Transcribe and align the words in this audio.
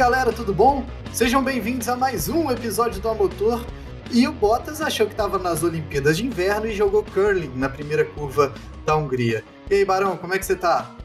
galera, 0.00 0.32
tudo 0.32 0.54
bom? 0.54 0.86
Sejam 1.12 1.44
bem-vindos 1.44 1.86
a 1.86 1.94
mais 1.94 2.26
um 2.26 2.50
episódio 2.50 3.02
do 3.02 3.08
Amotor. 3.10 3.62
E 4.10 4.26
o 4.26 4.32
Bottas 4.32 4.80
achou 4.80 5.04
que 5.04 5.12
estava 5.12 5.38
nas 5.38 5.62
Olimpíadas 5.62 6.16
de 6.16 6.24
Inverno 6.24 6.66
e 6.66 6.72
jogou 6.74 7.04
curling 7.04 7.52
na 7.54 7.68
primeira 7.68 8.02
curva 8.02 8.50
da 8.86 8.96
Hungria. 8.96 9.44
E 9.70 9.74
aí, 9.74 9.84
Barão, 9.84 10.16
como 10.16 10.32
é 10.32 10.38
que 10.38 10.46
você 10.46 10.56
tá? 10.56 10.96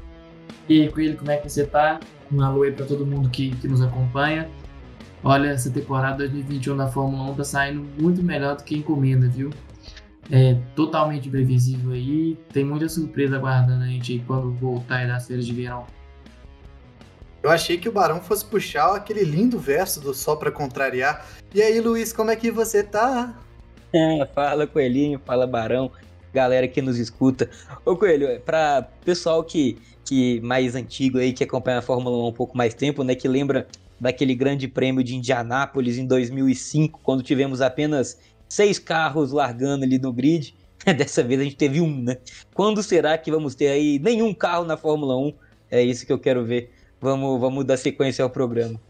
E 0.70 0.84
aí, 0.84 0.90
Coelho, 0.90 1.18
como 1.18 1.30
é 1.30 1.36
que 1.36 1.50
você 1.50 1.66
tá? 1.66 2.00
Um 2.32 2.42
alô 2.42 2.64
aí 2.64 2.72
pra 2.72 2.86
todo 2.86 3.06
mundo 3.06 3.30
que, 3.30 3.54
que 3.58 3.68
nos 3.68 3.82
acompanha. 3.82 4.50
Olha, 5.22 5.50
essa 5.50 5.70
temporada 5.70 6.20
2021 6.20 6.78
da 6.78 6.88
Fórmula 6.88 7.32
1 7.32 7.36
tá 7.36 7.44
saindo 7.44 7.86
muito 8.02 8.24
melhor 8.24 8.56
do 8.56 8.64
que 8.64 8.78
encomenda, 8.78 9.28
viu? 9.28 9.50
É 10.32 10.54
totalmente 10.74 11.30
previsível 11.30 11.92
aí. 11.92 12.40
Tem 12.54 12.64
muita 12.64 12.88
surpresa 12.88 13.36
aguardando 13.36 13.84
a 13.84 13.88
gente 13.88 14.24
quando 14.26 14.54
voltar 14.54 15.06
das 15.06 15.28
feiras 15.28 15.46
de 15.46 15.52
verão. 15.52 15.86
Eu 17.46 17.52
achei 17.52 17.78
que 17.78 17.88
o 17.88 17.92
Barão 17.92 18.20
fosse 18.20 18.44
puxar 18.44 18.96
aquele 18.96 19.24
lindo 19.24 19.60
verso 19.60 20.02
do 20.02 20.16
Sol 20.16 20.36
para 20.36 20.52
contrariar. 20.52 21.28
E 21.54 21.62
aí, 21.62 21.80
Luiz, 21.80 22.12
como 22.12 22.32
é 22.32 22.36
que 22.36 22.50
você 22.50 22.82
tá? 22.82 23.40
É, 23.94 24.26
fala, 24.34 24.66
Coelhinho, 24.66 25.22
fala, 25.24 25.46
Barão, 25.46 25.92
galera 26.34 26.68
que 26.68 26.82
nos 26.82 26.98
escuta. 26.98 27.48
Ô, 27.86 27.96
Coelho, 27.96 28.26
é 28.26 28.40
pra 28.40 28.90
pessoal 29.06 29.44
que, 29.44 29.78
que 30.04 30.42
mais 30.42 30.74
antigo 30.74 31.20
aí, 31.20 31.32
que 31.32 31.44
acompanha 31.44 31.78
a 31.78 31.82
Fórmula 31.84 32.18
1 32.18 32.22
há 32.22 32.28
um 32.30 32.34
pouco 32.34 32.58
mais 32.58 32.74
tempo, 32.74 33.04
né, 33.04 33.14
que 33.14 33.28
lembra 33.28 33.68
daquele 34.00 34.34
grande 34.34 34.68
prêmio 34.68 35.04
de 35.04 35.16
Indianápolis 35.16 36.00
em 36.00 36.08
2005, 36.08 37.00
quando 37.04 37.22
tivemos 37.22 37.62
apenas 37.62 38.18
seis 38.50 38.80
carros 38.80 39.32
largando 39.32 39.86
ali 39.86 40.00
no 40.00 40.12
grid. 40.12 40.56
Dessa 40.98 41.22
vez 41.22 41.40
a 41.40 41.44
gente 41.44 41.58
teve 41.58 41.80
um, 41.80 42.02
né? 42.02 42.18
Quando 42.56 42.82
será 42.82 43.16
que 43.20 43.30
vamos 43.30 43.54
ter 43.54 43.68
aí 43.68 44.00
nenhum 44.00 44.34
carro 44.34 44.66
na 44.66 44.76
Fórmula 44.76 45.16
1? 45.16 45.34
É 45.70 45.84
isso 45.84 46.08
que 46.08 46.12
eu 46.12 46.18
quero 46.18 46.44
ver 46.44 46.74
vamos, 47.06 47.40
vamos 47.40 47.64
dar 47.64 47.78
sequência 47.78 48.24
ao 48.24 48.30
programa. 48.30 48.82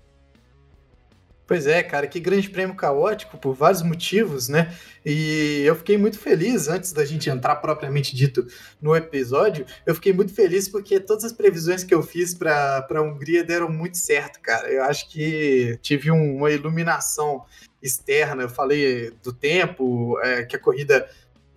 Pois 1.47 1.67
é, 1.67 1.83
cara, 1.83 2.07
que 2.07 2.19
grande 2.19 2.49
prêmio 2.49 2.75
caótico 2.75 3.37
por 3.37 3.53
vários 3.53 3.83
motivos, 3.83 4.49
né? 4.49 4.73
E 5.05 5.61
eu 5.63 5.75
fiquei 5.75 5.95
muito 5.95 6.17
feliz 6.17 6.67
antes 6.67 6.91
da 6.91 7.05
gente 7.05 7.29
entrar 7.29 7.57
propriamente 7.57 8.15
dito 8.15 8.47
no 8.81 8.95
episódio. 8.95 9.63
Eu 9.85 9.93
fiquei 9.93 10.11
muito 10.11 10.33
feliz 10.33 10.67
porque 10.67 10.99
todas 10.99 11.23
as 11.23 11.31
previsões 11.31 11.83
que 11.83 11.93
eu 11.93 12.01
fiz 12.01 12.33
para 12.33 12.87
a 12.89 13.01
Hungria 13.01 13.43
deram 13.43 13.69
muito 13.69 13.99
certo, 13.99 14.39
cara. 14.41 14.67
Eu 14.71 14.83
acho 14.85 15.07
que 15.07 15.77
tive 15.83 16.09
um, 16.09 16.37
uma 16.37 16.49
iluminação 16.49 17.45
externa. 17.79 18.41
Eu 18.41 18.49
falei 18.49 19.11
do 19.21 19.31
tempo, 19.31 20.19
é, 20.23 20.45
que 20.45 20.55
a 20.55 20.59
corrida 20.59 21.07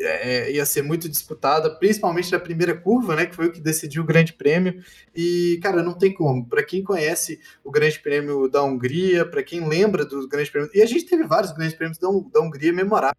é, 0.00 0.52
ia 0.52 0.64
ser 0.64 0.82
muito 0.82 1.08
disputada, 1.08 1.70
principalmente 1.70 2.30
na 2.30 2.38
primeira 2.38 2.76
curva, 2.76 3.16
né, 3.16 3.26
que 3.26 3.34
foi 3.34 3.46
o 3.46 3.52
que 3.52 3.60
decidiu 3.60 4.02
o 4.02 4.06
Grande 4.06 4.32
Prêmio. 4.32 4.82
E, 5.14 5.58
cara, 5.62 5.82
não 5.82 5.92
tem 5.92 6.14
como. 6.14 6.46
Para 6.46 6.62
quem 6.62 6.82
conhece 6.82 7.40
o 7.64 7.70
Grande 7.70 7.98
Prêmio 7.98 8.48
da 8.48 8.62
Hungria, 8.62 9.24
para 9.24 9.42
quem 9.42 9.68
lembra 9.68 10.04
dos 10.04 10.26
Grandes 10.26 10.50
Prêmios, 10.50 10.74
e 10.74 10.82
a 10.82 10.86
gente 10.86 11.06
teve 11.06 11.24
vários 11.24 11.52
Grandes 11.52 11.74
Prêmios 11.74 11.98
da, 11.98 12.08
da 12.32 12.40
Hungria 12.40 12.72
memoráveis, 12.72 13.18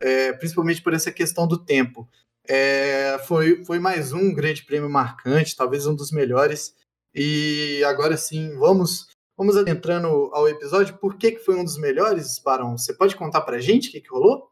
é, 0.00 0.32
principalmente 0.32 0.82
por 0.82 0.94
essa 0.94 1.12
questão 1.12 1.46
do 1.46 1.58
tempo. 1.58 2.08
É, 2.48 3.20
foi, 3.26 3.64
foi 3.64 3.78
mais 3.78 4.12
um 4.12 4.34
Grande 4.34 4.64
Prêmio 4.64 4.90
marcante, 4.90 5.56
talvez 5.56 5.86
um 5.86 5.94
dos 5.94 6.10
melhores. 6.10 6.74
E 7.14 7.82
agora 7.84 8.16
sim, 8.16 8.56
vamos 8.56 9.06
vamos 9.36 9.56
adentrando 9.56 10.30
ao 10.32 10.48
episódio. 10.48 10.96
Por 10.98 11.16
que, 11.16 11.32
que 11.32 11.44
foi 11.44 11.56
um 11.56 11.64
dos 11.64 11.78
melhores, 11.78 12.38
Barão? 12.38 12.78
Você 12.78 12.94
pode 12.94 13.16
contar 13.16 13.42
para 13.42 13.58
gente 13.58 13.88
o 13.88 13.92
que, 13.92 14.00
que 14.00 14.08
rolou? 14.08 14.51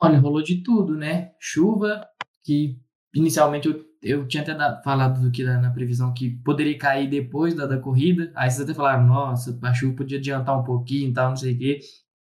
Olha, 0.00 0.18
rolou 0.18 0.42
de 0.42 0.62
tudo, 0.62 0.96
né? 0.96 1.32
Chuva, 1.40 2.06
que 2.44 2.78
inicialmente 3.14 3.68
eu, 3.68 3.84
eu 4.02 4.28
tinha 4.28 4.42
até 4.42 4.54
falado 4.82 5.20
do 5.20 5.30
que 5.30 5.44
na, 5.44 5.60
na, 5.60 5.70
previsão 5.70 6.12
que 6.12 6.30
poderia 6.44 6.76
cair 6.76 7.08
depois 7.08 7.54
da, 7.54 7.66
da 7.66 7.78
corrida. 7.78 8.32
Aí 8.34 8.50
vocês 8.50 8.62
até 8.62 8.74
falaram, 8.74 9.06
nossa, 9.06 9.58
a 9.62 9.72
chuva 9.72 9.96
podia 9.96 10.18
adiantar 10.18 10.58
um 10.58 10.64
pouquinho 10.64 11.10
e 11.10 11.12
tal, 11.12 11.30
não 11.30 11.36
sei 11.36 11.54
o 11.54 11.58
quê. 11.58 11.80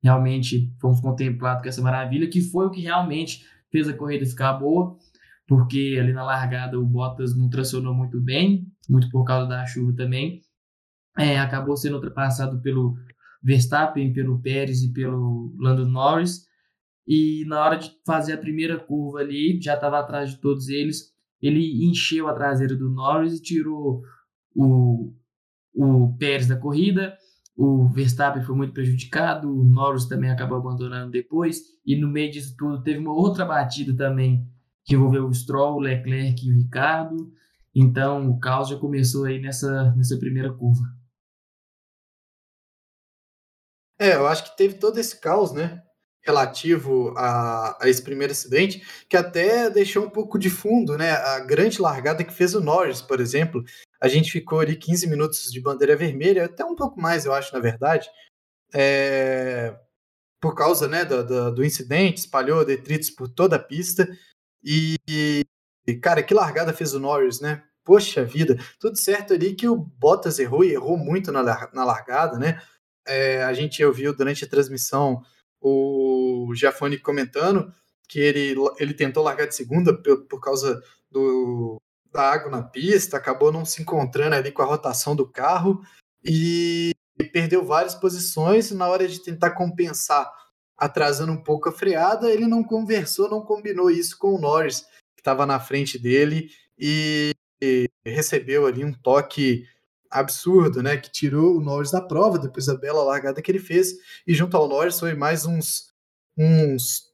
Realmente 0.02 0.74
fomos 0.80 1.02
contemplados 1.02 1.64
com 1.64 1.70
essa 1.70 1.82
maravilha, 1.82 2.30
que 2.30 2.42
foi 2.42 2.68
o 2.68 2.72
que 2.72 2.82
realmente 2.82 3.44
fez 3.72 3.90
a 3.90 3.94
corrida 3.94 4.26
ficar 4.26 4.54
boa, 4.54 4.96
porque 5.48 5.98
ali 6.00 6.14
na 6.14 6.24
largada 6.24 6.80
o 6.80 6.86
Bottas 6.86 7.36
não 7.36 7.50
tracionou 7.50 7.94
muito 7.94 8.22
bem, 8.22 8.68
muito 8.90 9.10
por 9.10 9.26
causa 9.26 9.48
da 9.48 9.66
chuva 9.66 9.94
também. 9.94 10.42
É, 11.18 11.40
acabou 11.40 11.76
sendo 11.76 11.96
ultrapassado 11.96 12.62
pelo 12.62 12.96
Verstappen, 13.44 14.14
pelo 14.14 14.40
Pérez 14.40 14.84
e 14.84 14.94
pelo 14.94 15.54
Lando 15.60 15.86
Norris 15.88 16.47
e 17.08 17.46
na 17.48 17.64
hora 17.64 17.78
de 17.78 17.92
fazer 18.06 18.34
a 18.34 18.38
primeira 18.38 18.78
curva 18.78 19.20
ali, 19.20 19.60
já 19.62 19.76
estava 19.76 20.00
atrás 20.00 20.32
de 20.32 20.38
todos 20.38 20.68
eles, 20.68 21.16
ele 21.42 21.86
encheu 21.86 22.28
a 22.28 22.34
traseira 22.34 22.76
do 22.76 22.90
Norris 22.90 23.34
e 23.34 23.42
tirou 23.42 24.04
o, 24.54 25.14
o 25.74 26.18
Pérez 26.18 26.48
da 26.48 26.58
corrida, 26.58 27.18
o 27.56 27.88
Verstappen 27.88 28.44
foi 28.44 28.56
muito 28.56 28.74
prejudicado, 28.74 29.50
o 29.50 29.64
Norris 29.64 30.06
também 30.06 30.30
acabou 30.30 30.58
abandonando 30.58 31.12
depois, 31.12 31.62
e 31.86 31.96
no 31.96 32.10
meio 32.10 32.32
disso 32.32 32.56
tudo 32.58 32.84
teve 32.84 33.00
uma 33.00 33.14
outra 33.14 33.46
batida 33.46 33.96
também, 33.96 34.46
que 34.84 34.96
envolveu 34.96 35.28
o 35.28 35.34
Stroll, 35.34 35.76
o 35.76 35.80
Leclerc 35.80 36.46
e 36.46 36.52
o 36.52 36.56
Ricardo, 36.56 37.32
então 37.74 38.30
o 38.30 38.40
caos 38.40 38.70
já 38.70 38.78
começou 38.78 39.26
aí 39.26 39.40
nessa, 39.40 39.94
nessa 39.96 40.18
primeira 40.18 40.52
curva. 40.52 40.84
É, 44.00 44.16
eu 44.16 44.28
acho 44.28 44.44
que 44.44 44.58
teve 44.58 44.76
todo 44.76 44.98
esse 44.98 45.20
caos, 45.20 45.52
né? 45.52 45.84
Relativo 46.28 47.14
a, 47.18 47.78
a, 47.82 47.90
esse 47.90 48.02
primeiro 48.02 48.34
acidente, 48.34 48.86
que 49.08 49.16
até 49.16 49.70
deixou 49.70 50.06
um 50.06 50.10
pouco 50.10 50.38
de 50.38 50.50
fundo, 50.50 50.98
né? 50.98 51.12
A 51.12 51.40
grande 51.40 51.82
largada 51.82 52.24
que 52.24 52.34
fez 52.34 52.54
o 52.54 52.60
Norris, 52.60 53.02
por 53.02 53.22
exemplo. 53.22 53.64
A 54.02 54.10
gente 54.10 54.32
ficou 54.32 54.60
ali 54.60 54.76
15 54.76 55.08
minutos 55.08 55.52
de 55.52 55.62
bandeira 55.62 55.96
vermelha, 55.96 56.46
até 56.46 56.66
um 56.66 56.76
pouco 56.76 57.00
mais, 57.00 57.26
eu 57.26 57.34
acho, 57.34 57.54
na 57.54 57.62
verdade, 57.62 58.10
é, 58.74 59.74
por 60.42 60.54
causa 60.54 60.88
né, 60.88 61.06
do, 61.06 61.26
do, 61.26 61.52
do, 61.56 61.66
incidente, 61.66 62.20
espalhou 62.20 62.66
detritos 62.66 63.10
por 63.10 63.30
toda 63.30 63.56
a 63.56 63.60
pista. 63.60 64.08
E, 64.62 64.98
cara, 66.02 66.22
que 66.22 66.34
largada 66.34 66.74
fez 66.74 66.94
o 66.94 67.00
Norris, 67.00 67.40
né? 67.40 67.64
Poxa 67.86 68.26
vida, 68.26 68.58
tudo 68.82 68.98
certo 68.98 69.34
ali 69.34 69.56
que 69.56 69.68
o 69.70 69.78
Bottas 69.78 70.40
errou 70.40 70.64
e 70.66 70.74
errou 70.74 70.98
muito 70.98 71.32
na, 71.32 71.42
na 71.74 71.86
largada, 71.86 72.38
né? 72.38 72.62
É, 73.08 73.42
a 73.44 73.54
gente 73.54 73.84
ouviu 73.86 74.14
durante 74.14 74.44
a 74.44 74.50
transmissão 74.50 75.24
o 75.62 76.52
Giafone 76.54 76.98
comentando 76.98 77.74
que 78.08 78.20
ele, 78.20 78.56
ele 78.80 78.94
tentou 78.94 79.24
largar 79.24 79.48
de 79.48 79.56
segunda 79.56 79.94
por, 79.94 80.26
por 80.26 80.40
causa 80.40 80.82
do, 81.12 81.82
da 82.12 82.22
água 82.32 82.50
na 82.50 82.64
pista, 82.64 83.18
acabou 83.18 83.52
não 83.52 83.66
se 83.66 83.82
encontrando 83.82 84.36
ali 84.36 84.52
com 84.52 84.62
a 84.62 84.66
rotação 84.66 85.16
do 85.16 85.28
carro 85.28 85.82
e 86.24 86.94
perdeu 87.32 87.66
várias 87.66 87.96
posições. 87.96 88.72
Na 88.72 88.88
hora 88.88 89.08
de 89.08 89.20
tentar 89.20 89.52
compensar, 89.52 90.32
atrasando 90.78 91.32
um 91.32 91.44
pouco 91.44 91.70
a 91.70 91.72
freada, 91.72 92.32
ele 92.32 92.48
não 92.48 92.64
conversou, 92.64 93.30
não 93.30 93.42
combinou 93.42 93.90
isso 93.90 94.18
com 94.18 94.36
o 94.36 94.40
Norris, 94.40 94.82
que 95.16 95.22
estava 95.22 95.46
na 95.46 95.60
frente 95.60 96.00
dele 96.00 96.50
e, 96.78 97.34
e 97.62 97.90
recebeu 98.06 98.66
ali 98.66 98.86
um 98.86 98.94
toque 98.94 99.66
absurdo, 100.10 100.82
né? 100.82 100.98
Que 100.98 101.12
tirou 101.12 101.58
o 101.58 101.62
Norris 101.62 101.92
da 101.92 102.02
prova 102.02 102.40
depois 102.40 102.66
da 102.66 102.76
bela 102.76 103.04
largada 103.04 103.42
que 103.42 103.52
ele 103.52 103.60
fez. 103.60 103.94
E 104.26 104.34
junto 104.34 104.56
ao 104.56 104.68
Norris 104.68 105.00
foi 105.00 105.14
mais 105.14 105.46
uns. 105.46 105.94
uns 106.38 107.08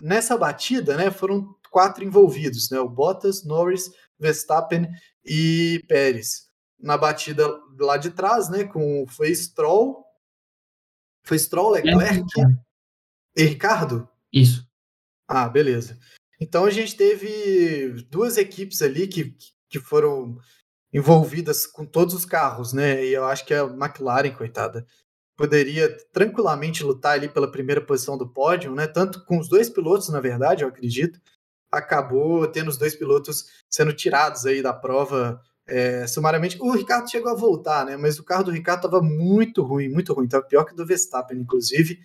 nessa 0.00 0.36
batida, 0.36 0.96
né? 0.96 1.10
Foram 1.10 1.54
quatro 1.70 2.04
envolvidos, 2.04 2.70
né? 2.70 2.78
O 2.80 2.88
Bottas, 2.88 3.44
Norris, 3.44 3.90
Verstappen 4.18 4.88
e 5.24 5.82
Pérez. 5.88 6.48
Na 6.78 6.96
batida 6.96 7.48
lá 7.78 7.96
de 7.96 8.10
trás, 8.10 8.48
né? 8.48 8.64
Com 8.64 9.06
foi 9.08 9.34
Stroll. 9.34 10.04
Foi 11.22 11.38
Stroll, 11.38 11.70
Leclerc 11.72 12.22
é. 12.38 13.42
e 13.42 13.44
Ricardo? 13.46 14.08
Isso. 14.32 14.66
Ah, 15.26 15.48
beleza. 15.48 15.98
Então 16.40 16.64
a 16.64 16.70
gente 16.70 16.96
teve 16.96 18.02
duas 18.10 18.36
equipes 18.36 18.82
ali 18.82 19.08
que, 19.08 19.34
que 19.68 19.80
foram 19.80 20.38
envolvidas 20.94 21.66
com 21.66 21.84
todos 21.84 22.14
os 22.14 22.24
carros, 22.24 22.72
né? 22.72 23.04
E 23.04 23.12
eu 23.12 23.24
acho 23.24 23.44
que 23.44 23.52
a 23.52 23.64
McLaren, 23.64 24.30
coitada, 24.30 24.86
poderia 25.36 25.94
tranquilamente 26.12 26.84
lutar 26.84 27.14
ali 27.14 27.28
pela 27.28 27.50
primeira 27.50 27.80
posição 27.80 28.16
do 28.16 28.28
pódio, 28.28 28.72
né? 28.72 28.86
Tanto 28.86 29.24
com 29.24 29.38
os 29.38 29.48
dois 29.48 29.68
pilotos, 29.68 30.08
na 30.08 30.20
verdade, 30.20 30.62
eu 30.62 30.68
acredito, 30.68 31.20
acabou 31.70 32.46
tendo 32.46 32.68
os 32.68 32.78
dois 32.78 32.94
pilotos 32.94 33.46
sendo 33.68 33.92
tirados 33.92 34.46
aí 34.46 34.62
da 34.62 34.72
prova 34.72 35.40
é, 35.66 36.06
sumariamente. 36.06 36.56
O 36.62 36.70
Ricardo 36.70 37.10
chegou 37.10 37.32
a 37.32 37.36
voltar, 37.36 37.84
né? 37.84 37.96
Mas 37.96 38.20
o 38.20 38.24
carro 38.24 38.44
do 38.44 38.52
Ricardo 38.52 38.86
estava 38.86 39.02
muito 39.02 39.62
ruim, 39.62 39.88
muito 39.88 40.12
ruim, 40.12 40.26
estava 40.26 40.44
pior 40.44 40.64
que 40.64 40.76
do 40.76 40.86
Verstappen, 40.86 41.38
inclusive. 41.38 41.98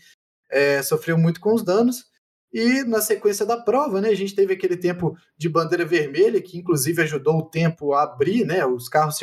É, 0.49 0.81
sofreu 0.81 1.15
muito 1.15 1.39
com 1.39 1.53
os 1.53 1.63
danos. 1.63 2.08
E 2.51 2.83
na 2.83 3.01
sequência 3.01 3.45
da 3.45 3.57
prova, 3.57 4.01
né, 4.01 4.09
a 4.09 4.15
gente 4.15 4.35
teve 4.35 4.53
aquele 4.53 4.75
tempo 4.75 5.15
de 5.37 5.47
bandeira 5.47 5.85
vermelha, 5.85 6.41
que 6.41 6.57
inclusive 6.57 7.01
ajudou 7.03 7.37
o 7.37 7.49
tempo 7.49 7.93
a 7.93 8.03
abrir, 8.03 8.45
né, 8.45 8.65
os 8.65 8.89
carros 8.89 9.19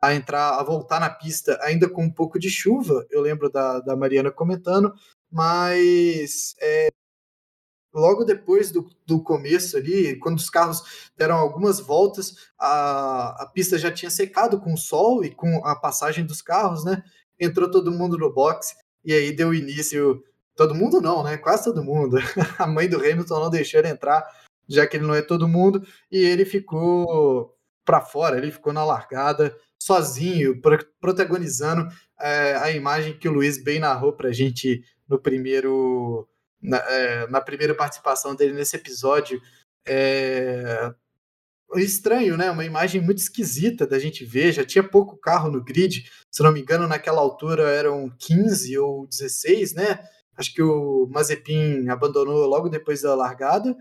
a 0.00 0.14
entrar, 0.14 0.60
a 0.60 0.62
voltar 0.62 1.00
na 1.00 1.10
pista 1.10 1.58
ainda 1.62 1.88
com 1.88 2.04
um 2.04 2.10
pouco 2.10 2.38
de 2.38 2.50
chuva, 2.50 3.06
eu 3.10 3.22
lembro 3.22 3.50
da, 3.50 3.80
da 3.80 3.96
Mariana 3.96 4.30
comentando, 4.30 4.92
mas 5.32 6.54
é, 6.60 6.90
logo 7.94 8.24
depois 8.24 8.70
do, 8.70 8.90
do 9.06 9.22
começo 9.22 9.76
ali, 9.76 10.18
quando 10.18 10.38
os 10.38 10.50
carros 10.50 11.10
deram 11.16 11.36
algumas 11.36 11.80
voltas, 11.80 12.50
a, 12.58 13.44
a 13.44 13.46
pista 13.46 13.78
já 13.78 13.90
tinha 13.90 14.10
secado 14.10 14.60
com 14.60 14.74
o 14.74 14.78
sol 14.78 15.24
e 15.24 15.30
com 15.30 15.64
a 15.64 15.76
passagem 15.76 16.26
dos 16.26 16.42
carros, 16.42 16.84
né? 16.84 17.02
Entrou 17.38 17.70
todo 17.70 17.92
mundo 17.92 18.18
no 18.18 18.32
box 18.32 18.76
e 19.04 19.12
aí 19.12 19.32
deu 19.32 19.54
início. 19.54 20.22
Todo 20.56 20.74
mundo 20.74 21.00
não, 21.00 21.22
né? 21.22 21.36
Quase 21.36 21.64
todo 21.64 21.82
mundo. 21.82 22.16
A 22.58 22.66
mãe 22.66 22.88
do 22.88 22.98
Hamilton 22.98 23.40
não 23.40 23.50
deixou 23.50 23.80
ele 23.80 23.88
entrar, 23.88 24.24
já 24.68 24.86
que 24.86 24.96
ele 24.96 25.06
não 25.06 25.14
é 25.14 25.22
todo 25.22 25.48
mundo, 25.48 25.86
e 26.10 26.18
ele 26.18 26.44
ficou 26.44 27.54
para 27.84 28.00
fora, 28.00 28.38
ele 28.38 28.50
ficou 28.50 28.72
na 28.72 28.84
largada, 28.84 29.54
sozinho, 29.78 30.60
protagonizando 31.00 31.86
é, 32.18 32.54
a 32.56 32.70
imagem 32.70 33.18
que 33.18 33.28
o 33.28 33.32
Luiz 33.32 33.62
bem 33.62 33.78
narrou 33.78 34.12
para 34.12 34.30
a 34.30 34.32
gente 34.32 34.82
no 35.06 35.18
primeiro 35.18 36.26
na, 36.62 36.78
é, 36.78 37.26
na, 37.26 37.40
primeira 37.40 37.74
participação 37.74 38.34
dele 38.34 38.54
nesse 38.54 38.76
episódio. 38.76 39.40
É, 39.86 40.94
estranho, 41.76 42.36
né? 42.36 42.50
Uma 42.50 42.64
imagem 42.64 43.00
muito 43.00 43.18
esquisita 43.18 43.86
da 43.86 43.98
gente 43.98 44.24
ver. 44.24 44.52
Já 44.52 44.64
tinha 44.64 44.82
pouco 44.82 45.18
carro 45.18 45.50
no 45.50 45.62
grid, 45.62 46.10
se 46.30 46.42
não 46.42 46.52
me 46.52 46.60
engano, 46.60 46.86
naquela 46.86 47.20
altura 47.20 47.68
eram 47.70 48.10
15 48.18 48.78
ou 48.78 49.06
16, 49.06 49.74
né? 49.74 49.98
Acho 50.36 50.52
que 50.52 50.62
o 50.62 51.06
Mazepin 51.10 51.88
abandonou 51.88 52.46
logo 52.46 52.68
depois 52.68 53.02
da 53.02 53.14
largada. 53.14 53.76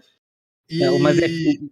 E... 0.70 0.84
É, 0.84 0.92
o 0.92 1.00
Mazepin, 1.00 1.70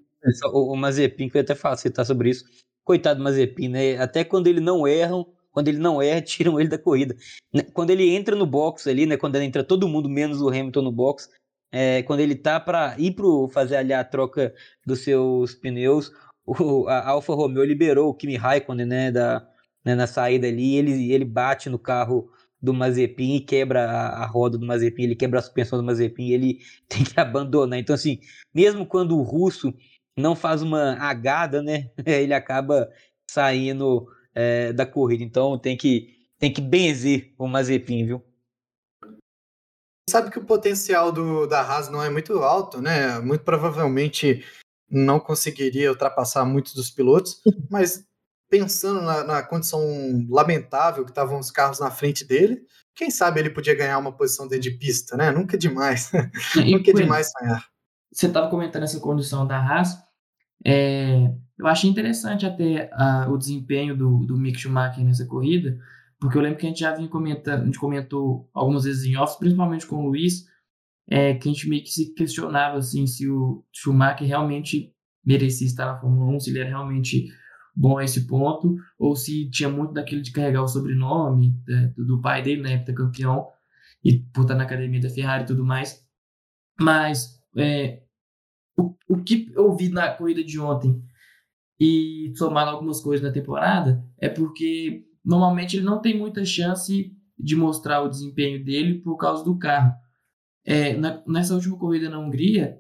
o 0.54 0.76
Mazepin, 0.76 1.30
que 1.30 1.38
eu 1.38 1.42
até 1.42 1.56
falar, 1.56 1.78
citar 1.78 2.06
sobre 2.06 2.30
isso. 2.30 2.46
Coitado 2.84 3.20
do 3.20 3.24
Mazepin, 3.24 3.70
né? 3.70 3.98
Até 3.98 4.24
quando 4.24 4.48
ele 4.48 4.60
não 4.60 4.88
erram, 4.88 5.28
quando 5.52 5.68
ele 5.68 5.78
não 5.78 6.02
erra, 6.02 6.22
tiram 6.22 6.60
ele 6.60 6.70
da 6.70 6.78
corrida. 6.78 7.16
Né, 7.54 7.64
quando 7.74 7.90
ele 7.92 8.10
entra 8.10 8.36
no 8.36 8.46
box 8.46 8.88
ali, 8.88 9.06
né? 9.06 9.18
Quando 9.18 9.36
entra 9.38 9.64
todo 9.64 9.88
mundo, 9.88 10.10
menos 10.10 10.42
o 10.42 10.50
Hamilton 10.50 10.82
no 10.82 10.92
box, 10.92 11.30
é, 11.72 12.04
quando 12.04 12.20
ele 12.20 12.36
tá 12.36 12.60
para 12.60 12.96
ir 13.00 13.12
pro 13.12 13.48
fazer 13.50 13.78
ali 13.78 13.94
a 13.94 14.04
troca 14.04 14.54
dos 14.86 15.00
seus 15.00 15.56
pneus, 15.56 16.12
o, 16.46 16.88
a 16.88 17.10
Alfa 17.10 17.34
Romeo 17.34 17.64
liberou 17.64 18.10
o 18.10 18.14
Kimi 18.14 18.36
Raikkonen, 18.36 18.86
né, 18.86 19.12
da, 19.12 19.48
né, 19.86 19.96
na 19.96 20.08
saída 20.08 20.48
ali, 20.48 20.76
ele, 20.76 21.14
ele 21.14 21.26
bate 21.26 21.70
no 21.70 21.80
carro 21.80 22.30
do 22.62 22.74
Mazepin 22.74 23.36
e 23.36 23.42
quebra 23.42 23.90
a, 23.90 24.24
a, 24.24 24.26
roda 24.26 24.58
do 24.58 24.66
Mazepin, 24.66 25.04
ele 25.04 25.16
quebra 25.16 25.40
a 25.40 25.42
suspensão 25.42 25.80
do 25.80 25.86
Mazepin 25.86 26.32
ele 26.32 26.60
tem 26.88 27.04
que 27.04 27.20
abandonar. 27.20 27.80
Então, 27.80 27.96
assim, 27.96 28.20
mesmo 28.54 28.86
quando 28.86 29.18
o 29.18 29.24
russo 29.24 29.74
não 30.18 30.36
faz 30.36 30.62
uma 30.62 30.94
agada, 30.98 31.62
né, 31.62 31.90
ele 32.06 32.34
acaba 32.34 32.90
saindo 33.30 34.08
é, 34.36 34.72
da 34.74 34.86
corrida. 34.86 35.24
Então 35.24 35.58
tem 35.58 35.76
que, 35.76 36.28
tem 36.38 36.52
que 36.52 36.62
benzer 36.62 37.34
o 37.38 37.48
Mazepin, 37.48 38.06
viu? 38.06 38.24
Sabe 40.10 40.30
que 40.30 40.40
o 40.40 40.46
potencial 40.46 41.12
do, 41.12 41.48
da 41.48 41.62
Haas 41.62 41.90
não 41.90 42.04
é 42.04 42.10
muito 42.10 42.34
alto, 42.40 42.82
né? 42.82 43.20
Muito 43.20 43.44
provavelmente 43.44 44.44
não 44.90 45.20
conseguiria 45.20 45.90
ultrapassar 45.90 46.44
muitos 46.44 46.74
dos 46.74 46.90
pilotos, 46.90 47.42
mas 47.72 48.06
pensando 48.52 49.02
na, 49.02 49.24
na 49.24 49.42
condição 49.42 49.82
lamentável 50.30 51.06
que 51.06 51.12
estavam 51.12 51.40
os 51.40 51.50
carros 51.50 51.80
na 51.80 51.90
frente 51.90 52.28
dele, 52.28 52.62
quem 52.94 53.10
sabe 53.10 53.40
ele 53.40 53.50
podia 53.50 53.74
ganhar 53.74 53.98
uma 53.98 54.12
posição 54.12 54.46
dentro 54.46 54.70
de 54.70 54.78
pista, 54.78 55.16
né? 55.16 55.32
Nunca 55.32 55.56
é 55.56 55.60
demais. 55.60 56.12
Nunca 56.56 56.92
é 56.92 56.94
demais 56.94 57.32
sonhar. 57.32 57.66
Você 58.12 58.28
estava 58.28 58.50
comentando 58.50 58.84
essa 58.84 59.00
condição 59.00 59.48
da 59.48 59.58
Haas. 59.58 59.98
É, 60.66 61.32
eu 61.58 61.66
achei 61.66 61.90
interessante 61.90 62.46
até 62.46 62.92
o 63.30 63.38
desempenho 63.38 63.96
do, 63.96 64.26
do 64.26 64.38
Mick 64.38 64.60
Schumacher 64.60 65.04
nessa 65.06 65.26
corrida, 65.26 65.80
porque 66.20 66.38
eu 66.38 66.42
lembro 66.42 66.58
que 66.60 66.66
a 66.66 66.70
gente 66.70 66.82
já 66.82 66.94
vinha 66.94 67.08
comentando, 67.08 67.62
a 67.62 67.66
gente 67.66 67.80
comentou 67.80 68.50
algumas 68.54 68.84
vezes 68.84 69.06
em 69.06 69.16
off, 69.16 69.40
principalmente 69.40 69.88
com 69.88 69.96
o 69.96 70.10
Luiz, 70.10 70.46
é, 71.10 71.34
que 71.36 71.48
a 71.48 71.52
gente 71.52 71.70
meio 71.70 71.84
que 71.84 71.90
se 71.90 72.14
questionava 72.14 72.78
assim, 72.78 73.08
se 73.08 73.30
o 73.30 73.64
Schumacher 73.72 74.28
realmente 74.28 74.94
merecia 75.26 75.66
estar 75.66 75.86
na 75.86 76.00
Fórmula 76.00 76.36
1, 76.36 76.40
se 76.42 76.50
ele 76.50 76.60
era 76.60 76.70
realmente 76.70 77.28
bom 77.74 77.98
a 77.98 78.04
esse 78.04 78.28
ponto, 78.28 78.76
ou 79.00 79.16
se 79.16 79.50
tinha 79.50 79.70
muito 79.70 79.94
daquele 79.94 80.22
de 80.22 80.32
carregar 80.32 80.64
o 80.64 80.68
sobrenome 80.68 81.56
né, 81.68 81.94
do 81.98 82.22
pai 82.22 82.42
dele, 82.42 82.62
na 82.62 82.72
época 82.72 82.94
campeão, 82.94 83.48
e 84.04 84.20
por 84.20 84.42
estar 84.42 84.56
na 84.56 84.64
academia 84.64 85.02
da 85.02 85.10
Ferrari 85.10 85.44
e 85.44 85.48
tudo 85.48 85.64
mais. 85.64 86.06
Mas 86.80 87.40
é, 87.56 88.02
o, 88.78 88.96
o 89.08 89.24
que 89.24 89.52
eu 89.54 89.76
vi 89.76 89.90
na 89.90 90.10
corrida 90.12 90.44
de 90.44 90.60
ontem 90.60 91.02
e 91.80 92.32
somar 92.36 92.68
algumas 92.68 93.02
coisas 93.02 93.26
na 93.26 93.34
temporada 93.34 94.04
é 94.20 94.30
porque 94.30 95.06
normalmente 95.24 95.78
ele 95.78 95.86
não 95.86 96.02
tem 96.02 96.18
muita 96.18 96.44
chance 96.46 97.16
de 97.38 97.56
mostrar 97.56 98.02
o 98.02 98.10
desempenho 98.10 98.64
dele 98.64 99.00
por 99.00 99.18
causa 99.18 99.44
do 99.44 99.58
carro. 99.58 99.94
É, 100.64 100.96
na, 100.96 101.24
nessa 101.26 101.56
última 101.56 101.78
corrida 101.78 102.10
na 102.10 102.20
Hungria, 102.20 102.80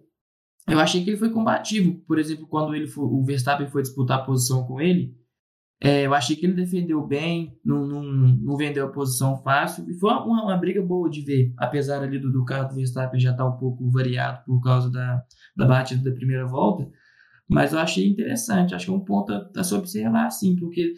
eu 0.72 0.80
achei 0.80 1.04
que 1.04 1.10
ele 1.10 1.18
foi 1.18 1.30
combativo. 1.30 1.96
Por 2.08 2.18
exemplo, 2.18 2.48
quando 2.48 2.74
ele 2.76 2.88
foi, 2.88 3.04
o 3.04 3.24
Verstappen 3.24 3.68
foi 3.68 3.82
disputar 3.82 4.20
a 4.20 4.24
posição 4.24 4.64
com 4.66 4.80
ele, 4.80 5.14
é, 5.84 6.06
eu 6.06 6.14
achei 6.14 6.36
que 6.36 6.46
ele 6.46 6.54
defendeu 6.54 7.06
bem, 7.06 7.58
não, 7.66 7.88
não, 7.88 8.04
não 8.04 8.56
vendeu 8.56 8.86
a 8.86 8.92
posição 8.92 9.42
fácil. 9.42 9.90
E 9.90 9.94
foi 9.96 10.12
uma, 10.12 10.44
uma, 10.44 10.58
briga 10.58 10.82
boa 10.82 11.10
de 11.10 11.22
ver, 11.22 11.54
apesar 11.58 12.04
ali 12.04 12.20
do, 12.20 12.32
do 12.32 12.46
carro 12.46 12.70
do 12.70 12.76
Verstappen 12.76 13.20
já 13.20 13.32
estar 13.32 13.44
tá 13.44 13.50
um 13.50 13.58
pouco 13.58 13.90
variado 13.90 14.44
por 14.46 14.62
causa 14.62 14.92
da, 14.92 15.24
da 15.58 15.66
batida 15.66 16.08
da 16.08 16.16
primeira 16.16 16.46
volta. 16.46 16.88
Mas 17.50 17.74
eu 17.74 17.80
achei 17.80 18.08
interessante, 18.08 18.74
acho 18.74 18.86
que 18.86 18.92
é 18.92 18.94
um 18.96 19.04
ponto 19.04 19.34
a, 19.34 19.50
a 19.58 19.64
se 19.64 19.74
observar, 19.74 20.28
assim, 20.28 20.56
porque 20.56 20.94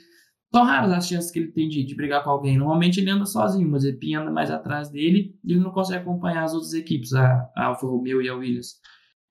são 0.54 0.64
raras 0.66 0.92
as 0.92 1.08
chances 1.08 1.32
que 1.32 1.40
ele 1.40 1.52
tem 1.52 1.68
de, 1.68 1.84
de 1.84 1.96
brigar 1.96 2.24
com 2.24 2.30
alguém. 2.30 2.58
Normalmente 2.58 3.00
ele 3.00 3.10
anda 3.10 3.26
sozinho, 3.26 3.68
mas 3.72 3.84
ele 3.86 4.14
anda 4.14 4.30
mais 4.30 4.52
atrás 4.52 4.90
dele 4.90 5.34
e 5.44 5.54
ele 5.54 5.62
não 5.62 5.72
consegue 5.72 6.02
acompanhar 6.02 6.44
as 6.44 6.54
outras 6.54 6.74
equipes, 6.74 7.14
a, 7.14 7.50
a 7.56 7.66
Alfa 7.68 7.88
Romeo 7.88 8.22
e 8.22 8.30
a 8.30 8.36
Williams. 8.36 8.76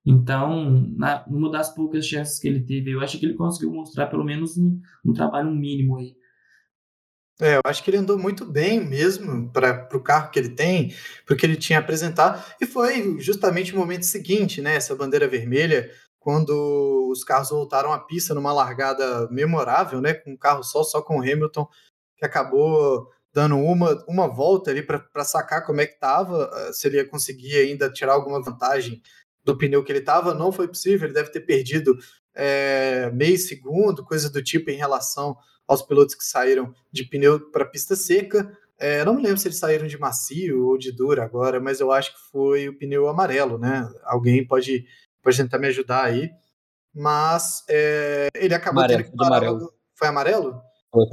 Então, 0.04 0.88
na, 0.96 1.24
numa 1.28 1.50
das 1.50 1.74
poucas 1.74 2.06
chances 2.06 2.38
que 2.38 2.48
ele 2.48 2.60
teve, 2.60 2.90
eu 2.90 3.00
acho 3.00 3.18
que 3.18 3.26
ele 3.26 3.34
conseguiu 3.34 3.72
mostrar 3.72 4.08
pelo 4.08 4.24
menos 4.24 4.56
um, 4.58 4.80
um 5.04 5.12
trabalho 5.12 5.50
mínimo 5.50 5.98
aí. 5.98 6.16
É, 7.40 7.56
eu 7.56 7.60
acho 7.64 7.82
que 7.82 7.90
ele 7.90 7.96
andou 7.96 8.18
muito 8.18 8.44
bem 8.44 8.84
mesmo 8.84 9.50
para 9.52 9.88
o 9.94 10.02
carro 10.02 10.30
que 10.30 10.38
ele 10.38 10.50
tem, 10.50 10.94
porque 11.26 11.46
ele 11.46 11.56
tinha 11.56 11.78
apresentado, 11.78 12.42
e 12.60 12.66
foi 12.66 13.18
justamente 13.20 13.74
o 13.74 13.78
momento 13.78 14.04
seguinte, 14.04 14.60
né? 14.60 14.76
Essa 14.76 14.94
bandeira 14.94 15.26
vermelha 15.26 15.90
quando 16.22 17.08
os 17.10 17.24
carros 17.24 17.50
voltaram 17.50 17.92
à 17.92 17.98
pista 17.98 18.32
numa 18.32 18.52
largada 18.52 19.28
memorável, 19.30 20.00
né, 20.00 20.14
com 20.14 20.30
um 20.32 20.36
carro 20.36 20.62
só, 20.62 20.84
só 20.84 21.02
com 21.02 21.18
o 21.18 21.20
Hamilton, 21.20 21.68
que 22.16 22.24
acabou 22.24 23.10
dando 23.34 23.56
uma, 23.56 24.04
uma 24.06 24.28
volta 24.28 24.70
ali 24.70 24.82
para 24.82 25.24
sacar 25.24 25.66
como 25.66 25.80
é 25.80 25.86
que 25.86 25.94
estava, 25.94 26.50
eh, 26.54 26.72
se 26.72 26.86
ele 26.86 26.98
ia 26.98 27.08
conseguir 27.08 27.56
ainda 27.56 27.90
tirar 27.90 28.12
alguma 28.12 28.42
vantagem 28.42 29.02
do 29.44 29.56
pneu 29.56 29.82
que 29.82 29.90
ele 29.90 29.98
estava, 29.98 30.34
não 30.34 30.52
foi 30.52 30.68
possível, 30.68 31.06
ele 31.06 31.14
deve 31.14 31.30
ter 31.30 31.40
perdido 31.40 31.96
é, 32.34 33.10
meio 33.12 33.38
segundo, 33.38 34.04
coisa 34.04 34.30
do 34.30 34.42
tipo 34.42 34.70
em 34.70 34.76
relação 34.76 35.36
aos 35.66 35.82
pilotos 35.82 36.14
que 36.14 36.24
saíram 36.24 36.74
de 36.90 37.04
pneu 37.04 37.50
para 37.50 37.64
pista 37.64 37.96
seca. 37.96 38.56
É, 38.78 39.04
não 39.04 39.14
me 39.14 39.22
lembro 39.22 39.38
se 39.38 39.48
eles 39.48 39.58
saíram 39.58 39.86
de 39.86 39.98
macio 39.98 40.66
ou 40.66 40.76
de 40.76 40.90
dura 40.90 41.24
agora, 41.24 41.60
mas 41.60 41.80
eu 41.80 41.92
acho 41.92 42.12
que 42.12 42.20
foi 42.30 42.68
o 42.68 42.76
pneu 42.76 43.08
amarelo, 43.08 43.58
né? 43.58 43.88
Alguém 44.04 44.46
pode 44.46 44.86
pode 45.22 45.36
tentar 45.36 45.58
me 45.58 45.68
ajudar 45.68 46.04
aí. 46.04 46.30
Mas 46.94 47.64
é, 47.70 48.28
ele 48.34 48.54
acabou 48.54 48.80
amarelo, 48.80 49.02
tendo 49.02 49.10
que 49.10 49.16
parar 49.16 49.36
amarelo. 49.36 49.72
Foi 49.94 50.08
amarelo? 50.08 50.62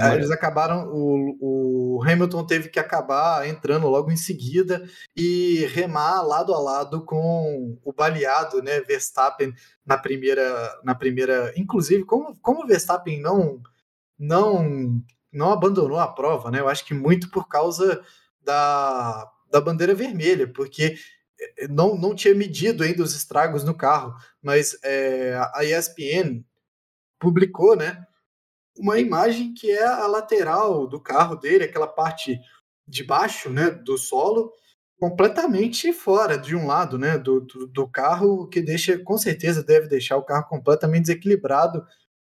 É, 0.01 0.15
eles 0.15 0.29
acabaram, 0.29 0.89
o, 0.91 1.97
o, 1.99 2.03
Hamilton 2.03 2.45
teve 2.45 2.67
que 2.67 2.79
acabar 2.79 3.47
entrando 3.47 3.87
logo 3.87 4.11
em 4.11 4.17
seguida 4.17 4.83
e 5.15 5.65
remar 5.67 6.21
lado 6.21 6.53
a 6.53 6.59
lado 6.59 7.05
com 7.05 7.77
o 7.83 7.93
baleado, 7.93 8.61
né, 8.61 8.81
Verstappen 8.81 9.53
na 9.85 9.97
primeira, 9.97 10.79
na 10.83 10.93
primeira, 10.93 11.53
inclusive 11.55 12.03
como, 12.03 12.37
como 12.41 12.63
o 12.63 12.67
Verstappen 12.67 13.21
não 13.21 13.61
não 14.17 15.01
não 15.31 15.51
abandonou 15.51 15.99
a 15.99 16.07
prova, 16.07 16.51
né? 16.51 16.59
Eu 16.59 16.67
acho 16.67 16.83
que 16.85 16.93
muito 16.93 17.29
por 17.29 17.47
causa 17.47 18.03
da, 18.41 19.31
da 19.49 19.61
bandeira 19.61 19.93
vermelha, 19.93 20.51
porque 20.51 20.97
não, 21.69 21.95
não 21.95 22.15
tinha 22.15 22.33
medido 22.35 22.83
ainda 22.83 23.03
os 23.03 23.15
estragos 23.15 23.63
no 23.63 23.73
carro, 23.73 24.15
mas 24.41 24.77
é, 24.83 25.39
a 25.53 25.63
ESPN 25.63 26.43
publicou, 27.19 27.75
né, 27.75 28.05
uma 28.79 28.97
imagem 28.97 29.53
que 29.53 29.69
é 29.69 29.85
a 29.85 30.07
lateral 30.07 30.87
do 30.87 30.99
carro 30.99 31.35
dele, 31.35 31.65
aquela 31.65 31.87
parte 31.87 32.39
de 32.87 33.03
baixo, 33.03 33.49
né, 33.49 33.69
do 33.69 33.97
solo, 33.97 34.51
completamente 34.97 35.91
fora 35.93 36.37
de 36.37 36.55
um 36.55 36.65
lado, 36.65 36.97
né, 36.97 37.17
do, 37.17 37.41
do, 37.41 37.67
do 37.67 37.87
carro, 37.87 38.47
que 38.47 38.61
deixa, 38.61 38.97
com 38.97 39.17
certeza, 39.17 39.61
deve 39.61 39.87
deixar 39.87 40.17
o 40.17 40.23
carro 40.23 40.47
completamente 40.47 41.03
desequilibrado. 41.03 41.85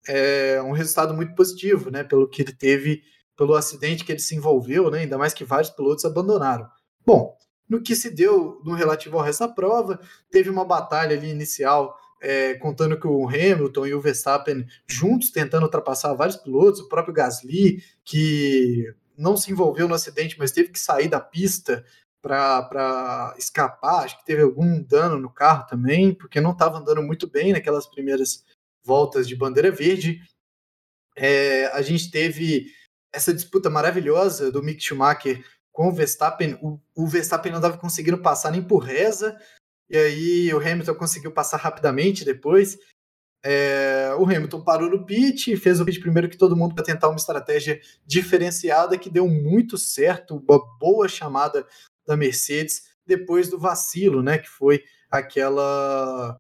É 0.07 0.61
um 0.61 0.73
resultado 0.73 1.13
muito 1.13 1.33
positivo, 1.33 1.89
né, 1.89 2.03
pelo 2.03 2.29
que 2.29 2.41
ele 2.41 2.53
teve, 2.53 3.01
pelo 3.37 3.55
acidente 3.55 4.03
que 4.03 4.11
ele 4.11 4.19
se 4.19 4.35
envolveu, 4.35 4.91
né, 4.91 4.99
ainda 4.99 5.17
mais 5.17 5.33
que 5.33 5.45
vários 5.45 5.69
pilotos 5.69 6.03
abandonaram. 6.03 6.67
Bom, 7.05 7.37
no 7.69 7.81
que 7.81 7.95
se 7.95 8.09
deu 8.09 8.61
no 8.65 8.73
relativo 8.73 9.17
ao 9.17 9.23
resto 9.23 9.47
da 9.47 9.53
prova, 9.53 9.99
teve 10.29 10.49
uma 10.49 10.65
batalha 10.65 11.15
ali 11.17 11.29
inicial, 11.29 11.97
é, 12.23 12.53
contando 12.53 12.97
que 12.97 13.05
o 13.05 13.27
Hamilton 13.27 13.85
e 13.85 13.93
o 13.93 13.99
Verstappen 13.99 14.65
juntos 14.87 15.29
tentando 15.29 15.63
ultrapassar 15.63 16.13
vários 16.13 16.37
pilotos, 16.37 16.79
o 16.79 16.87
próprio 16.87 17.13
Gasly, 17.13 17.83
que 18.05 18.95
não 19.17 19.35
se 19.35 19.51
envolveu 19.51 19.89
no 19.89 19.93
acidente, 19.93 20.39
mas 20.39 20.53
teve 20.53 20.69
que 20.69 20.79
sair 20.79 21.09
da 21.09 21.19
pista 21.19 21.85
para 22.21 23.35
escapar. 23.37 24.05
Acho 24.05 24.17
que 24.17 24.25
teve 24.25 24.41
algum 24.41 24.81
dano 24.81 25.19
no 25.19 25.29
carro 25.29 25.67
também, 25.67 26.13
porque 26.13 26.39
não 26.39 26.53
estava 26.53 26.77
andando 26.77 27.03
muito 27.03 27.29
bem 27.29 27.51
naquelas 27.51 27.85
primeiras 27.85 28.45
voltas 28.81 29.27
de 29.27 29.35
bandeira 29.35 29.69
verde. 29.69 30.21
É, 31.17 31.65
a 31.67 31.81
gente 31.81 32.09
teve 32.09 32.67
essa 33.11 33.33
disputa 33.33 33.69
maravilhosa 33.69 34.49
do 34.49 34.63
Mick 34.63 34.81
Schumacher 34.81 35.43
com 35.73 35.89
o 35.89 35.91
Verstappen. 35.91 36.57
O, 36.61 36.79
o 36.95 37.05
Verstappen 37.05 37.51
não 37.51 37.59
estava 37.59 37.77
conseguindo 37.77 38.21
passar 38.21 38.49
nem 38.49 38.63
por 38.63 38.77
reza, 38.77 39.37
e 39.93 39.97
aí 39.97 40.53
o 40.53 40.57
Hamilton 40.57 40.95
conseguiu 40.95 41.31
passar 41.31 41.57
rapidamente 41.57 42.25
depois. 42.25 42.79
É, 43.45 44.11
o 44.17 44.23
Hamilton 44.23 44.63
parou 44.63 44.89
no 44.89 45.05
pit, 45.05 45.55
fez 45.57 45.79
o 45.79 45.85
pit 45.85 45.99
primeiro 45.99 46.27
que 46.27 46.37
todo 46.37 46.55
mundo 46.55 46.73
para 46.73 46.83
tentar 46.83 47.09
uma 47.09 47.17
estratégia 47.17 47.79
diferenciada 48.03 48.97
que 48.97 49.07
deu 49.07 49.27
muito 49.27 49.77
certo, 49.77 50.35
uma 50.35 50.77
boa 50.79 51.07
chamada 51.07 51.63
da 52.07 52.17
Mercedes 52.17 52.81
depois 53.05 53.49
do 53.49 53.59
vacilo, 53.59 54.23
né, 54.23 54.39
que 54.39 54.49
foi 54.49 54.81
aquela 55.11 56.39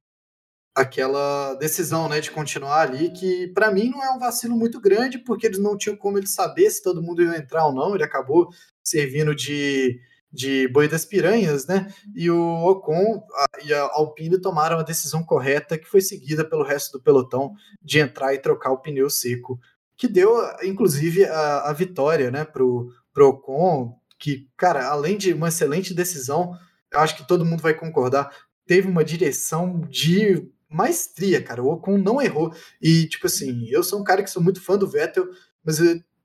aquela 0.75 1.53
decisão, 1.55 2.09
né, 2.09 2.19
de 2.19 2.31
continuar 2.31 2.81
ali, 2.81 3.11
que 3.11 3.49
para 3.49 3.71
mim 3.71 3.89
não 3.89 4.03
é 4.03 4.09
um 4.09 4.17
vacilo 4.17 4.55
muito 4.55 4.81
grande, 4.81 5.19
porque 5.19 5.45
eles 5.45 5.59
não 5.59 5.77
tinham 5.77 5.95
como 5.95 6.17
ele 6.17 6.25
saber 6.25 6.71
se 6.71 6.81
todo 6.81 7.03
mundo 7.03 7.21
ia 7.21 7.37
entrar 7.37 7.67
ou 7.67 7.73
não, 7.73 7.93
ele 7.93 8.03
acabou 8.03 8.49
servindo 8.83 9.35
de 9.35 9.99
de 10.33 10.67
boi 10.67 10.87
das 10.87 11.05
piranhas, 11.05 11.67
né? 11.67 11.93
E 12.15 12.31
o 12.31 12.65
Ocon 12.65 13.23
a, 13.35 13.45
e 13.63 13.71
a 13.71 13.83
Alpine 13.83 14.41
tomaram 14.41 14.79
a 14.79 14.83
decisão 14.83 15.23
correta, 15.23 15.77
que 15.77 15.87
foi 15.87 16.01
seguida 16.01 16.43
pelo 16.43 16.63
resto 16.63 16.97
do 16.97 17.03
pelotão, 17.03 17.53
de 17.81 17.99
entrar 17.99 18.33
e 18.33 18.39
trocar 18.39 18.71
o 18.71 18.79
pneu 18.79 19.09
seco, 19.09 19.59
que 19.95 20.07
deu, 20.07 20.35
inclusive, 20.63 21.25
a, 21.25 21.69
a 21.69 21.73
vitória, 21.73 22.31
né, 22.31 22.43
pro, 22.43 22.91
pro 23.13 23.29
Ocon, 23.29 23.95
que, 24.17 24.49
cara, 24.57 24.87
além 24.87 25.17
de 25.17 25.33
uma 25.33 25.49
excelente 25.49 25.93
decisão, 25.93 26.57
eu 26.91 26.99
acho 26.99 27.15
que 27.15 27.27
todo 27.27 27.45
mundo 27.45 27.61
vai 27.61 27.73
concordar, 27.75 28.35
teve 28.65 28.87
uma 28.87 29.03
direção 29.03 29.81
de 29.81 30.49
maestria, 30.67 31.41
cara. 31.41 31.61
O 31.61 31.71
Ocon 31.71 31.97
não 31.97 32.21
errou. 32.21 32.51
E, 32.81 33.07
tipo 33.07 33.27
assim, 33.27 33.67
eu 33.69 33.83
sou 33.83 33.99
um 33.99 34.03
cara 34.03 34.23
que 34.23 34.29
sou 34.31 34.41
muito 34.41 34.61
fã 34.61 34.77
do 34.77 34.87
Vettel, 34.87 35.29
mas, 35.63 35.77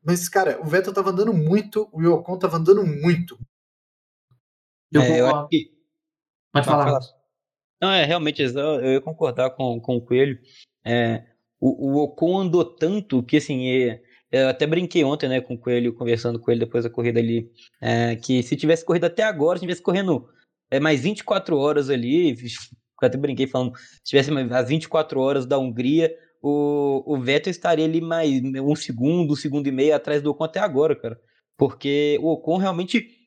mas 0.02 0.28
cara, 0.28 0.58
o 0.62 0.64
Vettel 0.64 0.92
tava 0.92 1.10
andando 1.10 1.34
muito, 1.34 1.88
o 1.92 2.02
Ocon 2.06 2.38
tava 2.38 2.56
andando 2.56 2.84
muito. 2.86 3.38
Eu 4.92 5.02
é. 5.02 5.20
Eu 5.20 5.48
que... 5.48 5.70
Pode 6.52 6.66
falar. 6.66 6.84
falar. 6.84 7.00
Não, 7.80 7.90
é, 7.90 8.04
realmente, 8.04 8.42
eu 8.42 8.92
ia 8.92 9.00
concordar 9.00 9.50
com, 9.50 9.80
com 9.80 9.96
o 9.96 10.00
Coelho. 10.00 10.38
É, 10.84 11.24
o, 11.60 11.92
o 11.92 12.02
Ocon 12.02 12.40
andou 12.40 12.64
tanto 12.64 13.22
que, 13.22 13.36
assim, 13.36 13.68
é, 13.68 14.02
eu 14.30 14.48
até 14.48 14.66
brinquei 14.66 15.04
ontem, 15.04 15.28
né, 15.28 15.40
com 15.40 15.54
o 15.54 15.58
Coelho, 15.58 15.94
conversando 15.94 16.40
com 16.40 16.50
ele 16.50 16.60
depois 16.60 16.84
da 16.84 16.90
corrida 16.90 17.20
ali, 17.20 17.50
é, 17.80 18.16
que 18.16 18.42
se 18.42 18.56
tivesse 18.56 18.84
corrido 18.84 19.04
até 19.04 19.22
agora, 19.22 19.58
se 19.58 19.62
tivesse 19.62 19.82
correndo 19.82 20.28
é, 20.70 20.80
mais 20.80 21.02
24 21.02 21.56
horas 21.56 21.88
ali, 21.88 22.36
até 23.00 23.16
brinquei 23.16 23.46
falando, 23.46 23.76
se 23.76 24.10
tivesse 24.10 24.30
as 24.52 24.68
24 24.68 25.20
horas 25.20 25.46
da 25.46 25.58
Hungria, 25.58 26.14
o, 26.42 27.02
o 27.06 27.20
Vettel 27.20 27.50
estaria 27.50 27.84
ali 27.84 28.00
mais 28.00 28.30
um 28.42 28.76
segundo, 28.76 29.32
um 29.32 29.36
segundo 29.36 29.66
e 29.66 29.72
meio 29.72 29.94
atrás 29.94 30.22
do 30.22 30.30
Ocon 30.30 30.44
até 30.44 30.60
agora, 30.60 30.94
cara. 30.94 31.18
Porque 31.56 32.18
o 32.22 32.32
Ocon 32.32 32.58
realmente 32.58 33.17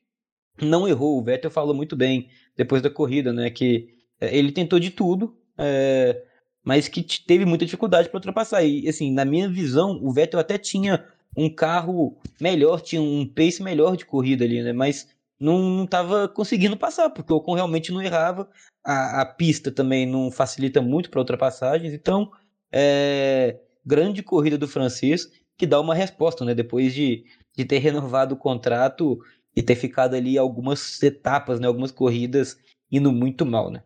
não 0.64 0.88
errou. 0.88 1.18
O 1.18 1.22
Vettel 1.22 1.50
falou 1.50 1.74
muito 1.74 1.96
bem 1.96 2.28
depois 2.56 2.82
da 2.82 2.90
corrida, 2.90 3.32
né? 3.32 3.50
Que 3.50 3.88
é, 4.20 4.36
ele 4.36 4.52
tentou 4.52 4.78
de 4.78 4.90
tudo, 4.90 5.36
é, 5.58 6.22
mas 6.64 6.88
que 6.88 7.02
teve 7.02 7.44
muita 7.44 7.64
dificuldade 7.64 8.08
para 8.08 8.18
ultrapassar. 8.18 8.64
E 8.64 8.88
assim, 8.88 9.12
na 9.12 9.24
minha 9.24 9.48
visão, 9.48 9.98
o 10.02 10.12
Vettel 10.12 10.40
até 10.40 10.58
tinha 10.58 11.04
um 11.36 11.48
carro 11.48 12.16
melhor, 12.40 12.80
tinha 12.80 13.00
um 13.00 13.26
pace 13.26 13.62
melhor 13.62 13.96
de 13.96 14.04
corrida 14.04 14.44
ali, 14.44 14.62
né? 14.62 14.72
Mas 14.72 15.08
não 15.40 15.84
estava 15.84 16.28
conseguindo 16.28 16.76
passar, 16.76 17.10
porque 17.10 17.32
o 17.32 17.36
Ocon 17.36 17.54
realmente 17.54 17.90
não 17.90 18.00
errava. 18.00 18.48
A, 18.84 19.22
a 19.22 19.26
pista 19.26 19.70
também 19.72 20.06
não 20.06 20.30
facilita 20.30 20.80
muito 20.80 21.10
para 21.10 21.20
ultrapassagens, 21.20 21.92
então 21.92 22.30
é, 22.70 23.58
grande 23.84 24.22
corrida 24.22 24.56
do 24.56 24.68
francês 24.68 25.28
que 25.56 25.66
dá 25.66 25.80
uma 25.80 25.94
resposta, 25.94 26.44
né? 26.44 26.54
Depois 26.54 26.94
de, 26.94 27.24
de 27.56 27.64
ter 27.64 27.78
renovado 27.78 28.34
o 28.34 28.38
contrato 28.38 29.18
e 29.54 29.62
ter 29.62 29.76
ficado 29.76 30.14
ali 30.14 30.38
algumas 30.38 31.02
etapas, 31.02 31.60
né, 31.60 31.66
algumas 31.66 31.90
corridas 31.90 32.58
indo 32.90 33.12
muito 33.12 33.44
mal, 33.44 33.70
né? 33.70 33.82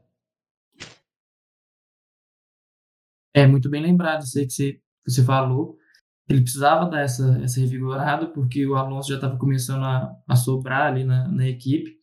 É 3.34 3.46
muito 3.46 3.68
bem 3.68 3.82
lembrado 3.82 4.22
isso 4.22 4.38
aí 4.38 4.46
que 4.46 4.52
você, 4.52 4.72
que 4.72 5.10
você 5.10 5.24
falou. 5.24 5.76
Ele 6.28 6.40
precisava 6.40 6.88
dar 6.90 7.02
essa, 7.02 7.38
essa 7.42 7.60
revigorada, 7.60 8.26
porque 8.26 8.66
o 8.66 8.74
Alonso 8.74 9.10
já 9.10 9.16
estava 9.16 9.38
começando 9.38 9.84
a, 9.84 10.10
a 10.26 10.34
sobrar 10.34 10.86
ali 10.86 11.04
na, 11.04 11.28
na 11.28 11.46
equipe. 11.46 11.96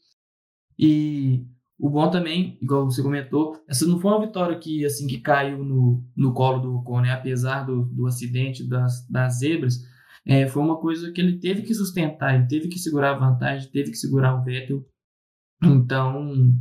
E 0.77 1.45
o 1.77 1.89
bom 1.89 2.09
também, 2.09 2.57
igual 2.61 2.85
você 2.85 3.01
comentou, 3.01 3.61
essa 3.67 3.85
não 3.85 3.99
foi 3.99 4.11
uma 4.11 4.25
vitória 4.25 4.57
que 4.57 4.85
assim 4.85 5.07
que 5.07 5.19
caiu 5.19 5.65
no, 5.65 6.01
no 6.15 6.33
colo 6.33 6.59
do 6.59 6.75
Ocon, 6.77 7.01
né? 7.01 7.11
apesar 7.11 7.65
do, 7.65 7.83
do 7.85 8.07
acidente 8.07 8.67
das, 8.67 9.05
das 9.09 9.39
zebras, 9.39 9.81
é, 10.25 10.47
foi 10.47 10.61
uma 10.63 10.79
coisa 10.79 11.11
que 11.11 11.19
ele 11.19 11.39
teve 11.39 11.63
que 11.63 11.73
sustentar, 11.73 12.35
ele 12.35 12.47
teve 12.47 12.69
que 12.69 12.79
segurar 12.79 13.11
a 13.11 13.19
vantagem, 13.19 13.69
teve 13.71 13.91
que 13.91 13.97
segurar 13.97 14.35
o 14.35 14.43
Vettel. 14.43 14.85
Então, 15.61 16.53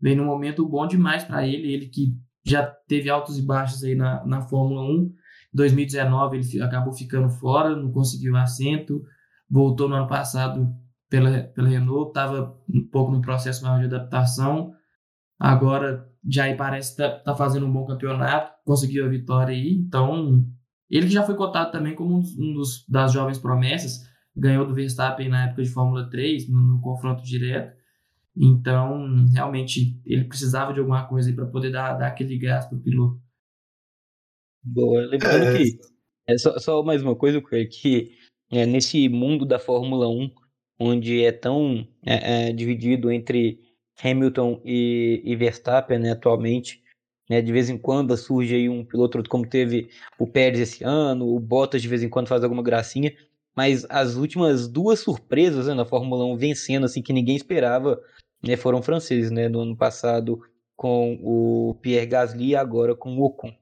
vem 0.00 0.16
num 0.16 0.24
momento 0.24 0.66
bom 0.66 0.86
demais 0.86 1.24
para 1.24 1.46
ele, 1.46 1.72
ele 1.72 1.86
que 1.86 2.16
já 2.44 2.64
teve 2.66 3.08
altos 3.08 3.38
e 3.38 3.42
baixos 3.42 3.84
aí 3.84 3.94
na, 3.94 4.24
na 4.26 4.42
Fórmula 4.42 4.82
1. 4.82 4.86
Em 5.04 5.12
2019 5.54 6.38
ele 6.38 6.62
acabou 6.62 6.92
ficando 6.92 7.28
fora, 7.28 7.76
não 7.76 7.92
conseguiu 7.92 8.36
assento, 8.36 9.02
voltou 9.48 9.88
no 9.88 9.94
ano 9.94 10.08
passado 10.08 10.74
pela, 11.08 11.42
pela 11.42 11.68
Renault, 11.68 12.08
estava 12.08 12.58
um 12.68 12.86
pouco 12.88 13.12
no 13.12 13.20
processo 13.20 13.62
maior 13.62 13.80
de 13.80 13.94
adaptação. 13.94 14.72
Agora 15.38 16.08
já 16.28 16.54
parece 16.56 16.92
estar 16.92 17.10
tá, 17.10 17.18
tá 17.18 17.34
fazendo 17.34 17.66
um 17.66 17.72
bom 17.72 17.84
campeonato, 17.84 18.52
conseguiu 18.64 19.04
a 19.04 19.08
vitória 19.08 19.54
aí, 19.54 19.74
então 19.74 20.46
ele 20.92 21.06
que 21.06 21.12
já 21.14 21.24
foi 21.24 21.34
cotado 21.34 21.72
também 21.72 21.94
como 21.94 22.18
um 22.18 22.52
dos, 22.52 22.86
das 22.86 23.12
jovens 23.12 23.38
promessas, 23.38 24.06
ganhou 24.36 24.66
do 24.66 24.74
Verstappen 24.74 25.30
na 25.30 25.46
época 25.46 25.62
de 25.62 25.70
Fórmula 25.70 26.08
3, 26.10 26.50
no, 26.50 26.60
no 26.60 26.80
confronto 26.82 27.22
direto. 27.22 27.74
Então, 28.36 29.26
realmente, 29.32 29.98
ele 30.04 30.24
precisava 30.24 30.72
de 30.74 30.80
alguma 30.80 31.06
coisa 31.06 31.32
para 31.32 31.46
poder 31.46 31.70
dar, 31.70 31.94
dar 31.94 32.08
aquele 32.08 32.38
gás 32.38 32.66
para 32.66 32.76
o 32.76 32.80
piloto. 32.80 33.18
Boa, 34.62 35.06
lembrando 35.06 35.44
é. 35.44 35.58
que, 35.58 35.78
é 36.26 36.36
só, 36.36 36.58
só, 36.58 36.82
mais 36.82 37.02
uma 37.02 37.16
coisa, 37.16 37.40
que 37.40 38.12
é, 38.50 38.66
nesse 38.66 39.08
mundo 39.08 39.46
da 39.46 39.58
Fórmula 39.58 40.08
1, 40.08 40.30
onde 40.78 41.24
é 41.24 41.32
tão 41.32 41.88
é, 42.04 42.48
é, 42.48 42.52
dividido 42.52 43.10
entre 43.10 43.58
Hamilton 44.02 44.60
e, 44.64 45.22
e 45.24 45.36
Verstappen 45.36 45.98
né, 45.98 46.12
atualmente, 46.12 46.81
né? 47.28 47.40
De 47.40 47.52
vez 47.52 47.70
em 47.70 47.78
quando 47.78 48.16
surge 48.16 48.54
aí 48.54 48.68
um 48.68 48.84
piloto 48.84 49.22
como 49.28 49.46
teve 49.46 49.90
o 50.18 50.26
Pérez 50.26 50.60
esse 50.60 50.84
ano, 50.84 51.28
o 51.28 51.38
Bottas 51.40 51.82
de 51.82 51.88
vez 51.88 52.02
em 52.02 52.08
quando 52.08 52.28
faz 52.28 52.42
alguma 52.42 52.62
gracinha, 52.62 53.14
mas 53.54 53.86
as 53.88 54.16
últimas 54.16 54.68
duas 54.68 55.00
surpresas 55.00 55.66
né, 55.66 55.74
na 55.74 55.84
Fórmula 55.84 56.24
1 56.24 56.36
vencendo 56.36 56.86
assim 56.86 57.02
que 57.02 57.12
ninguém 57.12 57.36
esperava, 57.36 58.00
né, 58.42 58.56
foram 58.56 58.82
franceses, 58.82 59.30
né, 59.30 59.48
no 59.48 59.60
ano 59.60 59.76
passado 59.76 60.42
com 60.76 61.18
o 61.22 61.74
Pierre 61.80 62.06
Gasly 62.06 62.48
e 62.48 62.56
agora 62.56 62.94
com 62.94 63.16
o 63.16 63.24
Ocon. 63.24 63.54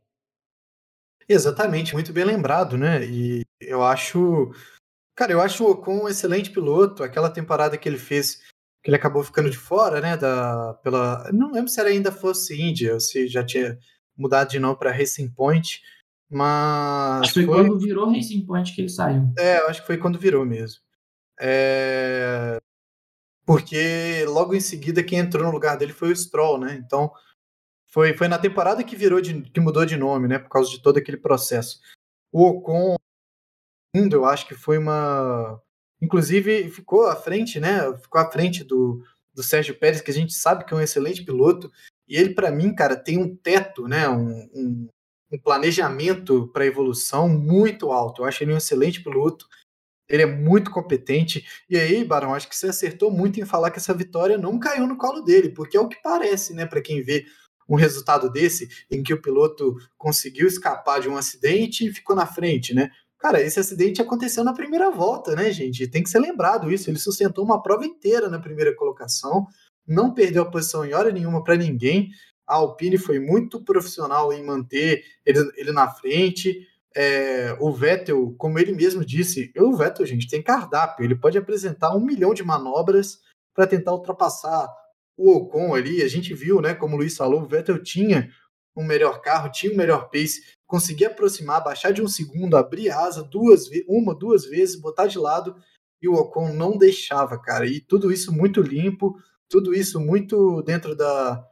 Exatamente, 1.29 1.93
muito 1.93 2.12
bem 2.12 2.25
lembrado, 2.25 2.76
né? 2.76 3.05
E 3.05 3.45
eu 3.61 3.85
acho, 3.85 4.52
cara, 5.14 5.31
eu 5.31 5.40
acho 5.40 5.62
o 5.64 5.71
Ocon 5.71 6.05
um 6.05 6.09
excelente 6.09 6.50
piloto. 6.50 7.05
Aquela 7.05 7.31
temporada 7.31 7.79
que 7.79 7.88
ele 7.88 7.99
fez 7.99 8.43
que 8.82 8.90
ele 8.90 8.96
acabou 8.96 9.22
ficando 9.22 9.50
de 9.50 9.58
fora, 9.58 10.00
né, 10.00 10.16
da, 10.16 10.75
pela, 10.82 11.30
não 11.32 11.52
lembro 11.52 11.68
se 11.70 11.78
era 11.78 11.90
ainda 11.90 12.10
fosse 12.10 12.60
Índia, 12.60 12.94
ou 12.94 13.00
se 13.00 13.28
já 13.28 13.44
tinha 13.44 13.78
mudado 14.16 14.50
de 14.50 14.58
nome 14.58 14.78
para 14.78 14.92
Racing 14.92 15.28
Point, 15.30 15.82
mas... 16.30 17.22
Acho 17.22 17.34
que 17.34 17.44
foi, 17.44 17.54
foi, 17.54 17.66
quando 17.68 17.78
virou 17.78 18.10
Racing 18.10 18.46
Point 18.46 18.75
que 18.75 18.80
ele 18.80 18.88
saiu. 18.88 19.32
É, 19.37 19.58
acho 19.68 19.80
que 19.80 19.87
foi 19.87 19.99
quando 19.99 20.18
virou 20.18 20.46
mesmo. 20.46 20.80
É... 21.38 22.58
Porque 23.44 24.25
logo 24.26 24.54
em 24.54 24.60
seguida 24.60 25.02
quem 25.02 25.18
entrou 25.18 25.44
no 25.44 25.50
lugar 25.50 25.76
dele 25.76 25.92
foi 25.92 26.12
o 26.12 26.16
Stroll, 26.16 26.58
né, 26.58 26.80
então 26.82 27.12
foi, 27.87 28.16
foi 28.16 28.28
na 28.28 28.38
temporada 28.38 28.84
que 28.84 28.96
virou 28.96 29.20
de, 29.20 29.42
que 29.42 29.60
mudou 29.60 29.84
de 29.84 29.96
nome, 29.96 30.26
né, 30.26 30.38
por 30.38 30.49
causa 30.49 30.70
de 30.70 30.80
todo 30.80 30.96
aquele 30.96 31.16
processo. 31.18 31.80
O 32.32 32.46
Ocon, 32.46 32.96
eu 33.94 34.25
acho 34.25 34.46
que 34.46 34.54
foi 34.54 34.78
uma 34.78 35.60
Inclusive, 36.00 36.71
ficou 36.71 37.07
à 37.07 37.16
frente, 37.16 37.61
né? 37.61 37.97
Ficou 37.99 38.21
à 38.21 38.30
frente 38.30 38.64
do, 38.64 39.04
do 39.35 39.42
Sérgio 39.42 39.78
Pérez, 39.78 40.00
que 40.00 40.11
a 40.11 40.14
gente 40.14 40.33
sabe 40.33 40.64
que 40.64 40.73
é 40.73 40.76
um 40.76 40.80
excelente 40.80 41.25
piloto. 41.25 41.71
E 42.09 42.16
ele, 42.16 42.35
para 42.35 42.50
mim, 42.50 42.75
cara, 42.75 42.97
tem 42.97 43.19
um 43.19 43.37
teto, 43.37 43.87
né? 43.87 44.09
Um, 44.09 44.49
um, 44.54 44.88
um 45.33 45.38
planejamento 45.38 46.49
para 46.49 46.66
evolução 46.66 47.28
muito 47.28 47.92
alto. 47.92 48.23
Eu 48.23 48.26
acho 48.26 48.42
ele 48.42 48.52
um 48.52 48.57
excelente 48.57 49.02
piloto. 49.02 49.47
Ele 50.09 50.23
é 50.23 50.26
muito 50.26 50.71
competente. 50.71 51.47
E 51.69 51.76
aí, 51.76 52.04
Barão, 52.04 52.35
acho 52.35 52.49
que 52.49 52.57
você 52.57 52.69
acertou 52.69 53.11
muito 53.11 53.40
em 53.40 53.45
falar 53.45 53.71
que 53.71 53.78
essa 53.78 53.95
vitória 53.95 54.37
não 54.37 54.59
caiu 54.59 54.87
no 54.87 54.97
colo 54.97 55.21
dele, 55.21 55.50
porque 55.50 55.76
é 55.76 55.80
o 55.80 55.88
que 55.88 56.02
parece, 56.02 56.52
né? 56.54 56.66
Para 56.66 56.83
quem 56.83 57.02
vê 57.02 57.26
um 57.69 57.76
resultado 57.76 58.28
desse, 58.28 58.69
em 58.90 59.00
que 59.00 59.14
o 59.14 59.23
piloto 59.23 59.76
conseguiu 59.97 60.49
escapar 60.49 61.00
de 61.00 61.09
um 61.09 61.16
acidente 61.16 61.87
e 61.87 61.92
ficou 61.92 62.16
na 62.16 62.26
frente, 62.26 62.75
né? 62.75 62.90
Cara, 63.20 63.38
esse 63.42 63.60
acidente 63.60 64.00
aconteceu 64.00 64.42
na 64.42 64.54
primeira 64.54 64.90
volta, 64.90 65.36
né, 65.36 65.52
gente? 65.52 65.86
Tem 65.86 66.02
que 66.02 66.08
ser 66.08 66.18
lembrado 66.18 66.72
isso. 66.72 66.88
Ele 66.88 66.98
sustentou 66.98 67.44
uma 67.44 67.62
prova 67.62 67.84
inteira 67.84 68.30
na 68.30 68.38
primeira 68.38 68.74
colocação, 68.74 69.46
não 69.86 70.14
perdeu 70.14 70.42
a 70.42 70.50
posição 70.50 70.86
em 70.86 70.94
hora 70.94 71.12
nenhuma 71.12 71.44
para 71.44 71.54
ninguém. 71.54 72.10
A 72.46 72.54
Alpine 72.56 72.96
foi 72.96 73.20
muito 73.20 73.62
profissional 73.62 74.32
em 74.32 74.42
manter 74.42 75.04
ele, 75.24 75.38
ele 75.56 75.70
na 75.70 75.88
frente. 75.88 76.66
É, 76.96 77.54
o 77.60 77.70
Vettel, 77.70 78.34
como 78.38 78.58
ele 78.58 78.72
mesmo 78.72 79.04
disse, 79.04 79.52
o 79.56 79.76
Vettel, 79.76 80.06
gente, 80.06 80.26
tem 80.26 80.42
cardápio. 80.42 81.04
Ele 81.04 81.14
pode 81.14 81.36
apresentar 81.36 81.94
um 81.94 82.00
milhão 82.00 82.32
de 82.32 82.42
manobras 82.42 83.18
para 83.54 83.66
tentar 83.66 83.92
ultrapassar 83.92 84.66
o 85.14 85.30
Ocon 85.36 85.74
ali. 85.74 86.02
A 86.02 86.08
gente 86.08 86.32
viu, 86.32 86.62
né, 86.62 86.72
como 86.72 86.94
o 86.94 86.98
Luiz 86.98 87.16
falou, 87.18 87.42
o 87.42 87.46
Vettel 87.46 87.82
tinha 87.82 88.30
um 88.74 88.82
melhor 88.82 89.20
carro, 89.20 89.52
tinha 89.52 89.72
um 89.72 89.76
melhor 89.76 90.08
pace, 90.08 90.40
conseguia 90.70 91.08
aproximar, 91.08 91.64
baixar 91.64 91.92
de 91.92 92.00
um 92.00 92.06
segundo, 92.06 92.56
abrir 92.56 92.90
asa 92.90 93.24
duas, 93.24 93.68
uma, 93.88 94.14
duas 94.14 94.44
vezes, 94.44 94.80
botar 94.80 95.08
de 95.08 95.18
lado, 95.18 95.56
e 96.00 96.08
o 96.08 96.14
Ocon 96.14 96.52
não 96.52 96.78
deixava, 96.78 97.36
cara. 97.36 97.66
E 97.66 97.80
tudo 97.80 98.12
isso 98.12 98.32
muito 98.32 98.62
limpo, 98.62 99.16
tudo 99.48 99.74
isso 99.74 100.00
muito 100.00 100.62
dentro 100.62 100.94
da 100.94 101.44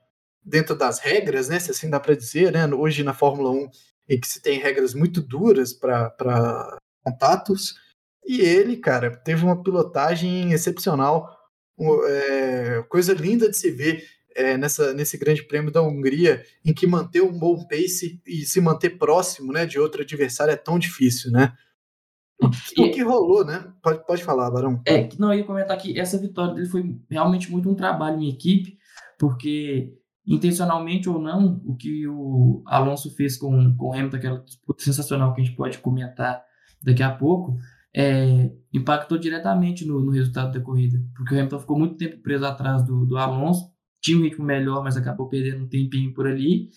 dentro 0.42 0.74
das 0.74 1.00
regras, 1.00 1.48
né? 1.48 1.58
Se 1.58 1.72
assim 1.72 1.90
dá 1.90 1.98
para 1.98 2.14
dizer, 2.14 2.52
né? 2.52 2.64
Hoje 2.66 3.02
na 3.02 3.12
Fórmula 3.12 3.50
1, 3.50 3.68
em 4.08 4.20
que 4.20 4.28
se 4.28 4.40
tem 4.40 4.60
regras 4.60 4.94
muito 4.94 5.20
duras 5.20 5.72
para 5.72 6.78
contatos. 7.04 7.74
E 8.24 8.40
ele, 8.40 8.76
cara, 8.76 9.10
teve 9.16 9.44
uma 9.44 9.62
pilotagem 9.62 10.52
excepcional, 10.52 11.28
é, 12.06 12.82
coisa 12.88 13.12
linda 13.12 13.50
de 13.50 13.56
se 13.56 13.70
ver 13.70 14.04
é, 14.38 14.56
nessa, 14.56 14.94
nesse 14.94 15.18
grande 15.18 15.42
prêmio 15.42 15.72
da 15.72 15.82
Hungria, 15.82 16.44
em 16.64 16.72
que 16.72 16.86
manter 16.86 17.20
um 17.20 17.36
bom 17.36 17.66
pace 17.66 18.22
e 18.24 18.42
se 18.42 18.60
manter 18.60 18.90
próximo 18.90 19.52
né, 19.52 19.66
de 19.66 19.80
outro 19.80 20.02
adversário 20.02 20.52
é 20.52 20.56
tão 20.56 20.78
difícil, 20.78 21.32
né? 21.32 21.52
O 22.40 22.48
que, 22.48 22.80
o 22.80 22.90
que 22.92 23.02
rolou, 23.02 23.44
né? 23.44 23.72
Pode, 23.82 24.06
pode 24.06 24.22
falar, 24.22 24.48
Barão. 24.48 24.80
É, 24.86 25.08
não, 25.18 25.32
eu 25.32 25.40
ia 25.40 25.44
comentar 25.44 25.76
que 25.76 25.98
essa 25.98 26.16
vitória 26.16 26.54
dele 26.54 26.68
foi 26.68 26.96
realmente 27.10 27.50
muito 27.50 27.68
um 27.68 27.74
trabalho 27.74 28.20
em 28.20 28.28
equipe, 28.28 28.78
porque 29.18 29.92
intencionalmente 30.24 31.08
ou 31.08 31.20
não, 31.20 31.60
o 31.64 31.74
que 31.74 32.06
o 32.06 32.62
Alonso 32.64 33.12
fez 33.16 33.36
com, 33.36 33.74
com 33.76 33.88
o 33.88 33.92
Hamilton, 33.92 34.16
aquela 34.18 34.38
disputa 34.44 34.84
sensacional 34.84 35.34
que 35.34 35.40
a 35.40 35.44
gente 35.44 35.56
pode 35.56 35.78
comentar 35.78 36.40
daqui 36.80 37.02
a 37.02 37.10
pouco, 37.10 37.56
é, 37.92 38.52
impactou 38.72 39.18
diretamente 39.18 39.84
no, 39.84 40.00
no, 40.00 40.12
resultado 40.12 40.52
da 40.52 40.64
corrida, 40.64 41.02
porque 41.16 41.34
o 41.34 41.38
Hamilton 41.38 41.58
ficou 41.58 41.76
muito 41.76 41.96
tempo 41.96 42.22
preso 42.22 42.44
atrás 42.44 42.84
do, 42.84 43.04
do 43.04 43.16
Alonso, 43.16 43.76
tinha 44.00 44.18
um 44.18 44.22
ritmo 44.22 44.44
melhor, 44.44 44.82
mas 44.82 44.96
acabou 44.96 45.28
perdendo 45.28 45.64
um 45.64 45.68
tempinho 45.68 46.12
por 46.12 46.26
ali. 46.26 46.68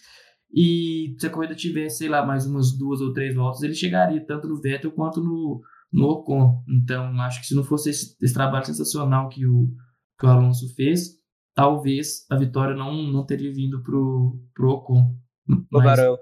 E 0.54 1.16
se 1.18 1.28
a 1.28 1.30
corrida 1.30 1.56
tivesse, 1.56 2.00
sei 2.00 2.10
lá, 2.10 2.26
mais 2.26 2.46
umas 2.46 2.78
duas 2.78 3.00
ou 3.00 3.14
três 3.14 3.34
voltas, 3.34 3.64
ele 3.64 3.74
chegaria 3.74 4.26
tanto 4.26 4.48
no 4.48 4.60
Vettel 4.60 4.92
quanto 4.92 5.22
no, 5.22 5.62
no 5.92 6.08
Ocon. 6.08 6.64
Então, 6.68 7.20
acho 7.22 7.40
que 7.42 7.48
se 7.48 7.56
não 7.56 7.64
fosse 7.64 7.90
esse, 7.90 8.16
esse 8.22 8.34
trabalho 8.34 8.66
sensacional 8.66 9.30
que 9.30 9.46
o, 9.46 9.70
que 10.20 10.26
o 10.26 10.30
Alonso 10.30 10.74
fez, 10.76 11.18
talvez 11.56 12.26
a 12.30 12.36
vitória 12.36 12.76
não, 12.76 12.94
não 12.94 13.26
teria 13.26 13.54
vindo 13.54 13.82
pro, 13.82 14.40
pro 14.54 14.72
Ocon. 14.72 15.16
Mas, 15.70 15.84
Barão, 15.84 16.18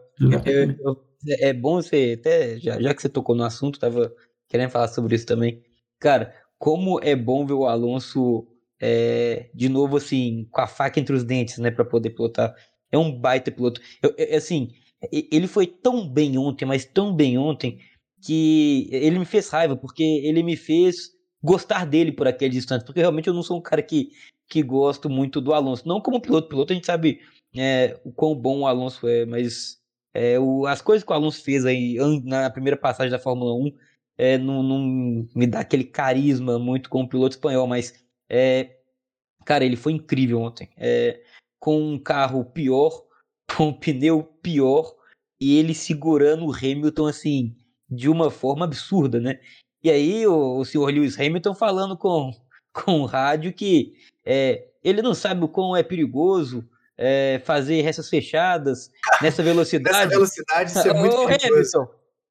é 1.42 1.54
bom 1.54 1.82
você, 1.82 2.16
até 2.20 2.58
já, 2.60 2.80
já 2.80 2.94
que 2.94 3.02
você 3.02 3.10
tocou 3.10 3.36
no 3.36 3.44
assunto, 3.44 3.80
tava 3.80 4.14
querendo 4.48 4.70
falar 4.70 4.88
sobre 4.88 5.16
isso 5.16 5.26
também. 5.26 5.62
Cara, 6.00 6.34
como 6.58 7.00
é 7.04 7.16
bom 7.16 7.46
ver 7.46 7.54
o 7.54 7.66
Alonso 7.66 8.48
é, 8.80 9.50
de 9.54 9.70
novo, 9.70 9.98
assim, 9.98 10.48
com 10.52 10.62
a 10.62 10.68
faca 10.68 11.00
entre 11.00 11.16
os 11.16 11.24
dentes, 11.24 11.58
né, 11.58 11.72
para 11.72 11.86
poder 11.86 12.12
pilotar. 12.12 12.56
É 12.92 12.98
um 12.98 13.12
baita 13.12 13.52
piloto. 13.52 13.82
Eu, 14.02 14.14
eu, 14.18 14.38
assim, 14.38 14.72
ele 15.12 15.48
foi 15.48 15.68
tão 15.68 16.08
bem 16.08 16.38
ontem, 16.38 16.66
mas 16.66 16.86
tão 16.86 17.14
bem 17.16 17.38
ontem, 17.38 17.80
que 18.22 18.90
ele 18.92 19.20
me 19.20 19.26
fez 19.26 19.50
raiva, 19.50 19.76
porque 19.76 20.04
ele 20.04 20.44
me 20.44 20.56
fez 20.56 21.12
gostar 21.42 21.86
dele 21.86 22.12
por 22.12 22.28
aquele 22.28 22.58
instante, 22.58 22.86
porque 22.86 23.00
realmente 23.00 23.28
eu 23.28 23.34
não 23.34 23.44
sou 23.44 23.58
um 23.58 23.62
cara 23.62 23.82
que, 23.82 24.10
que 24.48 24.62
gosto 24.62 25.10
muito 25.10 25.40
do 25.40 25.54
Alonso. 25.54 25.88
Não 25.88 26.02
como 26.02 26.22
piloto, 26.22 26.50
piloto 26.50 26.74
a 26.74 26.76
gente 26.76 26.86
sabe 26.86 27.20
é, 27.56 28.00
o 28.04 28.12
quão 28.12 28.36
bom 28.36 28.62
o 28.62 28.68
Alonso 28.68 29.08
é, 29.08 29.26
mas 29.26 29.78
é, 30.14 30.40
o, 30.40 30.66
as 30.66 30.82
coisas 30.82 31.04
que 31.04 31.12
o 31.12 31.16
Alonso 31.16 31.42
fez 31.44 31.66
aí 31.66 31.98
na 32.24 32.50
primeira 32.50 32.78
passagem 32.78 33.12
da 33.12 33.20
Fórmula 33.20 33.54
1 33.54 33.72
é, 34.18 34.38
não, 34.38 34.62
não 34.62 35.28
me 35.34 35.48
dá 35.48 35.62
aquele 35.62 35.86
carisma 35.86 36.60
muito 36.60 36.90
como 36.90 37.08
piloto 37.08 37.36
espanhol, 37.36 37.66
mas 37.68 37.94
é, 38.30 38.78
cara, 39.46 39.66
ele 39.66 39.76
foi 39.76 39.94
incrível 39.94 40.42
ontem. 40.42 40.70
É, 40.78 41.22
com 41.60 41.82
um 41.82 42.00
carro 42.00 42.46
pior, 42.46 43.04
com 43.56 43.68
um 43.68 43.74
pneu 43.74 44.24
pior, 44.42 44.96
e 45.42 45.58
ele 45.58 45.74
segurando 45.74 46.46
o 46.46 46.54
Hamilton 46.54 47.08
assim, 47.08 47.56
de 47.90 48.10
uma 48.10 48.30
forma 48.30 48.66
absurda, 48.66 49.20
né? 49.20 49.40
E 49.84 49.90
aí 49.90 50.28
o, 50.28 50.58
o 50.58 50.66
senhor 50.66 50.92
Lewis 50.92 51.20
Hamilton 51.20 51.56
falando 51.56 51.98
com, 51.98 52.32
com 52.74 53.02
o 53.02 53.06
rádio 53.06 53.54
que 53.54 53.94
é, 54.26 54.68
ele 54.84 55.02
não 55.02 55.14
sabe 55.14 55.44
o 55.44 55.48
quão 55.48 55.76
é 55.76 55.82
perigoso 55.82 56.68
é, 56.98 57.42
fazer 57.46 57.84
essas 57.86 58.10
fechadas 58.10 58.92
nessa 59.22 59.42
velocidade. 59.44 59.96
nessa 59.96 60.10
velocidade, 60.10 60.72
isso 60.72 60.88
é 60.88 60.94
muito 60.94 61.16
Ô, 61.16 61.24
Hamilton, 61.24 61.88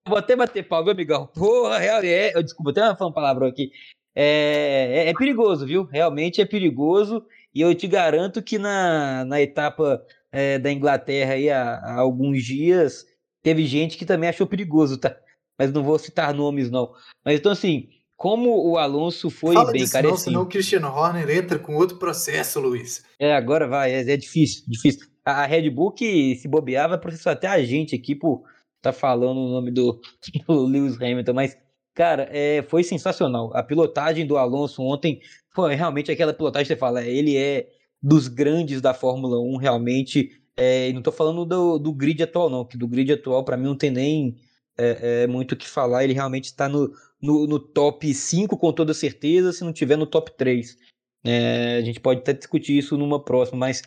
vou 0.07 0.19
até 0.19 0.37
bater 0.37 0.69
pau, 0.69 0.85
meu 0.85 0.93
amigão. 0.93 1.27
Porra, 1.29 1.83
é, 1.83 2.31
é, 2.31 2.43
desculpa, 2.43 2.71
até 2.71 2.83
uma 3.03 3.13
palavra 3.13 3.49
aqui. 3.49 3.73
É, 4.15 5.05
é, 5.07 5.09
é, 5.11 5.15
perigoso, 5.15 5.67
viu? 5.67 5.85
Realmente 5.85 6.41
é 6.41 6.45
perigoso. 6.45 7.25
E 7.55 7.61
eu 7.61 7.75
te 7.75 7.87
garanto 7.87 8.43
que 8.43 8.59
na, 8.59 9.25
na 9.25 9.41
etapa 9.41 10.03
é, 10.31 10.59
da 10.59 10.73
Inglaterra 10.73 11.35
aí 11.35 11.51
há, 11.51 11.75
há, 11.75 11.95
alguns 11.95 12.45
dias 12.45 13.07
teve 13.43 13.67
gente 13.67 13.97
que 13.97 14.05
também 14.05 14.29
achou 14.29 14.47
perigoso, 14.47 14.99
tá? 14.99 15.17
Mas 15.59 15.73
não 15.73 15.83
vou 15.83 15.99
citar 15.99 16.35
nomes, 16.35 16.71
não. 16.71 16.93
Mas 17.25 17.39
então, 17.39 17.53
assim, 17.53 17.89
como 18.17 18.69
o 18.69 18.77
Alonso 18.77 19.31
foi 19.31 19.55
Fala 19.55 19.73
bem 19.73 19.83
disso 19.83 19.93
carecinho. 19.93 20.17
Não, 20.17 20.23
senão 20.23 20.43
o 20.43 20.47
Christian 20.47 20.87
Horner 20.87 21.31
entra 21.31 21.59
com 21.59 21.77
outro 21.77 21.99
processo, 21.99 22.61
Luiz. 22.61 23.05
É, 23.19 23.35
agora 23.35 23.67
vai, 23.67 23.93
é, 23.93 24.01
é 24.01 24.17
difícil, 24.17 24.65
difícil. 24.67 25.07
A, 25.25 25.43
a 25.43 25.47
Red 25.47 25.71
Bull, 25.71 25.93
que 25.93 26.37
se 26.37 26.49
bobear, 26.49 26.89
vai 26.89 26.99
processar 26.99 27.33
até 27.33 27.47
a 27.47 27.63
gente 27.63 27.95
aqui 27.95 28.15
por 28.15 28.43
tá 28.81 28.93
falando 28.93 29.39
o 29.39 29.51
nome 29.51 29.71
do, 29.71 30.01
do 30.47 30.65
Lewis 30.65 31.01
Hamilton, 31.01 31.33
mas 31.33 31.57
Cara, 31.99 32.29
é, 32.31 32.63
foi 32.63 32.85
sensacional. 32.85 33.51
A 33.53 33.61
pilotagem 33.61 34.25
do 34.25 34.37
Alonso 34.37 34.81
ontem 34.83 35.21
foi 35.53 35.75
realmente 35.75 36.13
aquela 36.13 36.33
pilotagem 36.33 36.65
que 36.65 36.73
você 36.73 36.79
fala, 36.79 37.05
ele 37.05 37.37
é 37.37 37.69
dos 38.01 38.29
grandes 38.29 38.81
da 38.81 38.95
Fórmula 38.95 39.41
1, 39.41 39.57
realmente. 39.57 40.31
É, 40.57 40.93
não 40.93 41.01
estou 41.01 41.13
falando 41.13 41.45
do, 41.45 41.77
do 41.77 41.93
grid 41.93 42.23
atual, 42.23 42.49
não, 42.49 42.65
que 42.65 42.79
do 42.79 42.87
grid 42.87 43.13
atual, 43.13 43.45
para 43.45 43.57
mim, 43.57 43.65
não 43.65 43.77
tem 43.77 43.91
nem 43.91 44.37
é, 44.79 45.25
é 45.25 45.27
muito 45.27 45.53
o 45.53 45.57
que 45.57 45.67
falar. 45.67 46.05
Ele 46.05 46.13
realmente 46.13 46.45
está 46.45 46.69
no, 46.69 46.89
no, 47.21 47.49
no, 47.49 47.59
top 47.59 48.15
5 48.15 48.57
com 48.57 48.73
toda 48.73 48.95
certeza, 48.95 49.53
se 49.53 49.65
não 49.65 49.73
tiver 49.73 49.97
no 49.97 50.07
top 50.07 50.31
3. 50.37 50.77
É, 51.25 51.79
a 51.79 51.83
gente 51.83 51.99
pode 51.99 52.21
até 52.21 52.33
discutir 52.33 52.79
isso 52.79 52.97
numa 52.97 53.21
próxima, 53.21 53.59
mas 53.59 53.83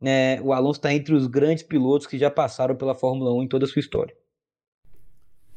é, 0.00 0.40
o 0.40 0.52
Alonso 0.52 0.78
está 0.78 0.94
entre 0.94 1.16
os 1.16 1.26
grandes 1.26 1.64
pilotos 1.64 2.06
que 2.06 2.16
já 2.16 2.30
passaram 2.30 2.76
pela 2.76 2.94
Fórmula 2.94 3.32
1 3.34 3.42
em 3.42 3.48
toda 3.48 3.64
a 3.64 3.68
sua 3.68 3.80
história. 3.80 4.14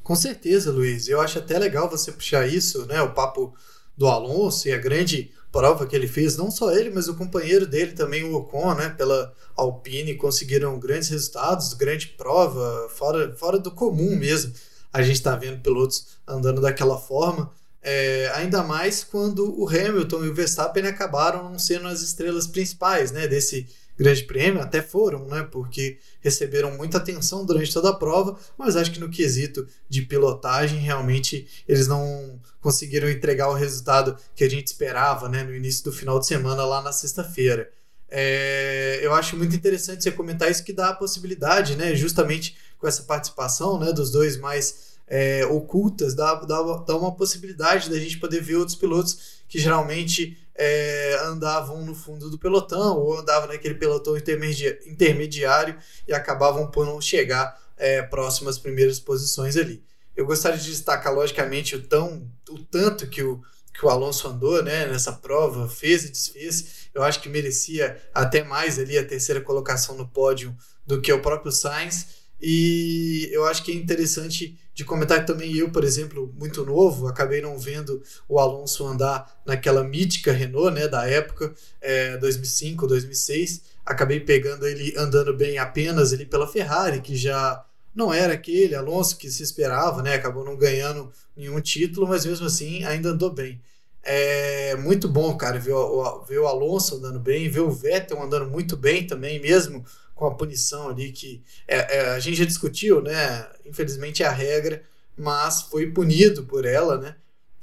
Com 0.09 0.15
certeza, 0.15 0.71
Luiz. 0.71 1.07
Eu 1.07 1.21
acho 1.21 1.37
até 1.37 1.59
legal 1.59 1.87
você 1.87 2.11
puxar 2.11 2.47
isso, 2.47 2.83
né? 2.87 2.99
O 2.99 3.13
papo 3.13 3.53
do 3.95 4.07
Alonso 4.07 4.67
e 4.67 4.73
a 4.73 4.77
grande 4.79 5.31
prova 5.51 5.85
que 5.85 5.95
ele 5.95 6.07
fez, 6.07 6.35
não 6.35 6.49
só 6.49 6.71
ele, 6.71 6.89
mas 6.89 7.07
o 7.07 7.13
companheiro 7.13 7.67
dele 7.67 7.91
também, 7.91 8.23
o 8.23 8.33
Ocon, 8.33 8.73
né? 8.73 8.89
Pela 8.89 9.31
Alpine, 9.55 10.15
conseguiram 10.15 10.79
grandes 10.79 11.09
resultados, 11.09 11.75
grande 11.75 12.07
prova, 12.07 12.89
fora, 12.89 13.35
fora 13.35 13.59
do 13.59 13.69
comum 13.69 14.15
mesmo. 14.15 14.51
A 14.91 15.03
gente 15.03 15.17
está 15.17 15.35
vendo 15.35 15.61
pilotos 15.61 16.17
andando 16.27 16.59
daquela 16.59 16.97
forma. 16.97 17.51
É, 17.79 18.31
ainda 18.33 18.63
mais 18.63 19.03
quando 19.03 19.61
o 19.61 19.69
Hamilton 19.69 20.25
e 20.25 20.29
o 20.29 20.33
Verstappen 20.33 20.87
acabaram 20.87 21.51
não 21.51 21.59
sendo 21.59 21.87
as 21.87 22.01
estrelas 22.01 22.47
principais 22.47 23.11
né, 23.11 23.27
desse 23.27 23.67
Grande 23.99 24.23
Prêmio, 24.23 24.61
até 24.61 24.81
foram, 24.81 25.27
né? 25.27 25.45
Porque 25.51 25.99
receberam 26.21 26.71
muita 26.77 26.97
atenção 26.97 27.45
durante 27.45 27.73
toda 27.73 27.89
a 27.89 27.93
prova, 27.93 28.39
mas 28.57 28.77
acho 28.77 28.91
que 28.91 28.99
no 28.99 29.09
quesito 29.09 29.67
de 29.89 30.03
pilotagem, 30.03 30.79
realmente 30.79 31.45
eles 31.67 31.85
não 31.85 32.39
conseguiram 32.61 33.09
entregar 33.09 33.49
o 33.49 33.53
resultado 33.53 34.15
que 34.33 34.45
a 34.45 34.49
gente 34.49 34.67
esperava, 34.67 35.27
né? 35.27 35.43
No 35.43 35.53
início 35.53 35.83
do 35.83 35.91
final 35.91 36.17
de 36.17 36.27
semana, 36.27 36.63
lá 36.65 36.81
na 36.81 36.93
sexta-feira. 36.93 37.69
É, 38.07 38.99
eu 39.03 39.13
acho 39.13 39.35
muito 39.35 39.53
interessante 39.53 40.01
você 40.01 40.11
comentar 40.11 40.49
isso 40.49 40.63
que 40.63 40.71
dá 40.71 40.89
a 40.89 40.95
possibilidade, 40.95 41.75
né? 41.75 41.93
Justamente 41.93 42.55
com 42.77 42.87
essa 42.87 43.03
participação 43.03 43.77
né, 43.77 43.91
dos 43.91 44.09
dois 44.11 44.37
mais 44.37 44.88
é, 45.09 45.45
ocultas, 45.47 46.13
dá, 46.13 46.35
dá, 46.35 46.61
dá 46.61 46.95
uma 46.95 47.15
possibilidade 47.15 47.89
da 47.89 47.99
gente 47.99 48.19
poder 48.19 48.41
ver 48.41 48.57
outros 48.57 48.77
pilotos 48.77 49.39
que 49.47 49.57
geralmente 49.57 50.37
é, 50.53 51.17
andavam 51.23 51.83
no 51.83 51.95
fundo 51.95 52.29
do 52.29 52.37
pelotão 52.37 52.99
ou 52.99 53.17
andavam 53.17 53.47
naquele 53.47 53.73
pelotão 53.73 54.15
intermediário 54.15 55.75
e 56.07 56.13
acabavam 56.13 56.69
por 56.69 56.85
não 56.85 57.01
chegar 57.01 57.59
é, 57.75 58.03
próximo 58.03 58.49
às 58.49 58.59
primeiras 58.59 58.99
posições 58.99 59.57
ali. 59.57 59.81
Eu 60.15 60.25
gostaria 60.25 60.59
de 60.59 60.69
destacar, 60.69 61.13
logicamente, 61.13 61.75
o, 61.75 61.81
tão, 61.81 62.29
o 62.49 62.59
tanto 62.59 63.07
que 63.07 63.23
o, 63.23 63.41
que 63.73 63.85
o 63.85 63.89
Alonso 63.89 64.27
andou 64.27 64.61
né, 64.61 64.85
nessa 64.85 65.13
prova, 65.13 65.69
fez 65.69 66.03
e 66.03 66.09
desfez. 66.09 66.89
Eu 66.93 67.01
acho 67.01 67.21
que 67.21 67.29
merecia 67.29 67.97
até 68.13 68.43
mais 68.43 68.77
ali 68.77 68.97
a 68.97 69.05
terceira 69.05 69.39
colocação 69.39 69.95
no 69.95 70.07
pódio 70.07 70.55
do 70.85 70.99
que 70.99 71.11
o 71.13 71.21
próprio 71.21 71.53
Sainz. 71.53 72.19
E 72.41 73.29
eu 73.31 73.45
acho 73.45 73.63
que 73.63 73.71
é 73.71 73.75
interessante 73.75 74.59
de 74.79 74.85
comentar 74.85 75.19
que 75.19 75.27
também 75.27 75.53
eu, 75.57 75.69
por 75.69 75.83
exemplo, 75.83 76.33
muito 76.39 76.65
novo, 76.65 77.05
acabei 77.05 77.41
não 77.41 77.59
vendo 77.59 78.01
o 78.29 78.39
Alonso 78.39 78.87
andar 78.87 79.41
naquela 79.45 79.83
mítica 79.83 80.31
Renault, 80.31 80.73
né, 80.73 80.87
da 80.87 81.05
época, 81.05 81.53
é, 81.81 82.15
2005, 82.15 82.87
2006. 82.87 83.61
Acabei 83.85 84.21
pegando 84.21 84.65
ele 84.65 84.93
andando 84.97 85.35
bem 85.35 85.57
apenas 85.57 86.13
ali 86.13 86.25
pela 86.25 86.47
Ferrari, 86.47 87.01
que 87.01 87.13
já 87.13 87.61
não 87.93 88.13
era 88.13 88.35
aquele 88.35 88.73
Alonso 88.73 89.17
que 89.17 89.29
se 89.29 89.43
esperava, 89.43 90.01
né? 90.01 90.13
Acabou 90.13 90.45
não 90.45 90.55
ganhando 90.55 91.11
nenhum 91.35 91.59
título, 91.59 92.07
mas 92.07 92.25
mesmo 92.25 92.47
assim 92.47 92.85
ainda 92.85 93.09
andou 93.09 93.33
bem. 93.33 93.59
É 94.01 94.77
muito 94.77 95.09
bom, 95.09 95.35
cara, 95.35 95.59
ver 95.59 95.73
o, 95.73 96.23
ver 96.23 96.39
o 96.39 96.47
Alonso 96.47 96.95
andando 96.95 97.19
bem, 97.19 97.49
ver 97.49 97.59
o 97.59 97.69
Vettel 97.69 98.23
andando 98.23 98.49
muito 98.49 98.77
bem 98.77 99.05
também, 99.05 99.41
mesmo 99.41 99.83
com 100.19 100.27
a 100.27 100.35
punição 100.35 100.89
ali 100.89 101.13
que 101.13 101.41
é, 101.65 101.97
é, 101.97 102.09
a 102.09 102.19
gente 102.19 102.35
já 102.35 102.43
discutiu, 102.43 103.01
né? 103.01 103.47
Infelizmente 103.65 104.21
é 104.21 104.25
a 104.25 104.31
regra, 104.31 104.83
mas 105.17 105.61
foi 105.61 105.89
punido 105.89 106.43
por 106.43 106.65
ela, 106.65 106.97
né? 106.97 107.15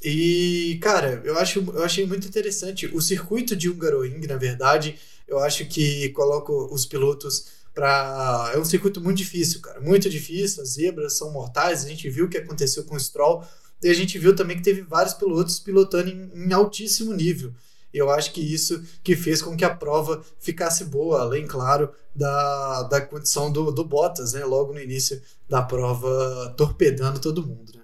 E, 0.03 0.79
cara, 0.81 1.21
eu, 1.23 1.39
acho, 1.39 1.59
eu 1.75 1.85
achei 1.85 2.07
muito 2.07 2.27
interessante. 2.27 2.87
O 2.95 3.01
circuito 3.03 3.55
de 3.55 3.69
Hungaroring, 3.69 4.27
na 4.27 4.37
verdade, 4.37 4.99
eu 5.29 5.39
acho 5.39 5.67
que 5.67 6.09
coloca 6.11 6.51
os 6.51 6.87
pilotos 6.87 7.49
para. 7.75 8.53
É 8.55 8.59
um 8.59 8.65
circuito 8.65 9.03
muito 9.03 9.19
difícil, 9.19 9.61
cara. 9.61 9.79
Muito 9.81 10.09
difícil. 10.09 10.63
As 10.63 10.71
zebras 10.71 11.19
são 11.19 11.31
mortais. 11.33 11.85
A 11.85 11.89
gente 11.89 12.09
viu 12.09 12.25
o 12.25 12.29
que 12.29 12.39
aconteceu 12.39 12.85
com 12.85 12.97
o 12.97 13.01
Stroll. 13.01 13.45
E 13.83 13.89
a 13.91 13.95
gente 13.95 14.19
viu 14.19 14.35
também 14.35 14.57
que 14.57 14.63
teve 14.63 14.81
vários 14.81 15.13
pilotos 15.13 15.61
pilotando 15.61 16.09
em, 16.09 16.31
em 16.35 16.53
altíssimo 16.55 17.13
nível. 17.13 17.53
Eu 17.97 18.11
acho 18.11 18.33
que 18.33 18.41
isso 18.41 18.83
que 19.03 19.17
fez 19.17 19.41
com 19.41 19.57
que 19.57 19.65
a 19.65 19.75
prova 19.75 20.23
ficasse 20.39 20.85
boa, 20.85 21.21
além, 21.21 21.47
claro, 21.47 21.91
da, 22.15 22.83
da 22.85 23.01
condição 23.01 23.51
do, 23.51 23.73
do 23.73 23.85
Bottas, 23.85 24.35
né? 24.35 24.45
Logo 24.45 24.73
no 24.73 24.81
início 24.81 25.21
da 25.49 25.63
prova, 25.63 26.55
torpedando 26.57 27.21
todo 27.21 27.47
mundo, 27.47 27.73
né? 27.75 27.83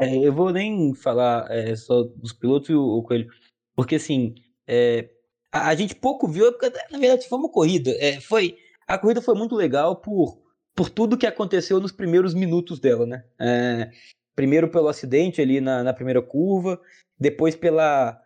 É, 0.00 0.16
eu 0.16 0.32
vou 0.32 0.50
nem 0.52 0.94
falar 0.94 1.50
é, 1.50 1.74
só 1.76 2.02
dos 2.02 2.32
pilotos 2.32 2.70
e 2.70 2.74
o, 2.74 2.82
o 2.82 3.02
Coelho, 3.02 3.28
porque 3.76 3.96
assim, 3.96 4.34
é, 4.66 5.08
a, 5.52 5.68
a, 5.68 5.74
gente 5.74 5.94
pouco 5.94 6.26
viu, 6.26 6.52
porque 6.52 6.70
na 6.90 6.98
verdade 6.98 7.28
foi 7.28 7.38
uma 7.38 7.50
corrida. 7.50 7.90
É, 7.98 8.20
foi, 8.20 8.56
a 8.86 8.98
corrida 8.98 9.22
foi 9.22 9.34
muito 9.34 9.54
legal 9.54 9.96
por, 9.96 10.40
por 10.74 10.90
tudo 10.90 11.18
que 11.18 11.26
aconteceu 11.26 11.80
nos 11.80 11.92
primeiros 11.92 12.34
minutos 12.34 12.78
dela, 12.80 13.06
né? 13.06 13.24
É, 13.40 13.90
primeiro 14.34 14.68
pelo 14.68 14.88
acidente 14.88 15.40
ali 15.40 15.60
na, 15.60 15.82
na 15.82 15.92
primeira 15.92 16.22
curva, 16.22 16.80
depois 17.18 17.56
pela, 17.56 18.20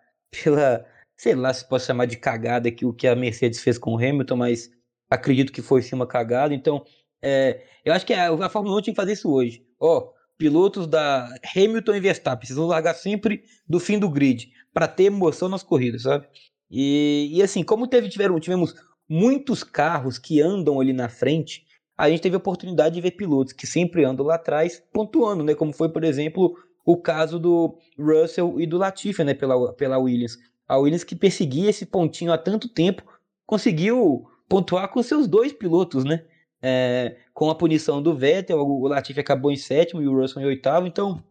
pela 0.44 0.85
sei 1.22 1.37
lá 1.37 1.54
se 1.54 1.64
posso 1.68 1.87
chamar 1.87 2.06
de 2.06 2.16
cagada 2.16 2.68
que 2.68 2.85
o 2.85 2.92
que 2.92 3.06
a 3.06 3.14
Mercedes 3.14 3.61
fez 3.61 3.78
com 3.78 3.94
o 3.94 3.96
Hamilton, 3.96 4.35
mas 4.35 4.72
acredito 5.08 5.52
que 5.52 5.62
foi 5.62 5.80
sim 5.80 5.94
uma 5.94 6.04
cagada. 6.04 6.52
Então, 6.52 6.85
é, 7.22 7.62
eu 7.85 7.92
acho 7.92 8.04
que 8.04 8.12
a, 8.12 8.28
a 8.28 8.48
Fórmula 8.48 8.76
1 8.78 8.82
tinha 8.82 8.94
que 8.94 9.00
fazer 9.00 9.12
isso 9.12 9.32
hoje. 9.32 9.64
Ó, 9.78 10.11
pilotos 10.37 10.85
da 10.88 11.32
Hamilton 11.54 11.94
e 11.94 12.00
Verstappen 12.00 12.40
precisam 12.40 12.66
largar 12.66 12.94
sempre 12.94 13.44
do 13.68 13.78
fim 13.78 14.00
do 14.00 14.11
grid 14.11 14.50
para 14.74 14.88
ter 14.88 15.04
emoção 15.04 15.48
nas 15.48 15.62
corridas, 15.62 16.02
sabe? 16.02 16.26
E, 16.68 17.30
e 17.32 17.40
assim, 17.40 17.62
como 17.62 17.87
teve, 17.87 18.08
tiveram, 18.08 18.40
tivemos 18.40 18.74
muitos 19.08 19.62
carros 19.62 20.18
que 20.18 20.40
andam 20.40 20.80
ali 20.80 20.92
na 20.92 21.08
frente, 21.08 21.64
a 21.96 22.11
gente 22.11 22.22
teve 22.22 22.35
a 22.35 22.38
oportunidade 22.38 22.96
de 22.96 23.00
ver 23.00 23.12
pilotos 23.12 23.52
que 23.52 23.64
sempre 23.64 24.04
andam 24.04 24.26
lá 24.26 24.35
atrás 24.35 24.82
pontuando, 24.92 25.44
né? 25.44 25.54
Como 25.54 25.72
foi, 25.72 25.88
por 25.88 26.02
exemplo, 26.02 26.56
o 26.85 26.96
caso 26.96 27.38
do 27.38 27.78
Russell 27.96 28.61
e 28.61 28.66
do 28.66 28.76
Latifi, 28.76 29.22
né? 29.22 29.35
Pela, 29.35 29.72
pela 29.74 29.98
Williams. 29.98 30.37
A 30.68 30.79
Williams 30.79 31.05
que 31.05 31.16
perseguia 31.16 31.70
esse 31.70 31.87
pontinho 31.87 32.33
há 32.33 32.38
tanto 32.38 32.68
tempo, 32.68 33.03
conseguiu 33.46 34.29
pontuar 34.48 34.88
com 34.88 35.03
seus 35.03 35.27
dois 35.27 35.53
pilotos, 35.53 36.05
né? 36.05 36.25
É, 36.62 37.16
com 37.35 37.51
a 37.51 37.55
punição 37.55 38.03
do 38.03 38.14
Vettel, 38.14 38.59
o 38.59 38.87
Latifi 38.87 39.20
acabou 39.20 39.51
em 39.51 39.57
sétimo 39.57 40.01
e 40.01 40.07
o 40.07 40.14
Russell 40.14 40.42
em 40.42 40.46
oitavo, 40.46 40.87
então 40.87 41.22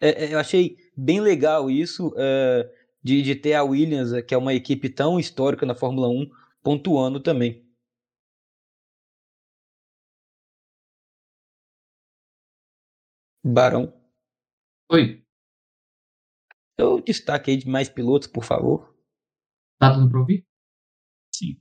é, 0.00 0.26
é, 0.26 0.34
eu 0.34 0.38
achei 0.38 0.76
bem 0.96 1.20
legal 1.20 1.70
isso 1.70 2.12
é, 2.16 2.70
de, 3.02 3.22
de 3.22 3.34
ter 3.34 3.54
a 3.54 3.62
Williams, 3.64 4.10
que 4.26 4.34
é 4.34 4.38
uma 4.38 4.54
equipe 4.54 4.88
tão 4.90 5.18
histórica 5.18 5.64
na 5.66 5.74
Fórmula 5.74 6.08
1, 6.08 6.30
pontuando 6.62 7.20
também. 7.20 7.64
Barão. 13.42 13.92
Oi. 14.90 15.25
Eu 16.78 17.00
destaque 17.00 17.50
aí 17.50 17.56
de 17.56 17.68
mais 17.68 17.88
pilotos, 17.88 18.28
por 18.28 18.44
favor. 18.44 18.94
Tá 19.78 19.90
dando 19.90 20.10
pra 20.10 20.20
ouvir? 20.20 20.44
Sim. 21.34 21.56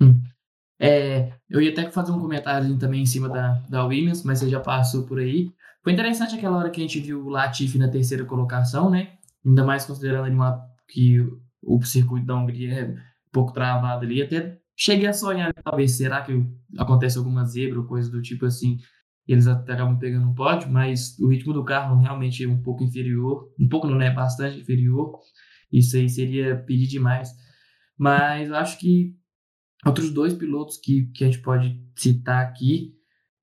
Hum. 0.00 0.22
É, 0.80 1.32
eu 1.48 1.60
ia 1.60 1.72
até 1.72 1.90
fazer 1.90 2.12
um 2.12 2.20
comentário 2.20 2.78
também 2.78 3.02
em 3.02 3.06
cima 3.06 3.28
da, 3.28 3.54
da 3.68 3.84
Williams, 3.84 4.22
mas 4.22 4.38
você 4.38 4.48
já 4.48 4.60
passou 4.60 5.06
por 5.06 5.18
aí. 5.18 5.52
Foi 5.82 5.92
interessante 5.92 6.34
aquela 6.34 6.58
hora 6.58 6.70
que 6.70 6.80
a 6.80 6.84
gente 6.84 7.00
viu 7.00 7.24
o 7.24 7.28
Latifi 7.28 7.78
na 7.78 7.88
terceira 7.88 8.24
colocação, 8.24 8.90
né? 8.90 9.18
Ainda 9.44 9.64
mais 9.64 9.84
considerando 9.84 10.26
ali 10.26 10.34
uma, 10.34 10.62
que 10.88 11.18
o 11.62 11.82
circuito 11.82 12.26
da 12.26 12.36
Hungria 12.36 12.74
é 12.74 12.84
um 12.84 12.96
pouco 13.32 13.52
travado 13.52 14.04
ali. 14.04 14.22
Até 14.22 14.58
cheguei 14.76 15.06
a 15.06 15.12
sonhar, 15.12 15.52
talvez, 15.64 15.92
será 15.92 16.22
que 16.22 16.32
acontece 16.76 17.18
alguma 17.18 17.44
zebra 17.44 17.80
ou 17.80 17.86
coisa 17.86 18.10
do 18.10 18.22
tipo 18.22 18.46
assim 18.46 18.78
eles 19.28 19.46
até 19.46 19.74
acabam 19.74 19.98
pegando 19.98 20.26
um 20.26 20.34
pódio, 20.34 20.70
mas 20.70 21.18
o 21.18 21.28
ritmo 21.28 21.52
do 21.52 21.62
carro 21.62 22.00
realmente 22.00 22.42
é 22.42 22.48
um 22.48 22.62
pouco 22.62 22.82
inferior, 22.82 23.52
um 23.60 23.68
pouco 23.68 23.86
não 23.86 24.00
é 24.00 24.10
bastante 24.10 24.58
inferior, 24.58 25.20
isso 25.70 25.96
aí 25.96 26.08
seria 26.08 26.56
pedir 26.56 26.86
demais. 26.86 27.30
Mas 27.96 28.50
acho 28.50 28.78
que 28.78 29.14
outros 29.84 30.10
dois 30.10 30.32
pilotos 30.32 30.78
que, 30.78 31.10
que 31.14 31.24
a 31.24 31.26
gente 31.26 31.42
pode 31.42 31.78
citar 31.94 32.42
aqui 32.42 32.94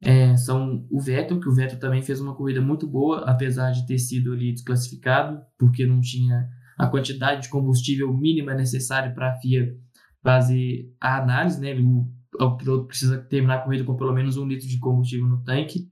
é, 0.02 0.36
são 0.36 0.88
o 0.90 1.00
Vettel, 1.00 1.40
que 1.40 1.48
o 1.48 1.54
Vettel 1.54 1.80
também 1.80 2.02
fez 2.02 2.20
uma 2.20 2.36
corrida 2.36 2.62
muito 2.62 2.88
boa, 2.88 3.20
apesar 3.30 3.72
de 3.72 3.86
ter 3.86 4.00
sido 4.00 4.34
ali 4.34 4.52
desclassificado, 4.54 5.40
porque 5.58 5.86
não 5.86 6.02
tinha 6.02 6.50
a 6.78 6.88
quantidade 6.88 7.44
de 7.44 7.50
combustível 7.50 8.12
mínima 8.14 8.54
necessária 8.54 9.14
para 9.14 9.32
a 9.32 9.36
FIA 9.36 9.76
fazer 10.24 10.92
a 11.00 11.22
análise, 11.22 11.62
né? 11.62 11.74
O, 11.80 12.12
o 12.40 12.58
piloto 12.58 12.86
precisa 12.88 13.18
terminar 13.18 13.56
a 13.56 13.62
corrida 13.62 13.84
com 13.84 13.96
pelo 13.96 14.14
menos 14.14 14.38
um 14.38 14.48
litro 14.48 14.68
de 14.68 14.80
combustível 14.80 15.28
no 15.28 15.44
tanque, 15.44 15.90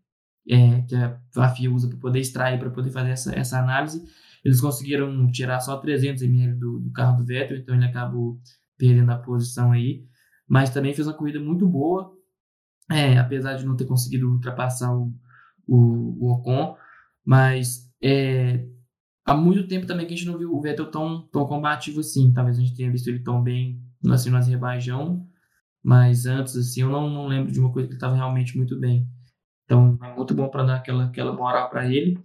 é, 0.50 0.82
que 0.82 0.96
a 0.96 1.50
FIA 1.50 1.72
usa 1.72 1.88
para 1.88 1.98
poder 1.98 2.20
extrair, 2.20 2.60
para 2.60 2.70
poder 2.70 2.92
fazer 2.92 3.12
essa, 3.12 3.34
essa 3.38 3.60
análise. 3.60 4.04
Eles 4.44 4.60
conseguiram 4.60 5.32
tirar 5.32 5.60
só 5.60 5.78
300 5.78 6.22
ml 6.24 6.56
do, 6.56 6.80
do 6.80 6.92
carro 6.92 7.18
do 7.18 7.26
Vettel, 7.26 7.58
então 7.58 7.76
ele 7.76 7.86
acabou 7.86 8.40
perdendo 8.78 9.12
a 9.12 9.18
posição 9.18 9.72
aí. 9.72 10.04
Mas 10.48 10.70
também 10.70 10.94
fez 10.94 11.08
uma 11.08 11.14
corrida 11.14 11.40
muito 11.40 11.68
boa, 11.68 12.12
é, 12.92 13.18
apesar 13.18 13.56
de 13.56 13.66
não 13.66 13.78
ter 13.78 13.86
conseguido 13.86 14.30
ultrapassar 14.30 14.94
o, 14.94 15.14
o, 15.66 16.26
o 16.26 16.32
Ocon. 16.34 16.76
Mas 17.26 17.90
é, 18.02 18.68
há 19.26 19.34
muito 19.34 19.66
tempo 19.68 19.88
também 19.88 20.06
que 20.06 20.14
a 20.14 20.18
gente 20.18 20.28
não 20.28 20.38
viu 20.38 20.54
o 20.54 20.62
Vettel 20.62 20.92
tão, 20.92 21.26
tão 21.32 21.46
combativo 21.46 22.02
assim. 22.02 22.34
Talvez 22.34 22.58
a 22.58 22.62
gente 22.62 22.76
tenha 22.76 22.92
visto 22.92 23.08
ele 23.08 23.24
tão 23.24 23.42
bem 23.42 23.82
assim, 24.12 24.30
no 24.30 24.36
Azerbaijão, 24.36 25.26
mas 25.84 26.26
antes, 26.26 26.56
assim, 26.56 26.82
eu 26.82 26.90
não, 26.90 27.10
não 27.10 27.28
lembro 27.28 27.52
de 27.52 27.60
uma 27.60 27.72
coisa 27.72 27.88
que 27.88 27.94
ele 27.94 27.98
estava 27.98 28.16
realmente 28.16 28.58
muito 28.58 28.80
bem. 28.80 29.06
Então, 29.66 29.98
é 30.02 30.16
muito 30.16 30.34
bom 30.34 30.48
para 30.50 30.64
dar 30.64 30.76
aquela, 30.78 31.06
aquela 31.06 31.34
moral 31.34 31.70
para 31.70 31.92
ele. 31.92 32.18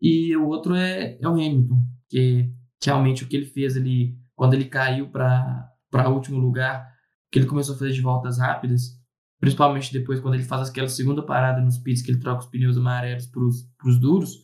E 0.00 0.34
o 0.36 0.46
outro 0.46 0.74
é, 0.74 1.18
é 1.20 1.28
o 1.28 1.32
Hamilton, 1.32 1.82
que, 2.08 2.50
realmente 2.82 3.24
o 3.24 3.28
que 3.28 3.36
ele 3.36 3.46
fez 3.46 3.76
ali, 3.76 4.16
quando 4.34 4.54
ele 4.54 4.64
caiu 4.64 5.10
para 5.10 6.08
último 6.08 6.38
lugar, 6.38 6.88
que 7.30 7.38
ele 7.38 7.46
começou 7.46 7.74
a 7.74 7.78
fazer 7.78 7.92
de 7.92 8.00
voltas 8.00 8.38
rápidas, 8.38 8.98
principalmente 9.38 9.92
depois 9.92 10.20
quando 10.20 10.34
ele 10.34 10.44
faz 10.44 10.70
aquela 10.70 10.88
segunda 10.88 11.22
parada 11.22 11.60
nos 11.60 11.78
pits, 11.78 12.02
que 12.02 12.10
ele 12.10 12.20
troca 12.20 12.40
os 12.40 12.46
pneus 12.46 12.78
amarelos 12.78 13.26
para 13.26 13.42
os 13.42 14.00
duros. 14.00 14.42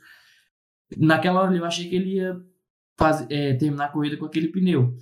Naquela 0.99 1.41
hora 1.41 1.57
eu 1.57 1.65
achei 1.65 1.89
que 1.89 1.97
ele 1.97 2.17
ia 2.17 2.37
fazer, 2.99 3.27
é, 3.33 3.55
terminar 3.55 3.87
a 3.87 3.93
corrida 3.93 4.17
com 4.17 4.27
aquele 4.27 4.49
pneu. 4.49 4.97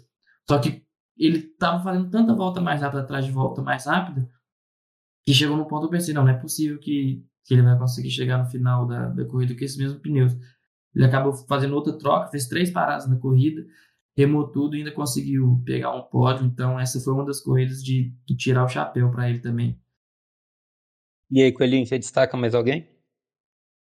Só 0.49 0.59
que 0.59 0.82
ele 1.17 1.39
estava 1.39 1.83
fazendo 1.83 2.11
tanta 2.11 2.35
volta 2.35 2.61
mais 2.61 2.81
rápida 2.81 3.03
atrás 3.03 3.25
de 3.25 3.31
volta 3.31 3.63
mais 3.63 3.87
rápida 3.87 4.29
que 5.25 5.33
chegou 5.33 5.57
no 5.57 5.67
ponto 5.67 5.87
eu 5.87 5.91
pensei, 5.91 6.13
não, 6.13 6.25
não 6.25 6.33
é 6.33 6.39
possível 6.39 6.79
que, 6.79 7.25
que 7.45 7.55
ele 7.55 7.63
vai 7.63 7.79
conseguir 7.79 8.11
chegar 8.11 8.39
no 8.39 8.51
final 8.51 8.87
da, 8.87 9.09
da 9.09 9.25
corrida 9.25 9.55
com 9.55 9.65
esses 9.65 9.77
mesmos 9.77 10.01
pneus. 10.01 10.33
Ele 10.95 11.05
acabou 11.05 11.33
fazendo 11.33 11.75
outra 11.75 11.97
troca, 11.97 12.31
fez 12.31 12.47
três 12.49 12.71
paradas 12.71 13.09
na 13.09 13.17
corrida, 13.17 13.65
remou 14.17 14.49
tudo 14.49 14.75
e 14.75 14.81
ainda 14.81 14.93
conseguiu 14.93 15.63
pegar 15.65 15.95
um 15.95 16.03
pódio. 16.03 16.45
Então, 16.45 16.79
essa 16.79 17.01
foi 17.01 17.13
uma 17.15 17.25
das 17.25 17.41
corridas 17.41 17.83
de, 17.83 18.13
de 18.27 18.37
tirar 18.37 18.65
o 18.65 18.69
chapéu 18.69 19.11
para 19.11 19.31
ele 19.31 19.39
também. 19.39 19.81
E 21.31 21.41
aí, 21.41 21.53
Coelhinho, 21.53 21.87
você 21.87 21.99
destaca 21.99 22.37
mais 22.37 22.55
alguém? 22.55 22.89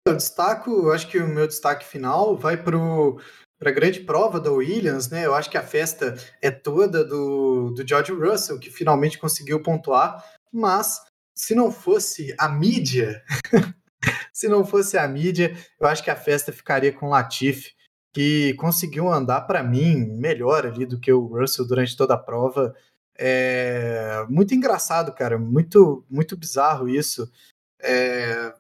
Eu 0.08 0.16
destaco, 0.16 0.92
acho 0.92 1.10
que 1.10 1.18
o 1.18 1.28
meu 1.28 1.48
destaque 1.48 1.86
final 1.86 2.38
vai 2.38 2.62
pro 2.62 3.20
para 3.64 3.72
a 3.72 3.74
grande 3.74 4.02
prova 4.02 4.42
da 4.42 4.52
Williams, 4.52 5.10
né? 5.10 5.26
Eu 5.26 5.34
acho 5.34 5.50
que 5.50 5.58
a 5.58 5.64
festa 5.64 6.16
é 6.42 6.52
toda 6.52 7.04
do, 7.04 7.70
do 7.72 7.88
George 7.88 8.12
Russell, 8.12 8.60
que 8.60 8.70
finalmente 8.70 9.18
conseguiu 9.18 9.64
pontuar, 9.64 10.22
mas 10.52 11.02
se 11.34 11.56
não 11.56 11.72
fosse 11.72 12.36
a 12.38 12.50
mídia, 12.50 13.24
se 14.34 14.50
não 14.50 14.66
fosse 14.66 14.98
a 14.98 15.08
mídia, 15.08 15.56
eu 15.80 15.88
acho 15.88 16.04
que 16.04 16.12
a 16.12 16.16
festa 16.16 16.52
ficaria 16.52 16.92
com 16.92 17.08
Latifi, 17.08 17.72
que 18.14 18.54
conseguiu 18.56 19.08
andar 19.08 19.42
para 19.42 19.64
mim 19.64 19.96
melhor 19.96 20.68
ali 20.68 20.86
do 20.86 21.00
que 21.00 21.12
o 21.12 21.26
Russell 21.26 21.66
durante 21.66 21.96
toda 21.96 22.16
a 22.16 22.20
prova. 22.20 22.76
É 23.18 24.26
muito 24.28 24.54
engraçado, 24.54 25.14
cara, 25.14 25.40
muito 25.40 26.06
muito 26.10 26.36
bizarro 26.36 26.90
isso. 26.90 27.32
É, 27.80 28.54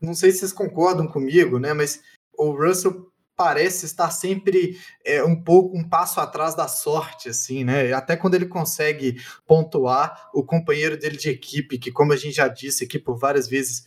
não 0.00 0.12
sei 0.14 0.30
se 0.30 0.40
vocês 0.40 0.52
concordam 0.52 1.06
comigo, 1.08 1.58
né? 1.58 1.72
Mas 1.72 2.02
o 2.36 2.52
Russell 2.52 3.09
parece 3.40 3.86
estar 3.86 4.10
sempre 4.10 4.78
é, 5.02 5.24
um 5.24 5.34
pouco 5.34 5.74
um 5.74 5.82
passo 5.82 6.20
atrás 6.20 6.54
da 6.54 6.68
sorte, 6.68 7.30
assim, 7.30 7.64
né? 7.64 7.90
Até 7.90 8.14
quando 8.14 8.34
ele 8.34 8.44
consegue 8.44 9.18
pontuar 9.46 10.28
o 10.34 10.44
companheiro 10.44 10.94
dele 10.98 11.16
de 11.16 11.30
equipe, 11.30 11.78
que 11.78 11.90
como 11.90 12.12
a 12.12 12.16
gente 12.16 12.34
já 12.34 12.48
disse 12.48 12.84
aqui 12.84 12.98
por 12.98 13.16
várias 13.16 13.48
vezes 13.48 13.86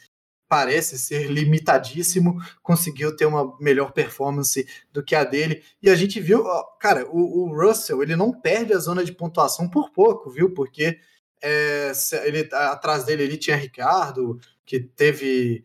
parece 0.50 0.98
ser 0.98 1.30
limitadíssimo, 1.30 2.36
conseguiu 2.63 3.16
ter 3.16 3.28
uma 3.28 3.56
melhor 3.60 3.92
performance 3.92 4.68
do 4.92 5.04
que 5.04 5.13
a 5.13 5.24
dele. 5.24 5.62
E 5.84 5.88
a 5.88 5.96
gente 5.96 6.20
viu, 6.20 6.44
cara, 6.80 7.08
o, 7.12 7.44
o 7.44 7.56
Russell 7.56 8.02
ele 8.02 8.16
não 8.16 8.32
perde 8.32 8.74
a 8.74 8.80
zona 8.80 9.06
de 9.06 9.12
pontuação 9.12 9.70
por 9.70 9.92
pouco, 9.92 10.32
viu? 10.32 10.52
Porque 10.52 10.98
é, 11.44 11.92
ele 12.26 12.50
atrás 12.52 13.04
dele 13.04 13.22
ele 13.22 13.38
tinha 13.38 13.56
Ricardo, 13.56 14.39
que 14.66 14.80
teve 14.80 15.63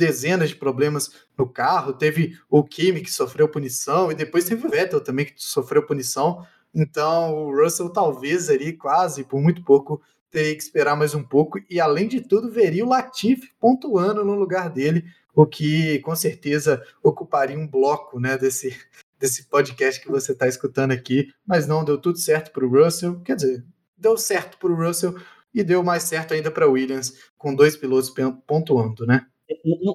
dezenas 0.00 0.48
de 0.48 0.56
problemas 0.56 1.12
no 1.36 1.46
carro, 1.46 1.92
teve 1.92 2.38
o 2.48 2.64
Kimi 2.64 3.02
que 3.02 3.12
sofreu 3.12 3.46
punição, 3.48 4.10
e 4.10 4.14
depois 4.14 4.46
teve 4.46 4.66
o 4.66 4.70
Vettel 4.70 5.02
também 5.02 5.26
que 5.26 5.34
sofreu 5.36 5.84
punição. 5.86 6.44
Então 6.74 7.34
o 7.34 7.54
Russell 7.54 7.90
talvez 7.90 8.48
ali 8.48 8.72
quase, 8.72 9.24
por 9.24 9.42
muito 9.42 9.62
pouco, 9.62 10.00
teria 10.30 10.56
que 10.56 10.62
esperar 10.62 10.96
mais 10.96 11.14
um 11.14 11.22
pouco, 11.22 11.58
e 11.68 11.78
além 11.78 12.08
de 12.08 12.22
tudo, 12.22 12.50
veria 12.50 12.84
o 12.84 12.88
Latifi 12.88 13.52
pontuando 13.60 14.24
no 14.24 14.34
lugar 14.34 14.70
dele, 14.70 15.04
o 15.34 15.44
que 15.44 15.98
com 15.98 16.16
certeza 16.16 16.82
ocuparia 17.02 17.58
um 17.58 17.68
bloco 17.68 18.18
né, 18.18 18.38
desse, 18.38 18.74
desse 19.18 19.44
podcast 19.48 20.00
que 20.00 20.08
você 20.08 20.32
está 20.32 20.48
escutando 20.48 20.92
aqui, 20.92 21.28
mas 21.46 21.66
não 21.66 21.84
deu 21.84 21.98
tudo 21.98 22.18
certo 22.18 22.52
para 22.52 22.64
o 22.64 22.70
Russell, 22.70 23.20
quer 23.20 23.36
dizer, 23.36 23.64
deu 23.98 24.16
certo 24.16 24.56
para 24.56 24.72
o 24.72 24.74
Russell 24.74 25.14
e 25.52 25.62
deu 25.62 25.82
mais 25.82 26.04
certo 26.04 26.32
ainda 26.32 26.50
para 26.50 26.68
Williams, 26.68 27.12
com 27.36 27.54
dois 27.54 27.76
pilotos 27.76 28.12
pontuando, 28.46 29.04
né? 29.04 29.26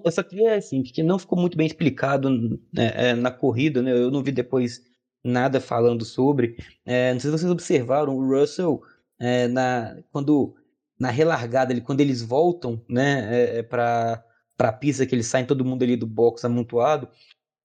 Eu 0.03 0.11
só 0.11 0.21
queria, 0.21 0.55
assim, 0.55 0.83
que 0.83 1.01
não 1.01 1.17
ficou 1.17 1.39
muito 1.39 1.57
bem 1.57 1.67
explicado 1.67 2.29
né, 2.73 2.91
é, 2.93 3.13
na 3.15 3.31
corrida, 3.31 3.81
né? 3.81 3.91
Eu 3.91 4.11
não 4.11 4.21
vi 4.23 4.31
depois 4.31 4.81
nada 5.23 5.59
falando 5.61 6.03
sobre. 6.03 6.57
É, 6.85 7.13
não 7.13 7.19
sei 7.19 7.31
se 7.31 7.37
vocês 7.37 7.51
observaram, 7.51 8.15
o 8.15 8.27
Russell, 8.27 8.81
é, 9.19 9.47
na, 9.47 9.97
quando 10.11 10.55
na 10.99 11.09
relargada, 11.09 11.73
ele, 11.73 11.81
quando 11.81 12.01
eles 12.01 12.21
voltam 12.21 12.81
né, 12.89 13.27
é, 13.31 13.59
é 13.59 13.63
para 13.63 14.23
a 14.59 14.71
pista, 14.71 15.05
que 15.05 15.15
eles 15.15 15.27
saem 15.27 15.45
todo 15.45 15.65
mundo 15.65 15.83
ali 15.83 15.95
do 15.95 16.07
box 16.07 16.45
amontoado, 16.45 17.09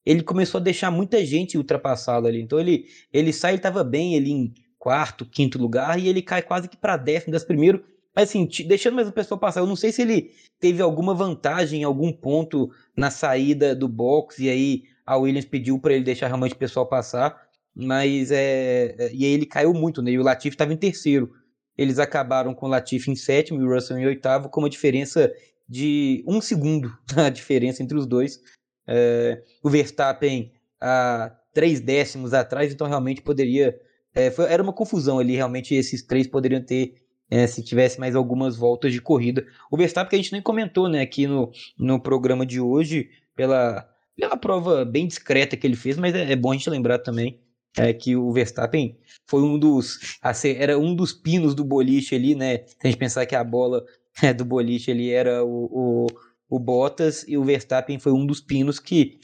ele 0.04 0.22
começou 0.22 0.58
a 0.60 0.64
deixar 0.64 0.90
muita 0.90 1.24
gente 1.24 1.58
ultrapassá-lo 1.58 2.26
ali. 2.26 2.40
Então 2.40 2.58
ele, 2.58 2.86
ele 3.12 3.32
sai, 3.32 3.52
ele 3.52 3.58
estava 3.58 3.84
bem 3.84 4.14
ele 4.14 4.30
em 4.30 4.54
quarto, 4.78 5.26
quinto 5.26 5.58
lugar, 5.58 5.98
e 6.00 6.08
ele 6.08 6.22
cai 6.22 6.42
quase 6.42 6.68
que 6.68 6.76
para 6.76 6.96
décimo 6.96 7.32
das 7.32 7.44
primeiro 7.44 7.84
mas 8.14 8.28
assim, 8.28 8.48
deixando 8.66 8.94
mais 8.94 9.08
o 9.08 9.12
pessoal 9.12 9.38
passar, 9.38 9.60
eu 9.60 9.66
não 9.66 9.76
sei 9.76 9.92
se 9.92 10.02
ele 10.02 10.32
teve 10.58 10.82
alguma 10.82 11.14
vantagem 11.14 11.82
em 11.82 11.84
algum 11.84 12.12
ponto 12.12 12.70
na 12.96 13.10
saída 13.10 13.74
do 13.74 13.88
box, 13.88 14.38
e 14.42 14.48
aí 14.48 14.82
a 15.06 15.16
Williams 15.16 15.44
pediu 15.44 15.78
para 15.78 15.94
ele 15.94 16.04
deixar 16.04 16.26
realmente 16.26 16.54
o 16.54 16.58
pessoal 16.58 16.86
passar, 16.86 17.40
mas 17.74 18.30
é. 18.30 18.94
é 18.98 19.12
e 19.12 19.24
aí 19.24 19.32
ele 19.32 19.46
caiu 19.46 19.72
muito, 19.72 20.02
né? 20.02 20.10
E 20.10 20.18
o 20.18 20.22
Latifi 20.22 20.54
estava 20.54 20.72
em 20.72 20.76
terceiro. 20.76 21.32
Eles 21.78 21.98
acabaram 21.98 22.54
com 22.54 22.66
o 22.66 22.68
Latifi 22.68 23.10
em 23.10 23.16
sétimo 23.16 23.60
e 23.60 23.64
o 23.64 23.72
Russell 23.72 23.98
em 23.98 24.06
oitavo, 24.06 24.48
com 24.48 24.60
uma 24.60 24.68
diferença 24.68 25.32
de 25.68 26.24
um 26.26 26.40
segundo 26.40 26.92
a 27.16 27.30
diferença 27.30 27.82
entre 27.82 27.96
os 27.96 28.06
dois. 28.06 28.40
É, 28.86 29.42
o 29.62 29.70
Verstappen 29.70 30.52
a 30.80 31.36
três 31.52 31.80
décimos 31.80 32.34
atrás, 32.34 32.72
então 32.72 32.88
realmente 32.88 33.22
poderia. 33.22 33.78
É, 34.12 34.30
foi, 34.30 34.46
era 34.46 34.62
uma 34.62 34.72
confusão 34.72 35.18
ali, 35.18 35.36
realmente 35.36 35.74
esses 35.74 36.02
três 36.02 36.26
poderiam 36.26 36.62
ter 36.62 36.94
é, 37.30 37.46
se 37.46 37.62
tivesse 37.62 38.00
mais 38.00 38.16
algumas 38.16 38.56
voltas 38.56 38.92
de 38.92 39.00
corrida. 39.00 39.46
O 39.70 39.76
Verstappen 39.76 40.10
que 40.10 40.16
a 40.16 40.18
gente 40.18 40.32
nem 40.32 40.42
comentou 40.42 40.88
né, 40.88 41.00
aqui 41.00 41.26
no, 41.26 41.52
no 41.78 42.00
programa 42.00 42.44
de 42.44 42.60
hoje, 42.60 43.10
pela, 43.36 43.88
pela 44.16 44.36
prova 44.36 44.84
bem 44.84 45.06
discreta 45.06 45.56
que 45.56 45.66
ele 45.66 45.76
fez, 45.76 45.96
mas 45.96 46.14
é, 46.14 46.32
é 46.32 46.36
bom 46.36 46.50
a 46.50 46.54
gente 46.54 46.68
lembrar 46.68 46.98
também 46.98 47.40
é, 47.76 47.92
que 47.92 48.16
o 48.16 48.32
Verstappen 48.32 48.98
foi 49.28 49.42
um 49.42 49.58
dos 49.58 50.18
era 50.56 50.78
um 50.78 50.94
dos 50.94 51.12
pinos 51.12 51.54
do 51.54 51.64
boliche 51.64 52.14
ali, 52.14 52.34
né? 52.34 52.58
Se 52.66 52.76
a 52.82 52.86
gente 52.88 52.98
pensar 52.98 53.26
que 53.26 53.34
a 53.34 53.44
bola 53.44 53.84
é, 54.22 54.32
do 54.32 54.44
boliche 54.44 54.90
ali 54.90 55.10
era 55.10 55.44
o, 55.44 55.66
o, 55.70 56.06
o 56.48 56.58
Bottas 56.58 57.24
e 57.28 57.36
o 57.36 57.44
Verstappen 57.44 57.98
foi 57.98 58.12
um 58.12 58.26
dos 58.26 58.40
pinos 58.40 58.78
que 58.78 59.20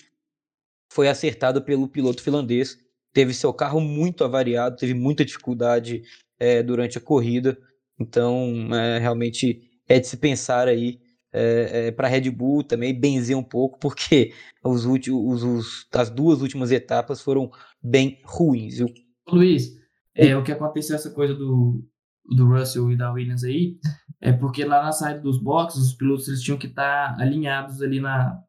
foi 0.92 1.09
acertado 1.09 1.62
pelo 1.62 1.88
piloto 1.88 2.23
finlandês. 2.23 2.79
Teve 3.12 3.35
seu 3.35 3.53
carro 3.53 3.81
muito 3.81 4.25
avariado, 4.25 4.77
teve 4.77 4.95
muita 4.95 5.25
dificuldade 5.25 6.03
é, 6.38 6.62
durante 6.62 6.99
a 6.99 7.01
corrida. 7.01 7.59
Então, 7.98 8.68
é, 8.74 8.98
realmente 8.98 9.62
é 9.88 9.98
de 9.98 10.06
se 10.06 10.16
pensar 10.16 10.68
aí 10.68 10.98
é, 11.32 11.88
é, 11.88 11.90
para 11.90 12.06
a 12.06 12.11
Red 12.11 12.30
Bull 12.30 12.64
também 12.64 12.98
benzer 12.98 13.37
um 13.37 13.42
pouco, 13.42 13.78
porque 13.78 14.32
os 14.64 14.85
últimos, 14.85 15.42
os, 15.42 15.87
as 15.92 16.11
duas 16.11 16.40
últimas 16.40 16.70
etapas 16.70 17.20
foram 17.20 17.50
bem 17.82 18.20
ruins. 18.24 18.78
Viu? 18.78 18.88
Luiz, 19.28 19.72
é, 20.14 20.37
o 20.37 20.42
que 20.42 20.52
aconteceu 20.52 20.96
essa 20.96 21.11
coisa 21.11 21.35
do, 21.35 21.85
do 22.24 22.48
Russell 22.48 22.90
e 22.90 22.96
da 22.96 23.12
Williams 23.12 23.44
aí, 23.44 23.76
é 24.20 24.32
porque 24.32 24.64
lá 24.64 24.82
na 24.82 24.92
saída 24.92 25.20
dos 25.20 25.38
boxes, 25.38 25.82
os 25.82 25.94
pilotos 25.94 26.26
eles 26.28 26.40
tinham 26.40 26.59
que 26.59 26.68
estar 26.68 27.16
tá 27.16 27.22
alinhados 27.22 27.82
ali 27.82 28.00
na. 28.00 28.40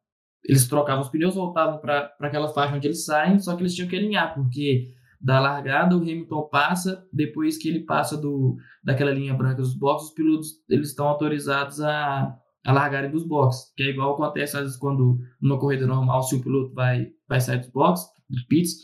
Eles 0.44 0.66
trocavam 0.66 1.02
os 1.02 1.10
pneus, 1.10 1.34
voltavam 1.34 1.78
para 1.78 2.14
aquela 2.20 2.48
faixa 2.48 2.74
onde 2.74 2.86
eles 2.86 3.04
saem, 3.04 3.38
só 3.38 3.54
que 3.54 3.62
eles 3.62 3.74
tinham 3.74 3.88
que 3.88 3.96
alinhar, 3.96 4.34
porque 4.34 4.94
da 5.20 5.40
largada, 5.40 5.96
o 5.96 6.00
Hamilton 6.02 6.48
passa, 6.48 7.06
depois 7.12 7.56
que 7.58 7.68
ele 7.68 7.80
passa 7.80 8.16
do, 8.16 8.56
daquela 8.82 9.10
linha 9.10 9.34
branca 9.34 9.56
dos 9.56 9.74
boxes, 9.74 10.08
os 10.08 10.14
pilotos 10.14 10.48
eles 10.68 10.90
estão 10.90 11.08
autorizados 11.08 11.80
a, 11.80 12.36
a 12.64 12.72
largarem 12.72 13.10
dos 13.10 13.26
boxes, 13.26 13.72
que 13.76 13.82
é 13.82 13.90
igual 13.90 14.14
acontece 14.14 14.56
às 14.56 14.62
vezes 14.62 14.76
quando 14.76 15.18
numa 15.40 15.58
corrida 15.58 15.86
normal, 15.86 16.22
se 16.22 16.36
o 16.36 16.40
piloto 16.40 16.72
vai, 16.72 17.08
vai 17.28 17.40
sair 17.40 17.58
dos 17.58 17.70
boxes, 17.70 18.06
dos 18.28 18.42
pits, 18.44 18.74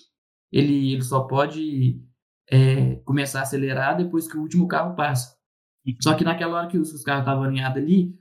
ele, 0.51 0.93
ele 0.93 1.03
só 1.03 1.21
pode 1.21 2.01
é, 2.51 2.97
começar 3.05 3.41
a 3.41 3.43
acelerar 3.43 3.97
depois 3.97 4.27
que 4.27 4.37
o 4.37 4.41
último 4.41 4.67
carro 4.67 4.95
passa. 4.95 5.37
Só 6.01 6.15
que 6.15 6.25
naquela 6.25 6.57
hora 6.57 6.69
que 6.69 6.79
os, 6.79 6.93
os 6.93 7.03
carros 7.03 7.23
estavam 7.23 7.45
alinhados 7.45 7.83
ali, 7.83 8.15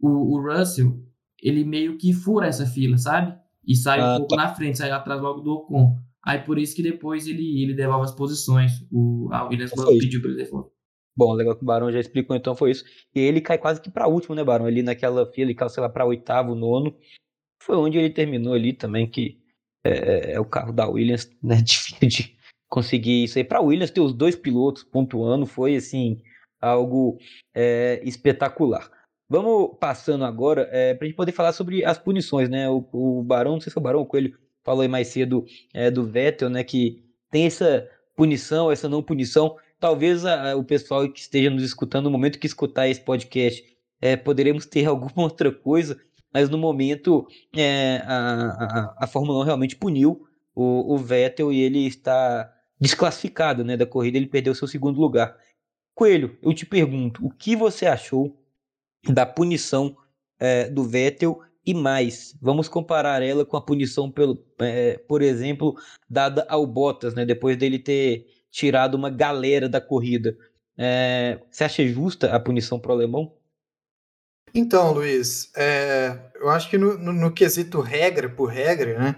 o, 0.00 0.36
o 0.36 0.40
Russell, 0.40 1.02
ele 1.42 1.64
meio 1.64 1.98
que 1.98 2.12
fura 2.12 2.46
essa 2.46 2.66
fila, 2.66 2.96
sabe? 2.96 3.36
E 3.66 3.74
sai 3.74 4.00
ah, 4.00 4.14
um 4.14 4.16
pouco 4.18 4.36
tá. 4.36 4.42
na 4.42 4.54
frente, 4.54 4.78
sai 4.78 4.90
atrás 4.90 5.20
logo 5.20 5.40
do 5.40 5.52
Ocon. 5.52 5.99
Aí 6.24 6.38
por 6.38 6.58
isso 6.58 6.76
que 6.76 6.82
depois 6.82 7.26
ele, 7.26 7.62
ele 7.62 7.74
devolve 7.74 8.04
as 8.04 8.14
posições. 8.14 8.72
O, 8.92 9.28
a 9.32 9.46
Williams 9.48 9.72
pediu 9.98 10.20
para 10.20 10.30
ele 10.30 10.44
devolver. 10.44 10.70
Bom, 11.16 11.32
legal 11.34 11.56
que 11.56 11.62
o 11.62 11.66
Barão 11.66 11.90
já 11.90 11.98
explicou, 11.98 12.36
então 12.36 12.54
foi 12.54 12.70
isso. 12.70 12.84
E 13.14 13.20
ele 13.20 13.40
cai 13.40 13.58
quase 13.58 13.80
que 13.80 13.90
para 13.90 14.08
último, 14.08 14.34
né, 14.34 14.44
Barão? 14.44 14.66
Ali 14.66 14.82
naquela 14.82 15.26
fila, 15.26 15.46
ele 15.46 15.54
caiu, 15.54 15.68
sei 15.68 15.82
lá, 15.82 15.88
para 15.88 16.06
oitavo, 16.06 16.54
nono. 16.54 16.96
Foi 17.62 17.76
onde 17.76 17.98
ele 17.98 18.10
terminou 18.10 18.54
ali 18.54 18.72
também, 18.72 19.08
que 19.08 19.38
é, 19.84 19.90
é, 19.90 20.32
é 20.32 20.40
o 20.40 20.44
carro 20.44 20.72
da 20.72 20.88
Williams, 20.88 21.30
né? 21.42 21.56
Difícil 21.56 22.08
de 22.08 22.36
conseguir 22.68 23.24
isso 23.24 23.38
aí. 23.38 23.44
Para 23.44 23.60
Williams 23.60 23.90
ter 23.90 24.00
os 24.00 24.14
dois 24.14 24.36
pilotos 24.36 24.84
pontuando 24.84 25.46
foi, 25.46 25.76
assim, 25.76 26.22
algo 26.60 27.18
é, 27.54 28.00
espetacular. 28.04 28.90
Vamos 29.28 29.76
passando 29.78 30.24
agora 30.24 30.68
é, 30.72 30.94
para 30.94 31.04
a 31.04 31.08
gente 31.08 31.16
poder 31.16 31.32
falar 31.32 31.52
sobre 31.52 31.84
as 31.84 31.98
punições, 31.98 32.48
né? 32.48 32.68
O, 32.68 32.86
o 32.92 33.22
Barão, 33.22 33.52
não 33.52 33.60
sei 33.60 33.70
se 33.70 33.74
foi 33.74 33.80
o 33.80 33.84
Barão 33.84 33.98
ou 34.00 34.04
o 34.04 34.08
Coelho, 34.08 34.36
falou 34.64 34.82
aí 34.82 34.88
mais 34.88 35.08
cedo 35.08 35.44
é, 35.72 35.90
do 35.90 36.04
Vettel, 36.04 36.50
né? 36.50 36.64
Que 36.64 37.02
tem 37.30 37.46
essa 37.46 37.88
punição, 38.16 38.70
essa 38.70 38.88
não 38.88 39.02
punição. 39.02 39.56
Talvez 39.78 40.24
a, 40.24 40.52
a, 40.52 40.56
o 40.56 40.64
pessoal 40.64 41.10
que 41.10 41.20
esteja 41.20 41.50
nos 41.50 41.62
escutando, 41.62 42.04
no 42.04 42.10
momento 42.10 42.38
que 42.38 42.46
escutar 42.46 42.88
esse 42.88 43.00
podcast, 43.00 43.64
é, 44.00 44.16
poderemos 44.16 44.66
ter 44.66 44.84
alguma 44.86 45.22
outra 45.24 45.50
coisa, 45.52 46.00
mas 46.32 46.48
no 46.48 46.58
momento 46.58 47.26
é, 47.56 48.02
a, 48.04 48.94
a, 48.98 49.06
Fórmula 49.06 49.40
1 49.40 49.44
realmente 49.44 49.76
puniu 49.76 50.26
o, 50.54 50.94
o 50.94 50.98
Vettel 50.98 51.52
e 51.52 51.60
ele 51.60 51.86
está 51.86 52.52
desclassificado 52.80 53.64
né, 53.64 53.76
da 53.76 53.86
corrida, 53.86 54.16
ele 54.16 54.26
perdeu 54.26 54.54
seu 54.54 54.66
segundo 54.66 55.00
lugar. 55.00 55.36
Coelho, 55.94 56.38
eu 56.42 56.54
te 56.54 56.64
pergunto, 56.64 57.24
o 57.24 57.30
que 57.30 57.54
você 57.54 57.86
achou 57.86 58.38
da 59.06 59.26
punição 59.26 59.96
é, 60.38 60.68
do 60.68 60.82
Vettel 60.84 61.42
e 61.64 61.74
mais. 61.74 62.34
Vamos 62.40 62.68
comparar 62.68 63.22
ela 63.22 63.44
com 63.44 63.56
a 63.56 63.60
punição, 63.60 64.10
pelo, 64.10 64.44
é, 64.60 64.98
por 65.08 65.22
exemplo, 65.22 65.74
dada 66.08 66.46
ao 66.48 66.66
Bottas, 66.66 67.14
né, 67.14 67.24
depois 67.24 67.56
dele 67.56 67.78
ter 67.78 68.26
tirado 68.50 68.94
uma 68.94 69.10
galera 69.10 69.68
da 69.68 69.80
corrida. 69.80 70.36
É, 70.76 71.40
você 71.50 71.64
acha 71.64 71.86
justa 71.86 72.34
a 72.34 72.40
punição 72.40 72.80
para 72.80 72.90
o 72.90 72.94
alemão? 72.94 73.36
Então, 74.54 74.92
Luiz, 74.92 75.52
é, 75.56 76.30
eu 76.34 76.48
acho 76.48 76.68
que 76.68 76.76
no, 76.76 76.98
no, 76.98 77.12
no, 77.12 77.32
quesito 77.32 77.80
regra 77.80 78.28
por 78.28 78.46
regra, 78.46 78.98
né, 78.98 79.16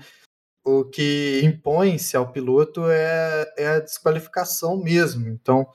o 0.64 0.84
que 0.84 1.40
impõe-se 1.42 2.16
ao 2.16 2.30
piloto 2.30 2.84
é, 2.90 3.52
é, 3.56 3.66
a 3.68 3.80
desqualificação 3.80 4.76
mesmo. 4.76 5.28
Então, 5.28 5.66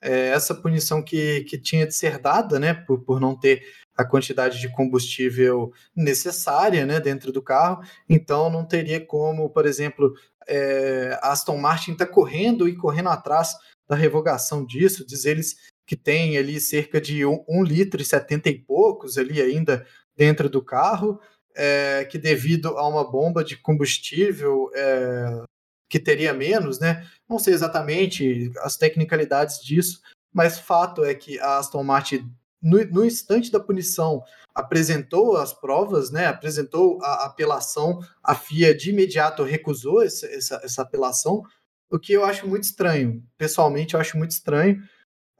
é, 0.00 0.28
essa 0.28 0.54
punição 0.54 1.02
que, 1.02 1.42
que 1.44 1.58
tinha 1.58 1.86
de 1.86 1.94
ser 1.94 2.18
dada, 2.18 2.58
né, 2.58 2.74
por, 2.74 3.00
por 3.00 3.20
não 3.20 3.38
ter 3.38 3.62
a 3.96 4.04
quantidade 4.04 4.58
de 4.58 4.72
combustível 4.72 5.72
necessária 5.94 6.86
né, 6.86 6.98
dentro 7.00 7.30
do 7.30 7.42
carro, 7.42 7.82
então 8.08 8.48
não 8.48 8.64
teria 8.64 9.04
como, 9.04 9.50
por 9.50 9.66
exemplo, 9.66 10.14
é, 10.48 11.18
Aston 11.22 11.58
Martin 11.58 11.92
está 11.92 12.06
correndo 12.06 12.68
e 12.68 12.76
correndo 12.76 13.10
atrás 13.10 13.54
da 13.88 13.94
revogação 13.94 14.64
disso, 14.64 15.06
diz 15.06 15.24
eles 15.24 15.56
que 15.86 15.96
tem 15.96 16.38
ali 16.38 16.60
cerca 16.60 17.00
de 17.00 17.26
1 17.26 17.30
um, 17.30 17.44
um 17.48 17.62
litro 17.64 18.00
e 18.00 18.04
70 18.04 18.48
e 18.48 18.58
poucos 18.58 19.18
ali 19.18 19.40
ainda 19.42 19.84
dentro 20.16 20.48
do 20.48 20.62
carro, 20.62 21.20
é, 21.54 22.04
que 22.04 22.16
devido 22.16 22.78
a 22.78 22.88
uma 22.88 23.10
bomba 23.10 23.42
de 23.42 23.56
combustível 23.56 24.70
é, 24.72 25.42
que 25.90 25.98
teria 25.98 26.32
menos, 26.32 26.78
né? 26.78 27.04
Não 27.28 27.38
sei 27.38 27.52
exatamente 27.52 28.50
as 28.60 28.76
tecnicalidades 28.76 29.60
disso, 29.60 30.00
mas 30.32 30.58
fato 30.58 31.04
é 31.04 31.12
que 31.12 31.38
a 31.40 31.58
Aston 31.58 31.82
Martin, 31.82 32.32
no, 32.62 32.82
no 32.86 33.04
instante 33.04 33.50
da 33.50 33.58
punição, 33.58 34.22
apresentou 34.54 35.36
as 35.36 35.52
provas, 35.52 36.12
né? 36.12 36.26
Apresentou 36.26 37.02
a 37.02 37.26
apelação, 37.26 38.00
a 38.22 38.36
FIA 38.36 38.72
de 38.72 38.90
imediato 38.90 39.42
recusou 39.42 40.00
essa, 40.00 40.26
essa, 40.26 40.60
essa 40.62 40.82
apelação, 40.82 41.42
o 41.90 41.98
que 41.98 42.12
eu 42.12 42.24
acho 42.24 42.46
muito 42.46 42.62
estranho. 42.62 43.20
Pessoalmente, 43.36 43.94
eu 43.94 44.00
acho 44.00 44.16
muito 44.16 44.30
estranho 44.30 44.80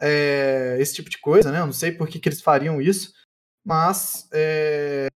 é, 0.01 0.77
esse 0.81 0.95
tipo 0.95 1.09
de 1.09 1.19
coisa, 1.19 1.53
né? 1.53 1.61
Eu 1.61 1.67
não 1.67 1.73
sei 1.73 1.93
por 1.93 2.09
que, 2.09 2.19
que 2.19 2.29
eles 2.29 2.43
fariam 2.43 2.83
isso, 2.83 3.13
mas 3.65 4.29
é, 4.33 5.07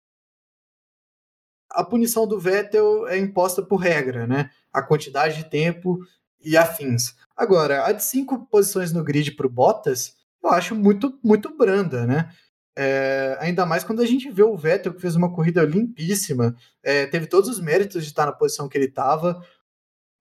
a 1.74 1.84
punição 1.84 2.26
do 2.26 2.38
Vettel 2.38 3.06
é 3.08 3.18
imposta 3.18 3.62
por 3.62 3.76
regra, 3.76 4.26
né? 4.26 4.50
A 4.72 4.82
quantidade 4.82 5.36
de 5.36 5.50
tempo 5.50 5.98
e 6.42 6.56
afins. 6.56 7.14
Agora, 7.36 7.84
a 7.84 7.92
de 7.92 8.04
cinco 8.04 8.46
posições 8.46 8.92
no 8.92 9.02
grid 9.02 9.32
para 9.32 9.46
o 9.46 9.50
Bottas, 9.50 10.14
eu 10.42 10.50
acho 10.50 10.74
muito, 10.74 11.18
muito 11.22 11.56
branda, 11.56 12.06
né? 12.06 12.30
É, 12.76 13.36
ainda 13.40 13.64
mais 13.64 13.84
quando 13.84 14.02
a 14.02 14.06
gente 14.06 14.30
vê 14.30 14.42
o 14.42 14.56
Vettel, 14.56 14.94
que 14.94 15.00
fez 15.00 15.14
uma 15.14 15.32
corrida 15.32 15.62
limpíssima, 15.62 16.56
é, 16.82 17.06
teve 17.06 17.26
todos 17.26 17.48
os 17.48 17.60
méritos 17.60 18.02
de 18.02 18.08
estar 18.08 18.26
na 18.26 18.32
posição 18.32 18.68
que 18.68 18.76
ele 18.76 18.86
estava, 18.86 19.40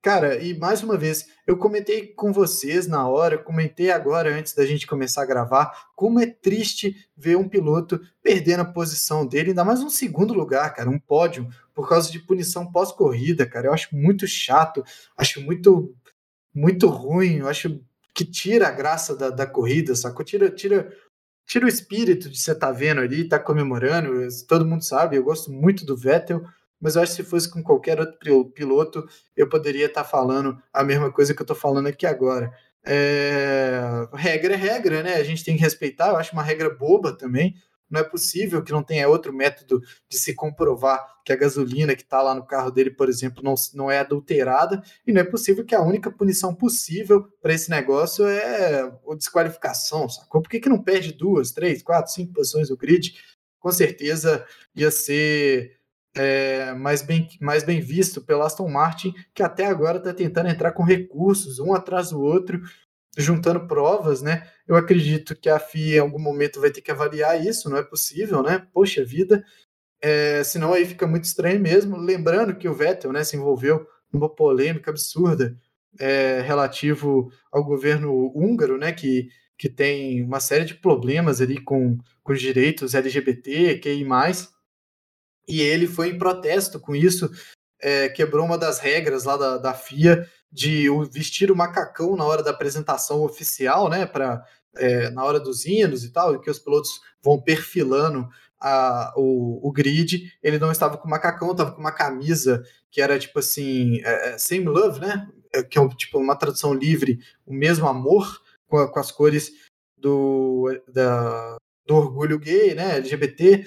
Cara, 0.04 0.36
e 0.44 0.54
mais 0.54 0.84
uma 0.84 0.98
vez, 0.98 1.30
eu 1.48 1.56
comentei 1.56 2.08
com 2.08 2.34
vocês 2.34 2.88
na 2.88 3.08
hora, 3.08 3.38
comentei 3.38 3.89
agora 3.89 4.38
antes 4.38 4.54
da 4.54 4.66
gente 4.66 4.86
começar 4.86 5.22
a 5.22 5.26
gravar, 5.26 5.92
como 5.96 6.20
é 6.20 6.26
triste 6.26 7.08
ver 7.16 7.38
um 7.38 7.48
piloto 7.48 8.02
perdendo 8.22 8.63
a 8.63 8.66
posição 8.66 9.26
dele, 9.26 9.52
ainda 9.52 9.63
mais 9.63 9.80
um 9.80 9.89
segundo 9.89 10.34
lugar, 10.34 10.74
cara, 10.74 10.89
um 10.89 11.00
pódio, 11.00 11.48
por 11.74 11.88
causa 11.88 12.12
de 12.12 12.20
punição 12.20 12.70
pós-corrida, 12.70 13.46
cara. 13.46 13.68
Eu 13.68 13.74
acho 13.74 13.96
muito 13.96 14.28
chato, 14.28 14.84
acho 15.16 15.39
muito, 15.39 15.96
muito 16.54 16.88
ruim, 16.88 17.38
eu 17.38 17.48
acho 17.48 17.80
que 18.13 18.26
tira 18.26 18.68
a 18.68 18.72
graça 18.72 19.16
da, 19.16 19.30
da 19.30 19.48
corrida, 19.48 19.96
sacou? 19.96 20.26
Tira, 20.26 20.52
tira, 20.52 20.92
tira 21.46 21.66
o 21.66 21.70
espírito 21.70 22.30
de 22.30 22.38
você 22.38 22.52
estar 22.52 22.68
tá 22.68 22.74
vendo 22.74 23.00
ali, 23.00 23.24
tá 23.24 23.39
comemorando, 23.39 24.28
todo 24.50 24.66
mundo 24.66 24.84
sabe, 24.84 25.16
eu 25.16 25.24
gosto 25.24 25.50
muito 25.50 25.86
do 25.86 25.96
Vettel 25.96 26.44
mas 26.84 26.98
eu 26.98 27.02
acho 27.02 27.15
que 27.15 27.24
se 27.24 27.30
fosse 27.30 27.50
com 27.50 27.63
qualquer 27.63 27.98
outro 27.98 28.46
piloto, 28.50 29.08
eu 29.38 29.48
poderia 29.48 29.86
estar 29.86 30.04
falando 30.04 30.62
a 30.74 30.84
mesma 30.84 31.10
coisa 31.10 31.34
que 31.34 31.41
eu 31.41 31.46
estou 31.46 31.56
falando 31.56 31.88
aqui 31.88 32.06
agora. 32.06 32.52
É... 32.86 33.82
Regra 34.13 34.56
é 34.56 34.58
regra, 34.58 35.02
né? 35.02 35.13
A 35.15 35.24
gente 35.24 35.46
tem 35.46 35.56
que 35.56 35.62
respeitar, 35.62 36.10
eu 36.10 36.17
acho 36.17 36.34
uma 36.34 36.43
regra 36.43 36.69
boba 36.69 37.13
também. 37.13 37.56
Não 37.89 38.02
é 38.02 38.04
possível 38.04 38.62
que 38.62 38.74
não 38.74 38.84
tenha 38.84 39.08
outro 39.08 39.32
método 39.32 39.80
de 40.10 40.17
se 40.17 40.34
comprovar 40.36 41.02
que 41.24 41.32
a 41.32 41.38
gasolina 41.38 41.96
que 41.96 42.02
está 42.02 42.22
lá 42.22 42.36
no 42.36 42.46
carro 42.46 42.69
dele, 42.69 42.91
por 42.91 43.08
exemplo, 43.08 43.41
não, 43.41 43.56
não 43.74 43.89
é 43.89 44.00
adulterada, 44.00 44.84
e 45.08 45.13
não 45.13 45.22
é 45.22 45.24
possível 45.24 45.63
que 45.63 45.76
a 45.76 45.82
única 45.82 46.12
punição 46.12 46.54
possível 46.54 47.30
para 47.41 47.54
esse 47.54 47.69
negócio 47.69 48.28
é 48.28 48.82
a 48.82 49.15
desqualificação, 49.15 50.10
sacou? 50.10 50.41
Por 50.41 50.50
que, 50.50 50.60
que 50.60 50.67
não 50.67 50.84
perde 50.84 51.13
duas, 51.13 51.54
três, 51.54 51.82
quatro, 51.82 52.12
cinco 52.12 52.34
posições 52.34 52.67
do 52.67 52.76
grid? 52.76 53.13
Com 53.58 53.72
certeza 53.72 54.46
ia 54.76 54.91
ser 54.91 55.82
é, 56.15 56.73
mais, 56.73 57.02
bem, 57.02 57.28
mais 57.41 57.63
bem 57.63 57.80
visto 57.80 58.21
pela 58.21 58.45
Aston 58.45 58.69
Martin, 58.69 59.13
que 59.34 59.41
até 59.41 59.65
agora 59.65 59.97
está 59.97 60.13
tentando 60.13 60.49
entrar 60.49 60.71
com 60.71 60.84
recursos, 60.84 61.60
um 61.60 61.73
atrás 61.73 62.10
do 62.10 62.21
outro, 62.21 62.62
juntando 63.17 63.67
provas, 63.67 64.21
né? 64.21 64.47
Eu 64.67 64.76
acredito 64.76 65.36
que 65.36 65.49
a 65.49 65.60
FIA 65.60 65.97
em 65.97 65.99
algum 65.99 66.19
momento 66.19 66.60
vai 66.60 66.71
ter 66.71 66.82
que 66.82 66.91
avaliar 66.91 67.43
isso, 67.43 67.69
não 67.69 67.78
é 67.78 67.84
possível, 67.84 68.41
né? 68.41 68.65
Poxa 68.73 69.04
vida, 69.04 69.43
é, 70.02 70.43
senão 70.43 70.73
aí 70.73 70.86
fica 70.86 71.08
muito 71.08 71.26
estranho 71.26 71.60
mesmo. 71.60 71.97
Lembrando 71.97 72.56
que 72.56 72.67
o 72.67 72.73
Vettel 72.73 73.12
né, 73.12 73.23
se 73.23 73.36
envolveu 73.38 73.88
numa 74.12 74.30
polêmica 74.30 74.91
absurda 74.91 75.56
é, 75.99 76.41
relativo 76.41 77.32
ao 77.52 77.63
governo 77.63 78.32
húngaro, 78.36 78.78
né? 78.78 78.91
Que, 78.91 79.30
que 79.58 79.69
tem 79.69 80.23
uma 80.23 80.39
série 80.39 80.65
de 80.65 80.76
problemas 80.76 81.41
ali 81.41 81.60
com, 81.62 81.97
com 82.23 82.34
os 82.34 82.41
direitos 82.41 82.95
LGBT, 82.95 83.80
QI+, 83.80 84.06
e 85.47 85.62
ele 85.62 85.88
foi 85.88 86.10
em 86.10 86.17
protesto 86.17 86.79
com 86.79 86.95
isso, 86.95 87.29
é, 87.82 88.08
quebrou 88.10 88.45
uma 88.45 88.58
das 88.58 88.79
regras 88.79 89.25
lá 89.25 89.36
da, 89.36 89.58
da 89.58 89.73
FIA 89.73 90.27
de 90.51 90.88
vestir 91.12 91.51
o 91.51 91.56
macacão 91.56 92.15
na 92.15 92.23
hora 92.25 92.43
da 92.43 92.51
apresentação 92.51 93.23
oficial, 93.23 93.89
né, 93.89 94.06
para 94.06 94.45
é, 94.75 95.10
na 95.10 95.23
hora 95.23 95.39
dos 95.39 95.65
hinos 95.65 96.03
e 96.03 96.12
tal, 96.12 96.39
que 96.39 96.49
os 96.49 96.60
pilotos 96.60 96.99
vão 97.21 97.39
perfilando 97.39 98.27
a, 98.60 99.13
o, 99.15 99.67
o 99.67 99.71
grid. 99.71 100.32
Ele 100.41 100.58
não 100.58 100.71
estava 100.71 100.97
com 100.97 101.08
macacão, 101.08 101.51
estava 101.51 101.71
com 101.71 101.79
uma 101.79 101.91
camisa 101.91 102.63
que 102.89 103.01
era 103.01 103.19
tipo 103.19 103.39
assim, 103.39 103.99
é, 104.03 104.29
é 104.29 104.38
same 104.38 104.65
love, 104.65 104.99
né, 104.99 105.27
é, 105.53 105.63
que 105.63 105.77
é 105.77 105.88
tipo 105.89 106.19
uma 106.19 106.36
tradução 106.36 106.73
livre, 106.73 107.19
o 107.45 107.53
mesmo 107.53 107.88
amor 107.88 108.41
com, 108.67 108.77
a, 108.77 108.88
com 108.91 108.99
as 108.99 109.12
cores 109.12 109.51
do, 109.97 110.69
da, 110.88 111.58
do 111.86 111.95
orgulho 111.95 112.39
gay, 112.39 112.73
né, 112.73 112.97
LGBT, 112.97 113.65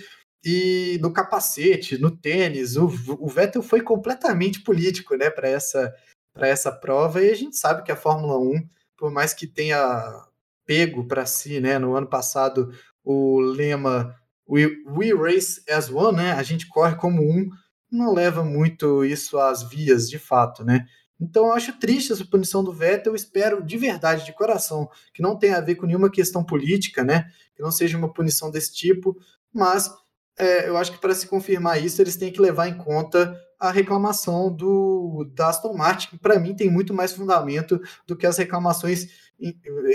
e 0.49 0.97
no 1.03 1.13
capacete, 1.13 1.99
no 1.99 2.09
tênis. 2.09 2.77
O, 2.77 2.87
o 3.19 3.27
Vettel 3.27 3.65
foi 3.65 3.81
completamente 3.81 4.61
político 4.61 5.17
né, 5.17 5.29
para 5.29 5.49
essa, 5.49 5.93
essa 6.37 6.71
prova, 6.71 7.21
e 7.21 7.31
a 7.31 7.35
gente 7.35 7.57
sabe 7.57 7.83
que 7.83 7.91
a 7.91 7.97
Fórmula 7.97 8.39
1, 8.39 8.65
por 8.97 9.11
mais 9.11 9.35
que 9.35 9.45
tenha 9.45 10.25
pego 10.65 11.05
para 11.09 11.27
si 11.27 11.59
né, 11.59 11.81
no 11.81 11.97
ano 11.97 12.07
passado 12.07 12.73
o 13.05 13.41
lema 13.41 14.15
We, 14.49 14.69
we 14.87 15.13
Race 15.13 15.61
as 15.69 15.91
One, 15.91 16.19
né, 16.19 16.33
a 16.33 16.43
gente 16.45 16.69
corre 16.69 16.95
como 16.95 17.23
um, 17.23 17.51
não 17.91 18.15
leva 18.15 18.45
muito 18.45 19.05
isso 19.05 19.39
às 19.41 19.69
vias 19.69 20.09
de 20.09 20.19
fato, 20.19 20.65
né? 20.65 20.87
Então 21.21 21.47
eu 21.47 21.53
acho 21.53 21.77
triste 21.79 22.13
essa 22.13 22.25
punição 22.25 22.63
do 22.63 22.73
Vettel, 22.73 23.17
espero 23.17 23.65
de 23.65 23.77
verdade, 23.77 24.25
de 24.25 24.33
coração, 24.33 24.89
que 25.13 25.23
não 25.23 25.37
tenha 25.37 25.57
a 25.57 25.61
ver 25.61 25.75
com 25.75 25.87
nenhuma 25.87 26.11
questão 26.11 26.45
política, 26.45 27.03
né? 27.03 27.29
Que 27.57 27.63
não 27.63 27.73
seja 27.73 27.99
uma 27.99 28.13
punição 28.13 28.51
desse 28.51 28.75
tipo, 28.75 29.17
mas 29.53 29.91
é, 30.39 30.69
eu 30.69 30.77
acho 30.77 30.93
que 30.93 30.99
para 30.99 31.15
se 31.15 31.27
confirmar 31.27 31.83
isso, 31.83 32.01
eles 32.01 32.17
têm 32.17 32.33
que 32.33 32.41
levar 32.41 32.69
em 32.69 32.77
conta 32.77 33.41
a 33.59 33.71
reclamação 33.71 34.55
do 34.55 35.25
da 35.35 35.49
Aston 35.49 35.73
Martin, 35.73 36.11
que 36.11 36.19
para 36.19 36.39
mim 36.39 36.55
tem 36.55 36.71
muito 36.71 36.93
mais 36.93 37.13
fundamento 37.13 37.81
do 38.07 38.15
que 38.17 38.27
as 38.27 38.37
reclamações 38.37 39.09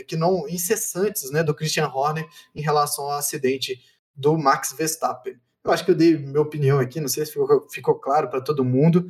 que 0.08 0.16
não 0.16 0.48
incessantes 0.48 1.32
né, 1.32 1.44
do 1.44 1.54
Christian 1.54 1.88
Horner 1.88 2.28
em 2.56 2.62
relação 2.62 3.06
ao 3.06 3.18
acidente 3.18 3.80
do 4.16 4.38
Max 4.38 4.74
Verstappen. 4.74 5.40
Eu 5.64 5.72
acho 5.72 5.86
que 5.86 5.92
eu 5.92 5.96
dei 5.96 6.18
minha 6.18 6.42
opinião 6.42 6.80
aqui, 6.80 7.00
não 7.00 7.08
sei 7.08 7.26
se 7.26 7.34
ficou, 7.34 7.70
ficou 7.70 7.96
claro 7.96 8.30
para 8.30 8.42
todo 8.42 8.66
mundo. 8.66 9.08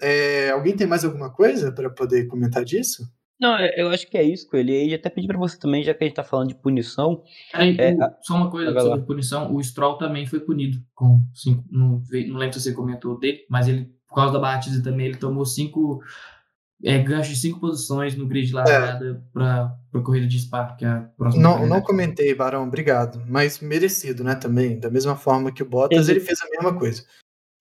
É, 0.00 0.50
alguém 0.50 0.76
tem 0.76 0.86
mais 0.86 1.04
alguma 1.04 1.30
coisa 1.30 1.70
para 1.70 1.88
poder 1.88 2.26
comentar 2.26 2.64
disso? 2.64 3.08
Não, 3.42 3.56
é, 3.56 3.74
eu 3.76 3.88
acho 3.88 4.06
que 4.06 4.16
é 4.16 4.22
isso, 4.22 4.48
Coelho. 4.48 4.70
E 4.70 4.94
até 4.94 5.10
pedir 5.10 5.26
para 5.26 5.36
você 5.36 5.58
também, 5.58 5.82
já 5.82 5.92
que 5.92 6.04
a 6.04 6.06
gente 6.06 6.14
tá 6.14 6.22
falando 6.22 6.50
de 6.50 6.54
punição. 6.54 7.24
Aí, 7.52 7.76
é, 7.76 7.92
só 8.20 8.36
uma 8.36 8.48
coisa 8.48 8.72
sobre 8.80 9.04
punição: 9.04 9.52
o 9.52 9.60
Stroll 9.60 9.98
também 9.98 10.24
foi 10.24 10.38
punido 10.38 10.78
com 10.94 11.20
cinco. 11.34 11.64
Não, 11.68 12.00
não 12.28 12.36
lembro 12.38 12.52
se 12.52 12.60
você 12.60 12.72
comentou 12.72 13.18
dele, 13.18 13.44
mas 13.50 13.66
ele, 13.66 13.92
por 14.08 14.14
causa 14.14 14.34
da 14.34 14.38
batida 14.38 14.80
também, 14.80 15.06
ele 15.06 15.16
tomou 15.16 15.44
cinco. 15.44 16.00
É, 16.84 16.98
gancho 16.98 17.30
de 17.30 17.36
cinco 17.36 17.60
posições 17.60 18.16
no 18.16 18.26
grid 18.26 18.46
de 18.46 18.54
largada 18.54 19.10
é. 19.10 19.32
para 19.32 19.76
a 19.92 20.00
corrida 20.00 20.26
de 20.26 20.38
Spa, 20.38 20.76
que 20.76 20.84
é 20.84 20.88
a 20.88 21.00
próxima. 21.16 21.42
Não, 21.42 21.66
não 21.66 21.80
comentei, 21.80 22.32
Barão, 22.34 22.66
obrigado. 22.66 23.24
Mas 23.28 23.58
merecido, 23.58 24.22
né? 24.22 24.36
Também. 24.36 24.78
Da 24.78 24.90
mesma 24.90 25.16
forma 25.16 25.50
que 25.50 25.64
o 25.64 25.68
Bottas, 25.68 26.08
ele 26.08 26.20
fez 26.20 26.40
a 26.42 26.48
mesma 26.48 26.78
coisa. 26.78 27.04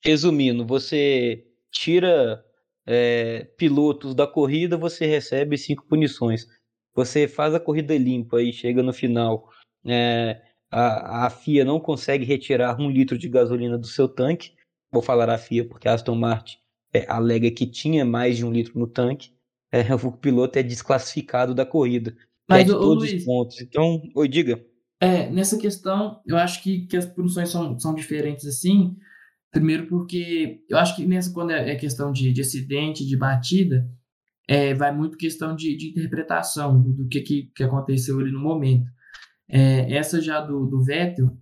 Resumindo, 0.04 0.66
você 0.66 1.44
tira 1.72 2.44
é, 2.92 3.46
pilotos 3.58 4.14
da 4.14 4.28
corrida, 4.28 4.76
você 4.78 5.06
recebe 5.06 5.58
cinco 5.58 5.86
punições. 5.86 6.46
Você 6.94 7.28
faz 7.28 7.56
a 7.56 7.60
corrida 7.60 7.98
limpa 7.98 8.42
e 8.42 8.52
chega 8.52 8.84
no 8.84 8.92
final, 8.92 9.50
é, 9.86 10.42
a, 10.70 11.26
a 11.26 11.30
FIA 11.30 11.64
não 11.64 11.80
consegue 11.80 12.26
retirar 12.26 12.80
um 12.80 12.90
litro 12.90 13.18
de 13.18 13.30
gasolina 13.30 13.78
do 13.78 13.88
seu 13.88 14.10
tanque. 14.10 14.54
Vou 14.92 15.02
falar 15.02 15.30
a 15.30 15.38
FIA 15.38 15.66
porque 15.66 15.88
a 15.88 15.94
Aston 15.94 16.16
Martin 16.16 16.58
é, 16.94 17.06
alega 17.10 17.50
que 17.50 17.66
tinha 17.66 18.04
mais 18.04 18.36
de 18.36 18.46
um 18.46 18.52
litro 18.52 18.78
no 18.78 18.88
tanque. 18.88 19.32
É, 19.72 19.80
o 19.96 20.12
piloto 20.12 20.60
é 20.60 20.64
desclassificado 20.64 21.56
da 21.56 21.66
corrida. 21.66 22.16
Mas, 22.50 22.70
o, 22.70 22.74
todos 22.78 23.10
Luiz, 23.10 23.22
os 23.22 23.26
pontos. 23.26 23.62
Então, 23.62 24.02
oi, 24.14 24.28
diga. 24.28 24.62
É, 25.00 25.30
nessa 25.30 25.58
questão, 25.58 26.22
eu 26.26 26.38
acho 26.38 26.62
que, 26.62 26.86
que 26.88 26.98
as 26.98 27.06
punições 27.06 27.50
são, 27.50 27.80
são 27.80 27.96
diferentes 27.96 28.46
assim, 28.46 28.98
Primeiro 29.52 29.88
porque 29.88 30.64
eu 30.70 30.78
acho 30.78 30.96
que 30.96 31.06
nessa 31.06 31.34
quando 31.34 31.52
é, 31.52 31.72
é 31.72 31.76
questão 31.76 32.12
de, 32.12 32.32
de 32.32 32.42
acidente, 32.42 33.06
de 33.06 33.18
batida, 33.18 33.90
é, 34.48 34.74
vai 34.74 34.94
muito 34.96 35.18
questão 35.18 35.56
de, 35.56 35.76
de 35.76 35.90
interpretação 35.90 36.82
do, 36.82 36.94
do 36.94 37.08
que, 37.08 37.22
que, 37.22 37.64
aconteceu 37.64 38.20
ali 38.20 38.32
no 38.32 38.40
momento. 38.40 38.90
É, 39.50 39.94
essa 39.94 40.22
já 40.22 40.40
do, 40.40 40.66
do 40.66 40.82
Vettel, 40.82 41.38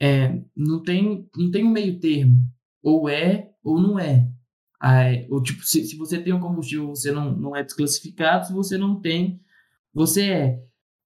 é, 0.00 0.42
não, 0.54 0.82
tem, 0.82 1.28
não 1.34 1.50
tem 1.50 1.64
um 1.64 1.70
meio 1.70 1.98
termo. 1.98 2.42
Ou 2.82 3.08
é 3.08 3.50
ou 3.64 3.80
não 3.80 3.98
é. 3.98 4.30
Aí, 4.78 5.26
ou, 5.30 5.42
tipo, 5.42 5.64
se, 5.64 5.84
se 5.84 5.96
você 5.96 6.22
tem 6.22 6.32
um 6.32 6.40
combustível, 6.40 6.88
você 6.88 7.10
não, 7.10 7.34
não 7.34 7.56
é 7.56 7.62
desclassificado. 7.64 8.46
Se 8.46 8.52
você 8.52 8.78
não 8.78 9.00
tem, 9.00 9.40
você 9.92 10.30
é. 10.30 10.62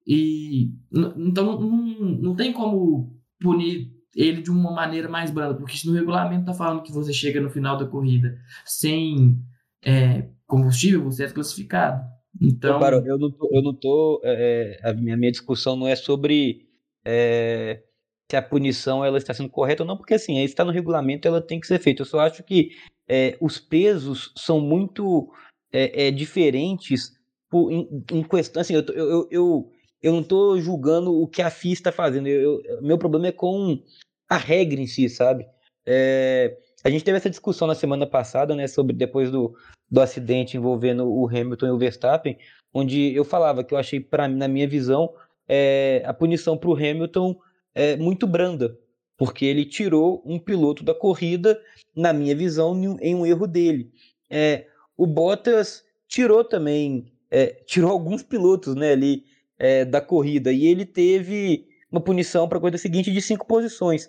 E, 0.07 0.73
então, 1.17 1.61
não, 1.61 1.85
não 2.19 2.37
tem 2.37 2.53
como 2.53 3.17
punir 3.41 3.93
ele 4.15 4.43
de 4.43 4.51
uma 4.51 4.73
maneira 4.73 5.09
mais 5.09 5.31
branda, 5.31 5.55
porque 5.55 5.77
se 5.77 5.87
no 5.87 5.95
regulamento 5.95 6.47
tá 6.47 6.55
falando 6.55 6.83
que 6.83 6.93
você 6.93 7.13
chega 7.13 7.41
no 7.41 7.51
final 7.51 7.77
da 7.77 7.87
corrida 7.87 8.39
sem 8.65 9.39
é, 9.83 10.29
combustível, 10.47 11.05
você 11.05 11.25
é 11.25 11.31
classificado. 11.31 12.03
Então, 12.41 12.81
eu 13.05 13.19
não 13.19 13.31
tô, 13.31 13.51
eu 13.53 13.63
não 13.63 13.75
tô 13.75 14.21
é, 14.25 14.81
a 14.83 14.93
minha, 14.93 15.17
minha 15.17 15.33
discussão 15.33 15.77
não 15.77 15.89
é 15.89 15.97
sobre 15.97 16.69
é, 17.05 17.83
se 18.31 18.37
a 18.37 18.43
punição 18.43 19.05
ela 19.05 19.19
está 19.19 19.35
sendo 19.35 19.49
correta 19.49 19.83
ou 19.83 19.87
não, 19.87 19.97
porque 19.97 20.15
assim, 20.15 20.39
está 20.39 20.65
no 20.65 20.71
regulamento, 20.71 21.27
ela 21.27 21.41
tem 21.41 21.59
que 21.59 21.67
ser 21.67 21.81
feita. 21.81 22.03
Eu 22.03 22.07
só 22.07 22.21
acho 22.21 22.45
que 22.45 22.71
é, 23.09 23.37
os 23.41 23.59
pesos 23.59 24.33
são 24.37 24.61
muito 24.61 25.33
é, 25.73 26.07
é, 26.07 26.11
diferentes 26.13 27.13
por, 27.51 27.73
em, 27.73 27.89
em, 28.13 28.23
questão. 28.23 28.61
Assim, 28.61 28.75
eu, 28.75 28.83
eu, 28.95 29.29
eu, 29.31 29.73
eu 30.03 30.13
não 30.13 30.21
estou 30.21 30.59
julgando 30.61 31.13
o 31.13 31.27
que 31.27 31.43
a 31.43 31.51
FIA 31.51 31.73
está 31.73 31.93
fazendo. 31.93 32.27
Eu, 32.27 32.63
eu, 32.65 32.83
meu 32.83 32.99
problema 32.99 33.29
é 33.29 33.33
com 33.33 33.83
a 34.29 34.37
regra 34.37 34.81
em 34.81 34.87
si, 34.87 35.09
sabe? 35.09 35.47
É, 35.85 36.57
a 36.85 36.91
gente 36.91 37.05
teve 37.05 37.19
essa 37.19 37.29
discussão 37.29 37.67
na 37.67 37.75
semana 37.75 38.07
passada, 38.07 38.55
né, 38.55 38.67
sobre 38.67 38.95
depois 38.95 39.31
do, 39.31 39.55
do 39.91 40.01
acidente 40.01 40.57
envolvendo 40.57 41.07
o 41.07 41.27
Hamilton 41.27 41.67
e 41.67 41.71
o 41.71 41.79
Verstappen, 41.79 42.39
onde 42.73 43.15
eu 43.15 43.25
falava 43.25 43.65
que 43.65 43.75
eu 43.75 43.79
achei, 43.79 44.01
para 44.01 44.29
na 44.29 44.49
minha 44.49 44.69
visão, 44.69 45.13
é, 45.49 46.03
a 46.07 46.15
punição 46.15 46.57
para 46.57 46.71
o 46.71 46.75
Hamilton 46.75 47.37
é 47.75 47.97
muito 47.97 48.27
branda, 48.27 48.79
porque 49.17 49.45
ele 49.45 49.65
tirou 49.65 50.23
um 50.25 50.39
piloto 50.39 50.85
da 50.85 50.95
corrida, 50.95 51.61
na 51.95 52.13
minha 52.13 52.35
visão, 52.35 52.75
em 53.01 53.15
um 53.15 53.27
erro 53.27 53.47
dele. 53.47 53.91
É, 54.31 54.67
o 54.97 55.07
Bottas 55.07 55.85
tirou 56.07 56.45
também, 56.45 57.13
é, 57.31 57.47
tirou 57.67 57.91
alguns 57.91 58.23
pilotos 58.23 58.75
né, 58.75 58.93
ali 58.93 59.25
é, 59.61 59.85
da 59.85 60.01
corrida, 60.01 60.51
e 60.51 60.67
ele 60.67 60.87
teve 60.87 61.69
uma 61.93 62.01
punição 62.01 62.49
para 62.49 62.57
a 62.57 62.61
corrida 62.61 62.79
seguinte 62.79 63.13
de 63.13 63.21
cinco 63.21 63.47
posições. 63.47 64.09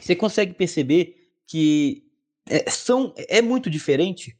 Você 0.00 0.16
consegue 0.16 0.52
perceber 0.54 1.30
que 1.46 2.04
é, 2.48 2.68
são, 2.68 3.14
é 3.16 3.40
muito 3.40 3.70
diferente. 3.70 4.36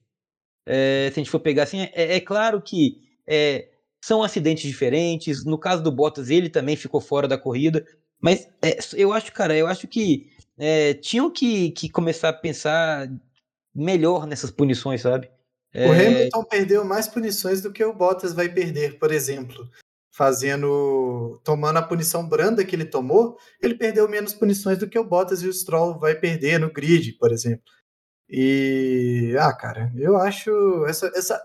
É, 0.66 1.10
se 1.12 1.20
a 1.20 1.22
gente 1.22 1.30
for 1.30 1.38
pegar 1.38 1.62
assim, 1.62 1.82
é, 1.92 2.16
é 2.16 2.20
claro 2.20 2.60
que 2.60 3.00
é, 3.24 3.68
são 4.00 4.22
acidentes 4.22 4.68
diferentes. 4.68 5.44
No 5.44 5.56
caso 5.56 5.82
do 5.82 5.92
Bottas, 5.92 6.28
ele 6.28 6.48
também 6.48 6.74
ficou 6.74 7.00
fora 7.00 7.28
da 7.28 7.38
corrida. 7.38 7.86
Mas 8.20 8.48
é, 8.62 8.78
eu 8.94 9.12
acho, 9.12 9.32
cara, 9.32 9.56
eu 9.56 9.68
acho 9.68 9.86
que 9.86 10.32
é, 10.58 10.94
tinham 10.94 11.30
que, 11.30 11.70
que 11.70 11.88
começar 11.88 12.30
a 12.30 12.32
pensar 12.32 13.08
melhor 13.72 14.26
nessas 14.26 14.50
punições, 14.50 15.02
sabe? 15.02 15.30
O 15.72 15.92
Hamilton 15.92 16.44
perdeu 16.44 16.84
mais 16.84 17.06
punições 17.06 17.62
do 17.62 17.72
que 17.72 17.84
o 17.84 17.92
Bottas 17.92 18.32
vai 18.32 18.48
perder, 18.48 18.98
por 18.98 19.12
exemplo 19.12 19.70
fazendo 20.20 21.40
tomando 21.42 21.78
a 21.78 21.82
punição 21.82 22.28
branda 22.28 22.62
que 22.62 22.76
ele 22.76 22.84
tomou, 22.84 23.38
ele 23.58 23.74
perdeu 23.74 24.06
menos 24.06 24.34
punições 24.34 24.76
do 24.76 24.86
que 24.86 24.98
o 24.98 25.04
Bottas 25.04 25.42
e 25.42 25.48
o 25.48 25.52
Stroll 25.52 25.98
vai 25.98 26.14
perder 26.14 26.60
no 26.60 26.70
grid, 26.70 27.14
por 27.14 27.32
exemplo. 27.32 27.64
E 28.28 29.34
ah, 29.40 29.50
cara, 29.56 29.90
eu 29.96 30.18
acho 30.18 30.84
essa 30.84 31.10
essa 31.16 31.42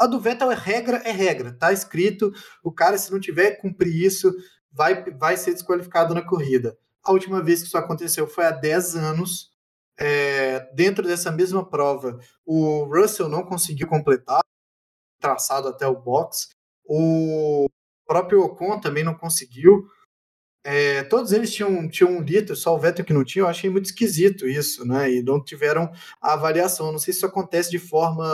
a 0.00 0.06
do 0.06 0.18
Vettel 0.18 0.50
é 0.50 0.54
regra, 0.54 0.96
é 1.04 1.10
regra, 1.10 1.52
tá 1.52 1.70
escrito, 1.70 2.32
o 2.62 2.72
cara 2.72 2.96
se 2.96 3.12
não 3.12 3.20
tiver 3.20 3.60
cumprir 3.60 3.94
isso, 3.94 4.34
vai 4.72 5.04
vai 5.12 5.36
ser 5.36 5.52
desqualificado 5.52 6.14
na 6.14 6.22
corrida. 6.22 6.78
A 7.04 7.12
última 7.12 7.42
vez 7.42 7.60
que 7.60 7.66
isso 7.66 7.76
aconteceu 7.76 8.26
foi 8.26 8.46
há 8.46 8.50
10 8.50 8.96
anos. 8.96 9.52
É, 9.98 10.60
dentro 10.74 11.06
dessa 11.06 11.30
mesma 11.30 11.68
prova, 11.68 12.18
o 12.44 12.84
Russell 12.84 13.28
não 13.28 13.44
conseguiu 13.44 13.86
completar 13.86 14.40
traçado 15.20 15.68
até 15.68 15.86
o 15.86 16.00
box. 16.00 16.48
O 16.86 17.68
próprio 18.06 18.42
Ocon 18.42 18.80
também 18.80 19.04
não 19.04 19.14
conseguiu. 19.14 19.86
É, 20.66 21.02
todos 21.04 21.30
eles 21.32 21.52
tinham, 21.52 21.86
tinham 21.88 22.10
um 22.10 22.22
litro, 22.22 22.56
só 22.56 22.74
o 22.74 22.78
Vettel 22.78 23.04
que 23.04 23.12
não 23.12 23.22
tinha. 23.22 23.42
Eu 23.42 23.48
achei 23.48 23.68
muito 23.68 23.84
esquisito 23.84 24.48
isso, 24.48 24.86
né? 24.86 25.12
E 25.12 25.22
não 25.22 25.42
tiveram 25.42 25.92
a 26.22 26.32
avaliação. 26.32 26.90
Não 26.90 26.98
sei 26.98 27.12
se 27.12 27.18
isso 27.18 27.26
acontece 27.26 27.70
de 27.70 27.78
forma 27.78 28.24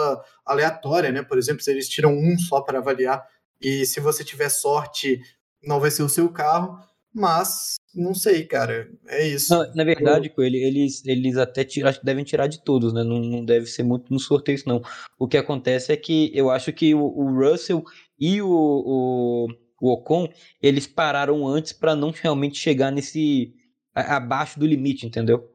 aleatória, 0.47 1.11
né? 1.11 1.23
Por 1.23 1.39
exemplo, 1.39 1.63
se 1.63 1.71
eles 1.71 1.89
tiram 1.89 2.17
um 2.17 2.39
só 2.39 2.61
para 2.61 2.79
avaliar 2.79 3.27
e 3.61 3.85
se 3.85 3.99
você 3.99 4.25
tiver 4.25 4.49
sorte, 4.49 5.21
não 5.63 5.81
vai 5.81 5.91
ser 5.91 6.05
o 6.05 6.09
seu 6.09 6.29
carro. 6.29 6.79
Mas 7.13 7.75
não 7.93 8.15
sei, 8.15 8.45
cara. 8.45 8.89
É 9.09 9.27
isso. 9.27 9.53
Não, 9.53 9.75
na 9.75 9.83
verdade, 9.83 10.33
eu... 10.37 10.45
eles, 10.45 11.05
eles 11.05 11.37
até 11.37 11.65
tiram, 11.65 11.93
devem 12.05 12.25
tirar 12.25 12.47
de 12.47 12.63
todos, 12.63 12.93
né? 12.93 13.03
Não, 13.03 13.19
não 13.19 13.45
deve 13.45 13.67
ser 13.67 13.83
muito 13.83 14.13
no 14.13 14.21
sorteio, 14.21 14.63
não. 14.67 14.81
O 15.19 15.27
que 15.27 15.37
acontece 15.37 15.93
é 15.93 15.97
que 15.97 16.31
eu 16.33 16.51
acho 16.51 16.73
que 16.73 16.95
o, 16.95 17.03
o 17.03 17.35
Russell 17.35 17.83
e 18.21 18.43
o, 18.43 18.49
o, 18.49 19.49
o 19.81 19.93
Ocon, 19.93 20.29
eles 20.63 20.87
pararam 20.87 21.47
antes 21.47 21.73
para 21.73 21.97
não 21.97 22.11
realmente 22.11 22.59
chegar 22.59 22.91
nesse 22.91 23.55
a, 23.95 24.17
abaixo 24.17 24.59
do 24.61 24.67
limite, 24.67 25.07
entendeu? 25.07 25.49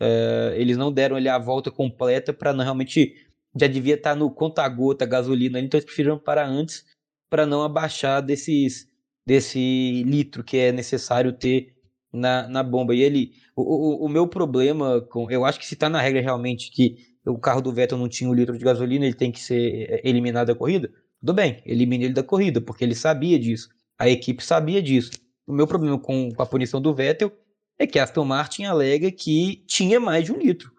É, 0.00 0.54
eles 0.56 0.76
não 0.76 0.92
deram 0.92 1.16
ali 1.16 1.28
a 1.28 1.38
volta 1.38 1.70
completa 1.70 2.32
para 2.32 2.52
não 2.52 2.64
realmente 2.64 3.14
já 3.58 3.66
devia 3.66 3.94
estar 3.94 4.10
tá 4.10 4.16
no 4.16 4.30
conta-gota 4.30 5.06
gasolina, 5.06 5.58
então 5.60 5.78
eles 5.78 5.86
preferiram 5.86 6.18
parar 6.18 6.46
antes 6.46 6.84
para 7.30 7.46
não 7.46 7.62
abaixar 7.62 8.22
desses 8.22 8.86
desse 9.26 10.04
litro 10.04 10.44
que 10.44 10.56
é 10.56 10.72
necessário 10.72 11.32
ter 11.32 11.74
na, 12.12 12.48
na 12.48 12.62
bomba. 12.62 12.94
E 12.94 13.02
ele, 13.02 13.32
o, 13.56 13.62
o, 13.62 14.06
o 14.06 14.08
meu 14.08 14.28
problema 14.28 15.00
com, 15.10 15.30
eu 15.30 15.44
acho 15.44 15.58
que 15.58 15.66
se 15.66 15.74
está 15.74 15.88
na 15.88 16.00
regra 16.00 16.20
realmente 16.20 16.70
que 16.70 16.96
o 17.26 17.38
carro 17.38 17.60
do 17.60 17.72
Vettel 17.72 17.98
não 17.98 18.08
tinha 18.08 18.30
um 18.30 18.34
litro 18.34 18.56
de 18.56 18.64
gasolina, 18.64 19.04
ele 19.04 19.14
tem 19.14 19.32
que 19.32 19.40
ser 19.40 19.90
é, 19.90 20.08
eliminado 20.08 20.46
da 20.46 20.54
corrida. 20.54 20.90
Tudo 21.26 21.34
bem, 21.34 21.60
elimine 21.66 22.04
ele 22.04 22.14
da 22.14 22.22
corrida, 22.22 22.60
porque 22.60 22.84
ele 22.84 22.94
sabia 22.94 23.36
disso. 23.36 23.68
A 23.98 24.08
equipe 24.08 24.44
sabia 24.44 24.80
disso. 24.80 25.10
O 25.44 25.52
meu 25.52 25.66
problema 25.66 25.98
com, 25.98 26.30
com 26.30 26.40
a 26.40 26.46
punição 26.46 26.80
do 26.80 26.94
Vettel 26.94 27.32
é 27.76 27.84
que 27.84 27.98
a 27.98 28.04
Aston 28.04 28.24
Martin 28.24 28.62
alega 28.62 29.10
que 29.10 29.64
tinha 29.66 29.98
mais 29.98 30.24
de 30.24 30.32
um 30.32 30.38
litro. 30.38 30.70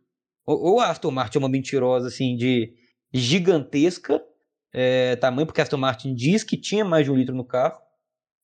Ou, 0.46 0.58
ou 0.58 0.80
a 0.80 0.90
Aston 0.90 1.12
Martin 1.12 1.40
é 1.40 1.40
uma 1.40 1.50
mentirosa 1.50 2.08
assim 2.08 2.38
de 2.38 2.74
gigantesca 3.14 4.24
é, 4.72 5.18
tamanho, 5.18 5.46
porque 5.46 5.60
a 5.60 5.66
Aston 5.66 5.76
Martin 5.76 6.16
diz 6.16 6.46
que 6.46 6.56
tinha 6.56 6.86
mais 6.86 7.04
de 7.04 7.12
um 7.12 7.16
litro 7.18 7.36
no 7.36 7.44
carro. 7.44 7.82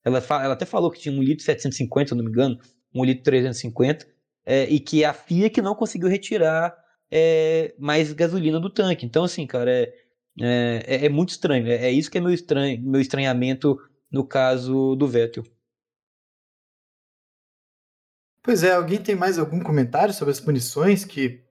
Ela, 0.03 0.21
ela 0.43 0.55
até 0.55 0.65
falou 0.65 0.91
que 0.91 0.99
tinha 0.99 1.17
um 1.17 1.23
litro 1.23 1.45
750, 1.45 2.09
se 2.09 2.15
não 2.15 2.25
me 2.25 2.29
engano, 2.29 2.59
um 2.93 3.05
litro 3.05 3.23
350, 3.23 4.05
é, 4.45 4.65
e 4.65 4.77
que 4.77 5.05
a 5.05 5.13
FIA 5.13 5.49
que 5.49 5.61
não 5.61 5.73
conseguiu 5.73 6.09
retirar 6.09 6.75
é, 7.09 7.73
mais 7.79 8.11
gasolina 8.11 8.59
do 8.59 8.69
tanque. 8.69 9.05
Então, 9.05 9.23
assim, 9.23 9.47
cara, 9.47 9.71
é, 9.71 10.02
é, 10.39 10.83
é, 10.87 11.05
é 11.05 11.09
muito 11.09 11.29
estranho. 11.29 11.67
É, 11.67 11.85
é, 11.85 11.91
isso 11.91 12.09
que 12.09 12.17
é 12.17 12.21
meu, 12.21 12.33
estranho, 12.33 12.81
meu 12.81 13.01
estranhamento 13.01 13.77
no 14.11 14.25
caso 14.25 14.95
do 14.95 15.07
Vettel. 15.07 15.43
Pois 18.43 18.63
é, 18.63 18.73
alguém 18.73 19.01
tem 19.01 19.15
mais 19.15 19.39
algum 19.39 19.61
comentário 19.61 20.13
sobre 20.13 20.31
as 20.31 20.39
punições 20.39 21.05
que, 21.05 21.41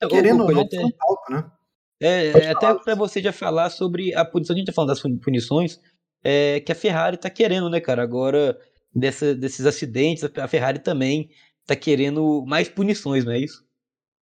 é, 0.00 0.08
querendo 0.08 0.44
ou 0.44 0.52
não, 0.52 0.62
até, 0.62 0.80
um 0.80 0.90
palco, 0.90 1.32
né? 1.32 1.50
É, 2.00 2.28
é 2.28 2.50
até 2.50 2.74
para 2.74 2.94
você 2.94 3.20
já 3.20 3.32
falar 3.32 3.68
sobre 3.68 4.14
a 4.14 4.24
punição, 4.24 4.54
a 4.54 4.58
gente 4.58 4.66
tá 4.66 4.72
falando 4.72 4.88
das 4.88 5.02
punições, 5.02 5.78
é, 6.24 6.60
que 6.60 6.72
a 6.72 6.74
Ferrari 6.74 7.18
tá 7.18 7.28
querendo, 7.28 7.68
né, 7.68 7.78
cara? 7.78 8.02
Agora, 8.02 8.58
dessa, 8.94 9.34
desses 9.34 9.66
acidentes, 9.66 10.24
a 10.24 10.48
Ferrari 10.48 10.78
também 10.78 11.30
tá 11.66 11.76
querendo 11.76 12.42
mais 12.46 12.70
punições, 12.70 13.24
não 13.24 13.32
é 13.32 13.38
isso? 13.38 13.62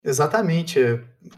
Exatamente. 0.07 0.79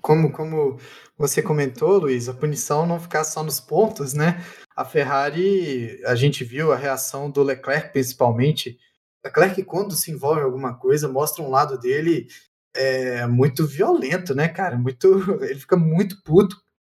Como, 0.02 0.30
como 0.30 0.78
você 1.16 1.40
comentou, 1.40 1.98
Luiz, 1.98 2.28
a 2.28 2.34
punição 2.34 2.86
não 2.86 3.00
ficar 3.00 3.24
só 3.24 3.42
nos 3.42 3.58
pontos, 3.58 4.12
né? 4.12 4.44
A 4.76 4.84
Ferrari, 4.84 5.98
a 6.04 6.14
gente 6.14 6.44
viu 6.44 6.70
a 6.70 6.76
reação 6.76 7.30
do 7.30 7.42
Leclerc, 7.42 7.92
principalmente. 7.92 8.78
Leclerc, 9.24 9.62
quando 9.64 9.94
se 9.94 10.10
envolve 10.10 10.42
em 10.42 10.44
alguma 10.44 10.74
coisa, 10.78 11.08
mostra 11.08 11.42
um 11.42 11.48
lado 11.48 11.78
dele 11.78 12.28
é, 12.76 13.26
muito 13.26 13.66
violento, 13.66 14.34
né, 14.34 14.48
cara? 14.48 14.76
Muito, 14.76 15.08
ele 15.42 15.58
fica 15.58 15.76
muito 15.76 16.22
puto, 16.22 16.54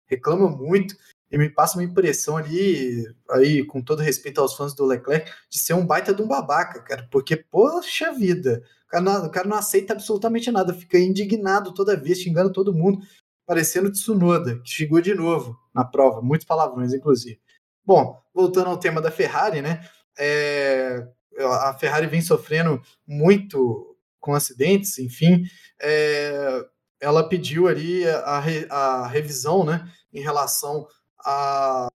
reclama 0.08 0.50
muito 0.50 0.96
e 1.32 1.38
me 1.38 1.50
passa 1.50 1.78
uma 1.78 1.84
impressão 1.84 2.38
ali, 2.38 3.06
aí, 3.30 3.64
com 3.64 3.82
todo 3.82 4.02
respeito 4.02 4.42
aos 4.42 4.56
fãs 4.56 4.74
do 4.74 4.86
Leclerc, 4.86 5.32
de 5.50 5.60
ser 5.60 5.74
um 5.74 5.86
baita 5.86 6.14
de 6.14 6.22
um 6.22 6.28
babaca, 6.28 6.82
cara, 6.82 7.08
porque, 7.12 7.36
poxa 7.36 8.12
vida, 8.12 8.64
o 8.86 8.90
cara 8.90 9.04
não, 9.04 9.26
o 9.28 9.30
cara 9.30 9.48
não 9.48 9.58
aceita 9.58 9.94
absolutamente 9.94 10.52
nada, 10.52 10.74
fica 10.74 10.98
indignado 10.98 11.74
toda 11.74 11.96
vez, 11.96 12.20
xingando 12.20 12.52
todo 12.52 12.74
mundo, 12.74 13.00
parecendo 13.46 13.92
Tsunoda, 13.92 14.60
que 14.60 14.70
chegou 14.70 15.02
de 15.02 15.14
novo 15.14 15.58
na 15.74 15.86
prova, 15.86 16.22
muitos 16.22 16.48
palavrões, 16.48 16.94
inclusive. 16.94 17.40
Bom, 17.86 18.20
voltando 18.34 18.70
ao 18.70 18.78
tema 18.78 19.02
da 19.02 19.12
Ferrari, 19.12 19.62
né, 19.62 19.82
é, 20.18 21.08
a 21.40 21.74
Ferrari 21.74 22.08
vem 22.08 22.22
sofrendo 22.22 22.82
muito 23.08 23.96
com 24.20 24.34
acidentes, 24.34 25.00
enfim, 25.00 25.44
é, 25.82 26.66
ela 27.00 27.28
pediu 27.28 27.68
ali 27.68 28.08
a, 28.08 28.44
a 28.70 29.08
revisão, 29.08 29.64
né, 29.64 29.90
em 30.14 30.22
relação 30.22 30.88
a, 31.26 31.88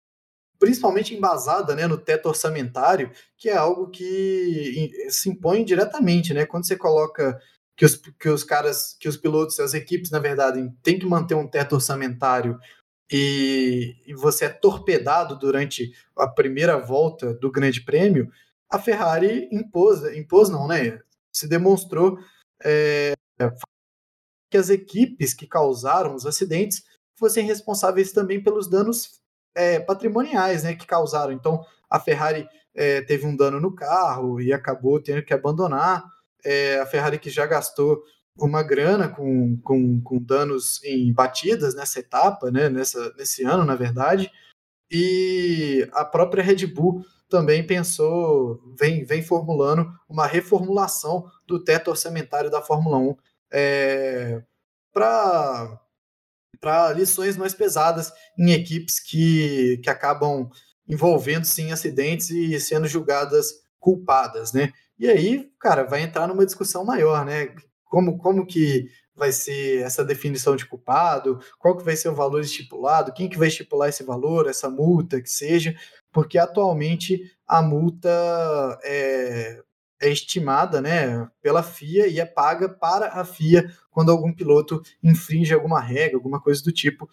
principalmente 0.59 1.13
embasada 1.13 1.75
né, 1.75 1.87
no 1.87 1.97
teto 1.97 2.27
orçamentário, 2.29 3.11
que 3.37 3.49
é 3.49 3.57
algo 3.57 3.89
que 3.89 4.89
se 5.09 5.29
impõe 5.29 5.63
diretamente, 5.65 6.33
né? 6.33 6.45
Quando 6.45 6.65
você 6.65 6.75
coloca 6.75 7.39
que 7.75 7.85
os, 7.85 7.95
que 7.95 8.29
os 8.29 8.43
caras, 8.43 8.95
que 8.99 9.09
os 9.09 9.17
pilotos, 9.17 9.59
as 9.59 9.73
equipes, 9.73 10.11
na 10.11 10.19
verdade, 10.19 10.71
têm 10.81 10.99
que 10.99 11.05
manter 11.05 11.35
um 11.35 11.47
teto 11.47 11.75
orçamentário 11.75 12.59
e, 13.11 13.95
e 14.05 14.13
você 14.13 14.45
é 14.45 14.49
torpedado 14.49 15.37
durante 15.37 15.91
a 16.15 16.27
primeira 16.27 16.77
volta 16.77 17.33
do 17.33 17.51
Grande 17.51 17.83
Prêmio, 17.83 18.31
a 18.69 18.79
Ferrari 18.79 19.49
impôs, 19.51 20.03
impôs 20.15 20.49
não, 20.49 20.67
né? 20.67 20.99
se 21.31 21.47
demonstrou 21.47 22.19
é, 22.63 23.13
que 24.49 24.57
as 24.57 24.69
equipes 24.69 25.33
que 25.33 25.47
causaram 25.47 26.15
os 26.15 26.25
acidentes 26.25 26.83
fossem 27.15 27.45
responsáveis 27.45 28.11
também 28.11 28.41
pelos 28.41 28.69
danos 28.69 29.21
é, 29.55 29.79
patrimoniais 29.79 30.63
né, 30.63 30.75
que 30.75 30.85
causaram. 30.85 31.31
Então, 31.31 31.63
a 31.89 31.99
Ferrari 31.99 32.47
é, 32.75 33.01
teve 33.01 33.25
um 33.25 33.35
dano 33.35 33.59
no 33.59 33.73
carro 33.73 34.41
e 34.41 34.51
acabou 34.51 35.01
tendo 35.01 35.23
que 35.23 35.33
abandonar. 35.33 36.03
É, 36.43 36.79
a 36.79 36.85
Ferrari 36.85 37.19
que 37.19 37.29
já 37.29 37.45
gastou 37.45 38.03
uma 38.37 38.63
grana 38.63 39.07
com, 39.07 39.57
com, 39.61 40.01
com 40.01 40.17
danos 40.19 40.83
em 40.83 41.13
batidas 41.13 41.75
nessa 41.75 41.99
etapa, 41.99 42.49
né, 42.51 42.67
nessa, 42.69 43.13
nesse 43.17 43.43
ano, 43.43 43.63
na 43.63 43.75
verdade. 43.75 44.31
E 44.91 45.87
a 45.93 46.03
própria 46.03 46.43
Red 46.43 46.65
Bull 46.67 47.05
também 47.29 47.65
pensou, 47.65 48.61
vem, 48.77 49.03
vem 49.03 49.23
formulando 49.23 49.91
uma 50.07 50.27
reformulação 50.27 51.25
do 51.47 51.63
teto 51.63 51.89
orçamentário 51.89 52.49
da 52.49 52.61
Fórmula 52.61 52.97
1 52.97 53.17
é, 53.51 54.43
para 54.93 55.79
lições 56.95 57.37
mais 57.37 57.53
pesadas 57.53 58.11
em 58.37 58.51
equipes 58.51 58.99
que, 58.99 59.79
que 59.83 59.89
acabam 59.89 60.49
envolvendo-se 60.87 61.61
em 61.61 61.71
acidentes 61.71 62.29
e 62.29 62.59
sendo 62.59 62.87
julgadas 62.87 63.51
culpadas, 63.79 64.53
né? 64.53 64.71
E 64.97 65.07
aí, 65.09 65.49
cara, 65.59 65.83
vai 65.83 66.01
entrar 66.01 66.27
numa 66.27 66.45
discussão 66.45 66.85
maior, 66.85 67.25
né? 67.25 67.53
Como, 67.85 68.17
como 68.17 68.45
que 68.45 68.87
vai 69.15 69.31
ser 69.31 69.83
essa 69.83 70.03
definição 70.03 70.55
de 70.55 70.65
culpado, 70.65 71.39
qual 71.59 71.77
que 71.77 71.83
vai 71.83 71.95
ser 71.95 72.09
o 72.09 72.15
valor 72.15 72.41
estipulado, 72.41 73.13
quem 73.13 73.29
que 73.29 73.37
vai 73.37 73.47
estipular 73.47 73.89
esse 73.89 74.03
valor, 74.03 74.47
essa 74.47 74.69
multa 74.69 75.21
que 75.21 75.29
seja, 75.29 75.75
porque 76.11 76.37
atualmente 76.37 77.21
a 77.47 77.61
multa 77.61 78.09
é, 78.83 79.61
é 80.03 80.09
estimada 80.09 80.81
né, 80.81 81.29
pela 81.41 81.63
FIA 81.63 82.07
e 82.07 82.19
é 82.19 82.25
paga 82.25 82.67
para 82.67 83.07
a 83.07 83.23
FIA 83.23 83.71
quando 83.89 84.11
algum 84.11 84.33
piloto 84.33 84.81
infringe 85.01 85.53
alguma 85.53 85.79
regra, 85.79 86.17
alguma 86.17 86.41
coisa 86.41 86.61
do 86.61 86.73
tipo. 86.73 87.09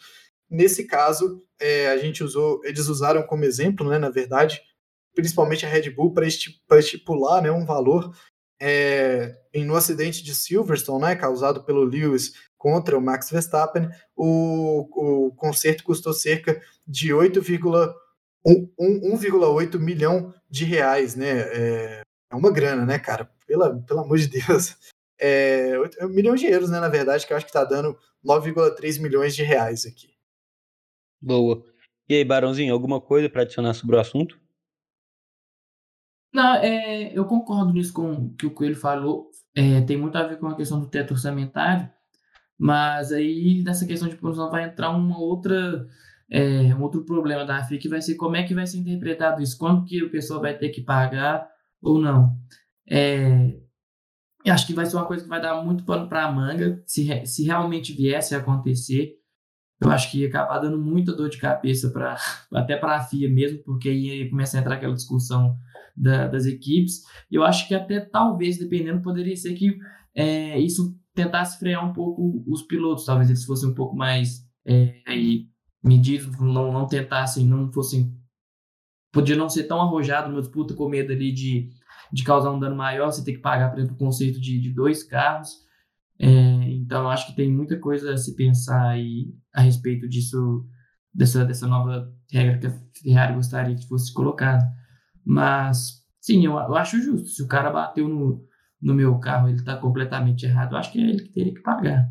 Nesse 0.51 0.85
caso, 0.85 1.45
é, 1.61 1.87
a 1.89 1.97
gente 1.97 2.25
usou, 2.25 2.61
eles 2.65 2.89
usaram 2.89 3.23
como 3.23 3.45
exemplo, 3.45 3.89
né, 3.89 3.99
na 3.99 4.11
verdade, 4.11 4.61
principalmente 5.15 5.65
a 5.65 5.69
Red 5.69 5.91
Bull 5.91 6.13
para 6.13 6.27
estipular 6.27 7.41
né, 7.41 7.53
um 7.53 7.65
valor 7.65 8.13
é, 8.61 9.37
no 9.55 9.77
acidente 9.77 10.25
de 10.25 10.35
Silverstone, 10.35 11.03
né, 11.03 11.15
causado 11.15 11.63
pelo 11.63 11.85
Lewis 11.85 12.33
contra 12.59 12.99
o 12.99 13.01
Max 13.01 13.31
Verstappen, 13.31 13.89
o, 14.17 15.29
o 15.29 15.33
conserto 15.37 15.85
custou 15.85 16.13
cerca 16.13 16.61
de 16.85 17.11
8,1,8 17.11 19.79
milhão 19.79 20.35
de 20.51 20.65
reais, 20.65 21.15
né? 21.15 21.43
É, 21.53 22.03
é, 22.31 22.37
uma 22.37 22.53
grana, 22.53 22.87
né, 22.87 22.99
cara? 22.99 23.31
Pela, 23.47 23.75
pelo 23.83 24.01
amor 24.01 24.19
de 24.19 24.29
Deus. 24.29 24.77
É, 25.23 25.79
8, 25.79 25.99
é 26.01 26.07
um 26.07 26.09
milhão 26.09 26.35
de 26.35 26.47
euros, 26.47 26.71
né, 26.71 26.81
na 26.81 26.89
verdade, 26.89 27.27
que 27.27 27.33
eu 27.35 27.37
acho 27.37 27.45
que 27.45 27.53
tá 27.53 27.63
dando 27.63 27.95
9,3 28.25 28.99
milhões 29.03 29.37
de 29.37 29.43
reais 29.43 29.85
aqui. 29.85 30.15
Boa. 31.21 31.63
E 32.09 32.15
aí, 32.15 32.25
Barãozinho, 32.25 32.73
alguma 32.73 33.03
coisa 33.03 33.29
para 33.29 33.43
adicionar 33.43 33.75
sobre 33.75 33.97
o 33.97 34.01
assunto? 34.01 34.41
Não, 36.33 36.55
é, 36.57 37.13
eu 37.13 37.25
concordo 37.27 37.73
nisso 37.73 37.93
com 37.93 38.13
o 38.13 38.35
que 38.35 38.47
o 38.47 38.51
Coelho 38.51 38.77
falou. 38.77 39.31
É, 39.55 39.81
tem 39.83 39.97
muito 39.97 40.17
a 40.17 40.27
ver 40.27 40.39
com 40.39 40.47
a 40.47 40.57
questão 40.57 40.81
do 40.81 40.89
teto 40.89 41.13
orçamentário, 41.13 41.91
mas 42.59 43.13
aí 43.13 43.63
nessa 43.63 43.87
questão 43.87 44.09
de 44.09 44.17
produção 44.17 44.51
vai 44.51 44.65
entrar 44.65 44.91
uma 44.91 45.19
outra, 45.19 45.87
é, 46.31 46.75
um 46.75 46.83
outro 46.83 47.05
problema 47.05 47.45
da 47.45 47.63
FIA, 47.65 47.79
que 47.79 47.89
vai 47.89 48.01
ser 48.01 48.15
como 48.15 48.37
é 48.37 48.45
que 48.45 48.55
vai 48.55 48.67
ser 48.67 48.79
interpretado 48.79 49.43
isso, 49.43 49.59
quando 49.59 49.85
que 49.85 50.03
o 50.03 50.11
pessoal 50.11 50.41
vai 50.41 50.57
ter 50.57 50.71
que 50.71 50.81
pagar 50.81 51.47
ou 51.83 52.01
não. 52.01 52.37
É, 52.89 53.57
acho 54.49 54.67
que 54.67 54.75
vai 54.75 54.87
ser 54.87 54.97
uma 54.97 55.07
coisa 55.07 55.23
que 55.23 55.29
vai 55.29 55.41
dar 55.41 55.63
muito 55.65 55.85
pano 55.85 56.09
para 56.09 56.25
a 56.25 56.33
manga, 56.33 56.83
se, 56.87 57.27
se 57.27 57.45
realmente 57.45 57.93
viesse 57.93 58.35
a 58.35 58.39
acontecer. 58.39 59.17
Eu 59.81 59.91
acho 59.91 60.11
que 60.11 60.19
ia 60.19 60.29
acabar 60.29 60.59
dando 60.59 60.79
muita 60.79 61.15
dor 61.15 61.31
de 61.31 61.39
cabeça 61.39 61.91
para 61.91 62.17
até 62.53 62.77
para 62.77 62.97
a 62.97 63.03
FIA 63.03 63.31
mesmo, 63.31 63.63
porque 63.65 63.91
ia 63.91 64.29
começar 64.29 64.59
a 64.59 64.61
entrar 64.61 64.75
aquela 64.75 64.95
discussão 64.95 65.57
da, 65.97 66.29
das 66.29 66.47
equipes. 66.47 67.03
Eu 67.31 67.43
acho 67.43 67.67
que 67.67 67.75
até 67.75 68.01
talvez, 68.01 68.59
dependendo, 68.59 69.03
poderia 69.03 69.37
ser 69.37 69.55
que 69.55 69.79
é, 70.15 70.59
isso 70.59 70.99
tentasse 71.15 71.59
frear 71.59 71.89
um 71.89 71.93
pouco 71.93 72.43
os 72.47 72.63
pilotos, 72.63 73.05
talvez 73.05 73.29
eles 73.29 73.45
fossem 73.45 73.69
um 73.69 73.75
pouco 73.75 73.97
mais 73.97 74.47
é, 74.65 75.01
aí, 75.07 75.49
medidos, 75.83 76.39
não, 76.39 76.73
não 76.73 76.87
tentassem, 76.87 77.47
não 77.47 77.73
fossem. 77.73 78.15
Podia 79.13 79.37
não 79.37 79.49
ser 79.49 79.65
tão 79.65 79.81
arrojado 79.81 80.31
uma 80.31 80.41
disputa 80.41 80.75
com 80.75 80.89
medo 80.89 81.13
ali 81.13 81.33
de, 81.33 81.71
de 82.13 82.23
causar 82.25 82.51
um 82.53 82.61
dano 82.61 82.77
maior, 82.77 83.11
você 83.11 83.25
ter 83.25 83.33
que 83.33 83.41
pagar, 83.41 83.71
por 83.71 83.79
exemplo, 83.79 83.97
o 83.97 83.99
conceito 83.99 84.41
de, 84.41 84.61
de 84.61 84.71
dois 84.73 85.03
carros. 85.03 85.67
É, 86.19 86.29
então, 86.29 87.09
acho 87.11 87.27
que 87.27 87.35
tem 87.35 87.51
muita 87.51 87.79
coisa 87.79 88.13
a 88.13 88.17
se 88.17 88.37
pensar 88.37 88.91
aí 88.91 89.35
a 89.55 89.63
respeito 89.63 90.09
disso, 90.09 90.67
dessa, 91.13 91.45
dessa 91.45 91.67
nova 91.67 92.13
regra 92.31 92.59
que 92.59 92.67
a 92.67 92.73
Ferrari 93.03 93.35
gostaria 93.35 93.75
que 93.75 93.89
fosse 93.89 94.13
colocada. 94.13 94.65
Mas, 95.25 96.05
sim, 96.21 96.45
eu, 96.45 96.53
eu 96.53 96.75
acho 96.77 97.01
justo. 97.01 97.29
Se 97.29 97.43
o 97.43 97.49
cara 97.49 97.71
bateu 97.71 98.09
no, 98.09 98.47
no 98.81 98.95
meu 98.95 99.19
carro 99.19 99.49
ele 99.49 99.59
está 99.59 99.77
completamente 99.77 100.47
errado, 100.47 100.73
eu 100.75 100.79
acho 100.79 100.93
que 100.93 101.01
é 101.01 101.03
ele 101.03 101.23
que 101.23 101.33
teria 101.33 101.55
que 101.55 101.63
pagar. 101.63 102.09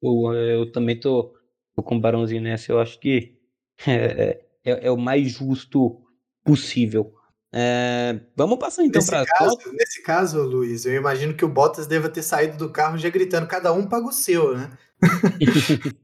Pô, 0.00 0.32
eu 0.34 0.70
também 0.70 0.98
tô, 0.98 1.34
tô 1.74 1.82
com 1.82 1.96
o 1.96 2.00
Barãozinho 2.00 2.42
nessa. 2.42 2.72
Eu 2.72 2.80
acho 2.80 2.98
que 3.00 3.38
é, 3.86 4.44
é, 4.64 4.86
é 4.86 4.90
o 4.90 4.96
mais 4.96 5.30
justo 5.30 6.00
possível. 6.44 7.14
É, 7.52 8.20
vamos 8.36 8.58
passar 8.58 8.84
então 8.84 9.04
para 9.06 9.24
caso, 9.24 9.56
Nesse 9.72 10.02
caso, 10.02 10.42
Luiz, 10.42 10.84
eu 10.84 10.94
imagino 10.94 11.34
que 11.34 11.44
o 11.44 11.48
Bottas 11.48 11.86
deva 11.86 12.08
ter 12.08 12.22
saído 12.22 12.58
do 12.58 12.70
carro 12.70 12.98
já 12.98 13.08
gritando: 13.08 13.46
cada 13.46 13.72
um 13.72 13.88
paga 13.88 14.06
o 14.06 14.12
seu, 14.12 14.56
né? 14.56 14.70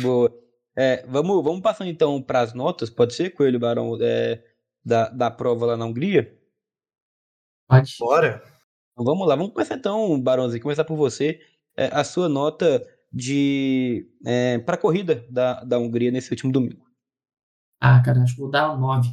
Boa. 0.00 0.32
É, 0.76 1.04
vamos, 1.08 1.42
vamos 1.42 1.60
passando 1.60 1.90
então 1.90 2.22
para 2.22 2.40
as 2.40 2.54
notas, 2.54 2.88
pode 2.88 3.12
ser, 3.14 3.30
Coelho 3.30 3.58
Barão? 3.58 3.98
É, 4.00 4.42
da, 4.84 5.08
da 5.08 5.30
prova 5.30 5.66
lá 5.66 5.76
na 5.76 5.84
Hungria? 5.84 6.34
Pode. 7.68 7.94
Bora. 7.98 8.42
Então, 8.92 9.04
vamos 9.04 9.28
lá, 9.28 9.36
vamos 9.36 9.52
começar 9.52 9.74
então, 9.74 10.18
Barãozinho, 10.20 10.62
começar 10.62 10.84
por 10.84 10.96
você. 10.96 11.40
É, 11.76 11.86
a 11.92 12.02
sua 12.02 12.28
nota 12.28 12.84
de 13.12 14.10
é, 14.24 14.58
para 14.58 14.74
a 14.74 14.78
corrida 14.78 15.26
da, 15.28 15.62
da 15.62 15.78
Hungria 15.78 16.10
nesse 16.10 16.30
último 16.30 16.50
domingo. 16.50 16.87
Ah, 17.80 18.02
cara, 18.02 18.22
acho 18.22 18.34
que 18.34 18.40
vou 18.40 18.50
dar 18.50 18.74
um 18.74 18.80
9. 18.80 19.08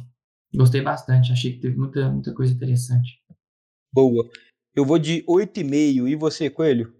Gostei 0.54 0.80
bastante, 0.80 1.32
achei 1.32 1.52
que 1.52 1.60
teve 1.60 1.76
muita, 1.76 2.10
muita 2.10 2.32
coisa 2.34 2.52
interessante. 2.52 3.22
Boa. 3.92 4.28
Eu 4.74 4.84
vou 4.84 4.98
de 4.98 5.22
8,5. 5.24 6.08
E 6.08 6.16
você, 6.16 6.50
Coelho? 6.50 6.94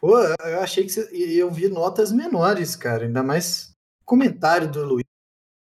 Pô, 0.00 0.18
eu 0.18 0.60
achei 0.60 0.84
que 0.84 0.90
você, 0.90 1.08
eu 1.12 1.50
vi 1.50 1.68
notas 1.68 2.10
menores, 2.10 2.74
cara. 2.74 3.04
Ainda 3.04 3.22
mais 3.22 3.74
comentário 4.04 4.70
do 4.70 4.84
Luiz 4.84 5.04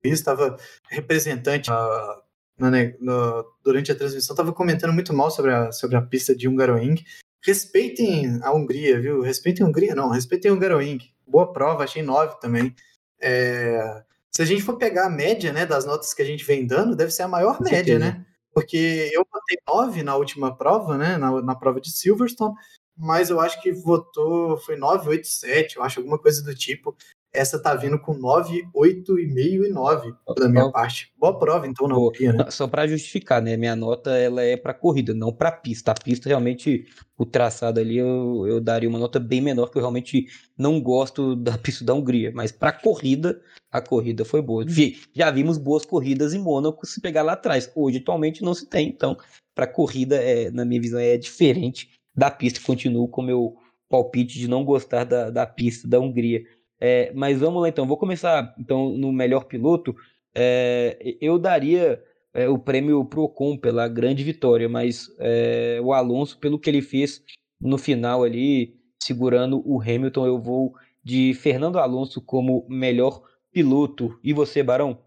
estava 0.04 0.58
representante 0.90 1.70
uh, 1.70 2.22
na, 2.58 2.72
no, 3.00 3.46
durante 3.64 3.92
a 3.92 3.96
transmissão, 3.96 4.34
estava 4.34 4.54
comentando 4.54 4.94
muito 4.94 5.14
mal 5.14 5.30
sobre 5.30 5.54
a, 5.54 5.72
sobre 5.72 5.98
a 5.98 6.02
pista 6.02 6.36
de 6.36 6.48
Hungaroring. 6.48 6.96
Respeitem 7.44 8.40
a 8.42 8.52
Hungria, 8.52 9.00
viu? 9.00 9.22
Respeitem 9.22 9.66
a 9.66 9.70
Hungria, 9.70 9.96
não, 9.96 10.10
respeitem 10.10 10.52
a 10.52 10.54
Hungaroring. 10.54 11.00
Boa 11.28 11.52
prova, 11.52 11.84
achei 11.84 12.02
nove 12.02 12.40
também. 12.40 12.74
É, 13.22 14.04
se 14.32 14.42
a 14.42 14.46
gente 14.46 14.62
for 14.62 14.78
pegar 14.78 15.08
a 15.08 15.10
média 15.10 15.52
né, 15.52 15.66
das 15.66 15.86
notas 15.86 16.14
que 16.14 16.22
a 16.22 16.26
gente 16.26 16.44
vem 16.44 16.66
dando, 16.66 16.96
deve 16.96 17.12
ser 17.12 17.24
a 17.24 17.28
maior 17.28 17.58
Com 17.58 17.64
média, 17.64 18.00
certeza. 18.00 18.00
né? 18.00 18.26
Porque 18.54 19.10
eu 19.14 19.26
botei 19.32 19.58
nove 19.68 20.04
na 20.04 20.16
última 20.16 20.56
prova, 20.56 20.98
né? 20.98 21.18
Na, 21.18 21.42
na 21.42 21.56
prova 21.56 21.80
de 21.80 21.92
Silverstone, 21.92 22.56
mas 22.98 23.30
eu 23.30 23.40
acho 23.40 23.62
que 23.62 23.72
votou, 23.72 24.58
foi 24.58 24.76
9, 24.76 25.10
8, 25.10 25.28
7, 25.28 25.78
eu 25.78 25.84
acho, 25.84 26.00
alguma 26.00 26.18
coisa 26.20 26.44
do 26.44 26.54
tipo. 26.54 26.96
Essa 27.32 27.62
tá 27.62 27.76
vindo 27.76 28.00
com 28.00 28.16
9, 28.16 28.68
8,5 28.76 29.66
e 29.66 29.70
9 29.70 30.14
da 30.36 30.50
minha 30.50 30.72
parte. 30.72 31.14
Boa 31.16 31.38
prova, 31.38 31.68
então, 31.68 31.88
na 31.88 31.96
Hungria, 31.96 32.34
né? 32.34 32.50
Só 32.50 32.68
para 32.68 32.88
justificar, 32.88 33.40
né? 33.40 33.56
Minha 33.56 33.76
nota 33.76 34.12
ela 34.12 34.42
é 34.42 34.58
para 34.58 34.74
corrida, 34.74 35.14
não 35.14 35.32
para 35.32 35.52
pista. 35.52 35.92
A 35.92 35.94
pista, 35.94 36.28
realmente, 36.28 36.88
o 37.16 37.26
traçado 37.26 37.80
ali, 37.80 37.98
eu, 37.98 38.48
eu 38.48 38.60
daria 38.60 38.90
uma 38.90 38.98
nota 38.98 39.20
bem 39.20 39.42
menor, 39.42 39.66
porque 39.66 39.78
eu 39.78 39.84
realmente 39.84 40.26
não 40.58 40.82
gosto 40.82 41.36
da 41.36 41.56
pista 41.58 41.86
da 41.86 41.94
Hungria. 41.94 42.32
Mas 42.34 42.52
para 42.52 42.72
corrida, 42.72 43.40
a 43.72 43.80
corrida 43.80 44.26
foi 44.26 44.42
boa. 44.42 44.66
Já 45.14 45.30
vimos 45.30 45.60
boas 45.60 45.86
corridas 45.86 46.34
em 46.34 46.40
Mônaco 46.40 46.86
se 46.88 47.00
pegar 47.00 47.22
lá 47.22 47.34
atrás. 47.34 47.72
Hoje, 47.76 48.00
atualmente, 48.00 48.44
não 48.44 48.56
se 48.56 48.66
tem. 48.66 48.88
Então, 48.88 49.16
para 49.54 49.68
corrida, 49.68 50.16
é, 50.16 50.50
na 50.50 50.66
minha 50.66 50.82
visão, 50.82 51.00
é 51.00 51.16
diferente 51.16 51.92
da 52.16 52.32
pista. 52.32 52.60
Continuo 52.66 53.08
com 53.08 53.22
o 53.22 53.26
meu 53.26 53.58
palpite 53.88 54.40
de 54.40 54.48
não 54.48 54.64
gostar 54.64 55.04
da, 55.04 55.30
da 55.30 55.46
pista 55.46 55.88
da 55.88 56.00
Hungria. 56.00 56.44
É, 56.80 57.12
mas 57.14 57.40
vamos 57.40 57.62
lá 57.62 57.70
então, 57.70 57.86
vou 57.86 57.98
começar 57.98 58.54
então 58.58 58.90
no 58.98 59.12
melhor 59.12 59.46
piloto. 59.46 59.96
É, 60.34 61.18
eu 61.20 61.38
daria 61.38 62.02
é, 62.34 62.48
o 62.48 62.58
prêmio 62.58 63.04
pro 63.06 63.24
Ocon 63.24 63.58
pela 63.58 63.88
grande 63.88 64.24
vitória, 64.24 64.70
mas 64.70 65.08
é, 65.20 65.80
o 65.84 65.94
Alonso, 65.94 66.38
pelo 66.40 66.60
que 66.60 66.70
ele 66.70 66.82
fez 66.82 67.22
no 67.60 67.78
final 67.78 68.24
ali, 68.24 68.80
segurando 69.02 69.62
o 69.66 69.82
Hamilton, 69.82 70.26
eu 70.26 70.40
vou 70.40 70.74
de 71.04 71.34
Fernando 71.34 71.80
Alonso 71.80 72.22
como 72.22 72.66
melhor 72.70 73.22
piloto. 73.52 74.18
E 74.24 74.32
você, 74.32 74.64
Barão? 74.64 74.98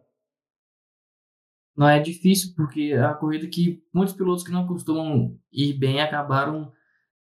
não 1.76 1.88
é 1.88 1.98
difícil, 2.00 2.52
porque 2.54 2.92
é 2.92 3.02
a 3.02 3.14
corrida 3.14 3.46
que 3.48 3.82
muitos 3.92 4.14
pilotos 4.14 4.44
que 4.44 4.52
não 4.52 4.66
costumam 4.66 5.38
ir 5.50 5.74
bem 5.74 6.00
acabaram 6.00 6.72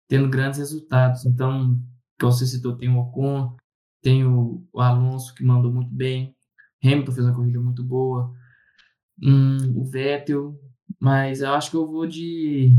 tendo 0.08 0.28
grandes 0.28 0.58
resultados. 0.58 1.24
Então, 1.26 1.78
como 2.18 2.32
você 2.32 2.46
citou, 2.46 2.76
tem 2.76 2.88
o 2.88 2.98
Ocon, 2.98 3.56
tem 4.06 4.24
o, 4.24 4.64
o 4.72 4.80
Alonso 4.80 5.34
que 5.34 5.42
mandou 5.42 5.72
muito 5.72 5.92
bem, 5.92 6.32
Hamilton 6.80 7.10
fez 7.10 7.26
uma 7.26 7.34
corrida 7.34 7.58
muito 7.58 7.82
boa, 7.82 8.32
hum, 9.20 9.80
o 9.80 9.84
Vettel, 9.84 10.56
mas 11.00 11.40
eu 11.40 11.52
acho 11.52 11.72
que 11.72 11.76
eu 11.76 11.84
vou 11.84 12.06
de. 12.06 12.70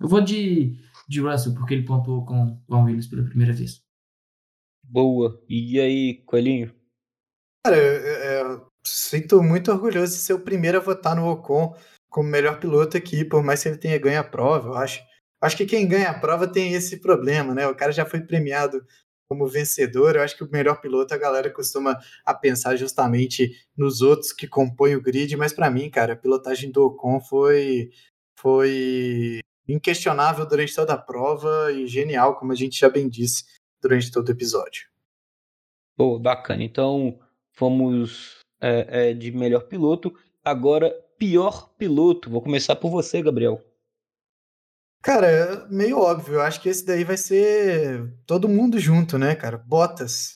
Eu 0.00 0.08
vou 0.08 0.20
de, 0.20 0.76
de 1.08 1.20
Russell, 1.20 1.54
porque 1.54 1.74
ele 1.74 1.84
pontuou 1.84 2.24
com 2.26 2.60
o 2.66 2.82
Williams 2.82 3.06
pela 3.06 3.22
primeira 3.22 3.52
vez. 3.52 3.80
Boa. 4.82 5.40
E 5.48 5.78
aí, 5.78 6.24
Coelhinho? 6.26 6.74
Cara, 7.64 7.76
eu, 7.76 8.50
eu, 8.50 8.72
sinto 8.84 9.40
muito 9.40 9.70
orgulhoso 9.70 10.12
de 10.14 10.18
ser 10.18 10.32
o 10.32 10.40
primeiro 10.40 10.78
a 10.78 10.80
votar 10.80 11.14
no 11.14 11.30
Ocon 11.30 11.76
como 12.10 12.28
melhor 12.28 12.58
piloto 12.58 12.96
aqui, 12.96 13.24
por 13.24 13.44
mais 13.44 13.62
que 13.62 13.68
ele 13.68 13.78
tenha 13.78 13.98
ganho 13.98 14.18
a 14.18 14.24
prova, 14.24 14.70
eu 14.70 14.74
acho. 14.74 15.00
Acho 15.40 15.56
que 15.56 15.66
quem 15.66 15.86
ganha 15.86 16.10
a 16.10 16.18
prova 16.18 16.48
tem 16.48 16.72
esse 16.72 17.00
problema, 17.00 17.54
né? 17.54 17.64
O 17.68 17.76
cara 17.76 17.92
já 17.92 18.04
foi 18.04 18.20
premiado 18.20 18.84
como 19.28 19.46
vencedor. 19.46 20.16
Eu 20.16 20.22
acho 20.22 20.36
que 20.36 20.42
o 20.42 20.50
melhor 20.50 20.80
piloto 20.80 21.12
a 21.12 21.18
galera 21.18 21.50
costuma 21.50 21.98
a 22.24 22.34
pensar 22.34 22.76
justamente 22.76 23.52
nos 23.76 24.00
outros 24.00 24.32
que 24.32 24.48
compõem 24.48 24.96
o 24.96 25.02
grid, 25.02 25.36
mas 25.36 25.52
para 25.52 25.70
mim, 25.70 25.90
cara, 25.90 26.14
a 26.14 26.16
pilotagem 26.16 26.72
do 26.72 26.86
Ocon 26.86 27.20
foi 27.20 27.90
foi 28.38 29.40
inquestionável 29.68 30.46
durante 30.46 30.74
toda 30.74 30.94
a 30.94 30.98
prova 30.98 31.70
e 31.72 31.86
genial, 31.86 32.36
como 32.36 32.52
a 32.52 32.54
gente 32.54 32.78
já 32.78 32.88
bem 32.88 33.08
disse 33.08 33.44
durante 33.82 34.10
todo 34.10 34.28
o 34.28 34.32
episódio. 34.32 34.88
Pô, 35.96 36.18
bacana. 36.18 36.62
Então, 36.62 37.18
fomos 37.52 38.38
é, 38.60 39.10
é, 39.10 39.14
de 39.14 39.32
melhor 39.32 39.64
piloto. 39.64 40.14
Agora, 40.44 40.90
pior 41.18 41.68
piloto. 41.76 42.30
Vou 42.30 42.40
começar 42.40 42.76
por 42.76 42.90
você, 42.90 43.20
Gabriel. 43.20 43.60
Cara, 45.08 45.26
é 45.26 45.66
meio 45.70 45.98
óbvio. 45.98 46.34
Eu 46.34 46.42
acho 46.42 46.60
que 46.60 46.68
esse 46.68 46.84
daí 46.84 47.02
vai 47.02 47.16
ser 47.16 48.12
todo 48.26 48.46
mundo 48.46 48.78
junto, 48.78 49.16
né, 49.16 49.34
cara? 49.34 49.56
Bottas. 49.56 50.34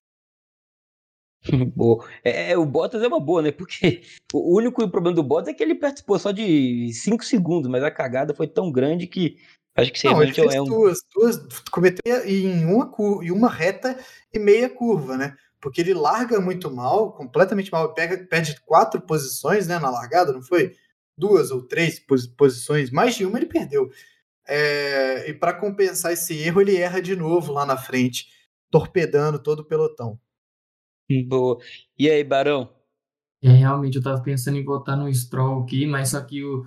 boa. 1.76 2.08
É, 2.24 2.52
é, 2.52 2.56
o 2.56 2.64
Bottas 2.64 3.02
é 3.02 3.06
uma 3.06 3.20
boa, 3.20 3.42
né? 3.42 3.52
Porque 3.52 4.00
o 4.32 4.56
único 4.56 4.88
problema 4.88 5.14
do 5.14 5.22
Bottas 5.22 5.48
é 5.48 5.52
que 5.52 5.62
ele 5.62 5.74
participou 5.74 6.18
só 6.18 6.32
de 6.32 6.90
5 6.90 7.22
segundos, 7.22 7.70
mas 7.70 7.84
a 7.84 7.90
cagada 7.90 8.32
foi 8.32 8.46
tão 8.46 8.72
grande 8.72 9.06
que 9.06 9.36
acho 9.76 9.92
que 9.92 10.08
Não, 10.08 10.22
ele 10.22 10.32
fez 10.32 10.54
é 10.54 10.62
um... 10.62 10.64
duas, 10.64 11.00
duas, 11.14 11.36
cometeu 11.70 12.26
em 12.26 12.64
uma, 12.64 12.90
em 13.22 13.30
uma 13.30 13.50
reta 13.50 13.98
e 14.32 14.38
meia 14.38 14.70
curva, 14.70 15.18
né? 15.18 15.36
Porque 15.60 15.82
ele 15.82 15.92
larga 15.92 16.40
muito 16.40 16.70
mal, 16.70 17.12
completamente 17.12 17.70
mal, 17.70 17.92
pega, 17.92 18.26
perde 18.26 18.58
quatro 18.64 19.02
posições 19.02 19.66
né, 19.66 19.78
na 19.78 19.90
largada, 19.90 20.32
não 20.32 20.40
foi? 20.40 20.74
Duas 21.14 21.50
ou 21.50 21.60
três 21.60 22.00
posições, 22.38 22.90
mais 22.90 23.14
de 23.14 23.26
uma 23.26 23.36
ele 23.36 23.44
perdeu. 23.44 23.90
É, 24.46 25.30
e 25.30 25.34
para 25.34 25.54
compensar 25.54 26.12
esse 26.12 26.34
erro, 26.38 26.60
ele 26.60 26.76
erra 26.76 27.00
de 27.00 27.14
novo 27.14 27.52
lá 27.52 27.64
na 27.64 27.76
frente, 27.76 28.26
torpedando 28.70 29.38
todo 29.38 29.60
o 29.60 29.64
pelotão. 29.64 30.18
Boa. 31.28 31.58
E 31.98 32.08
aí, 32.08 32.24
Barão? 32.24 32.70
É, 33.42 33.50
realmente, 33.50 33.96
eu 33.96 34.02
tava 34.02 34.22
pensando 34.22 34.56
em 34.56 34.64
votar 34.64 34.96
no 34.96 35.12
Stroll 35.12 35.62
aqui, 35.62 35.86
mas 35.86 36.10
só 36.10 36.20
que 36.20 36.44
o. 36.44 36.64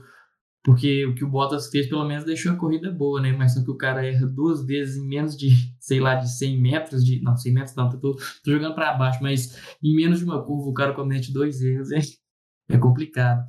Porque 0.63 1.05
o 1.05 1.13
que 1.13 1.23
o 1.23 1.29
Bottas 1.29 1.69
fez, 1.69 1.87
pelo 1.87 2.03
menos, 2.05 2.25
deixou 2.25 2.51
a 2.51 2.55
corrida 2.55 2.91
boa, 2.91 3.21
né? 3.21 3.31
Mas 3.31 3.53
só 3.53 3.63
que 3.63 3.69
o 3.69 3.77
cara 3.77 4.05
erra 4.05 4.25
duas 4.25 4.65
vezes 4.65 4.97
em 4.97 5.07
menos 5.07 5.37
de, 5.37 5.49
sei 5.79 5.99
lá, 5.99 6.15
de 6.15 6.27
100 6.27 6.59
metros. 6.59 7.05
De, 7.05 7.21
não, 7.21 7.37
100 7.37 7.53
metros 7.53 7.75
não, 7.75 7.89
tô, 7.89 8.15
tô 8.15 8.51
jogando 8.51 8.73
para 8.73 8.93
baixo, 8.93 9.19
mas 9.21 9.77
em 9.81 9.95
menos 9.95 10.19
de 10.19 10.25
uma 10.25 10.43
curva 10.43 10.69
o 10.69 10.73
cara 10.73 10.93
comete 10.93 11.31
dois 11.31 11.61
erros, 11.61 11.91
é, 11.91 11.99
é 12.69 12.77
complicado. 12.77 13.45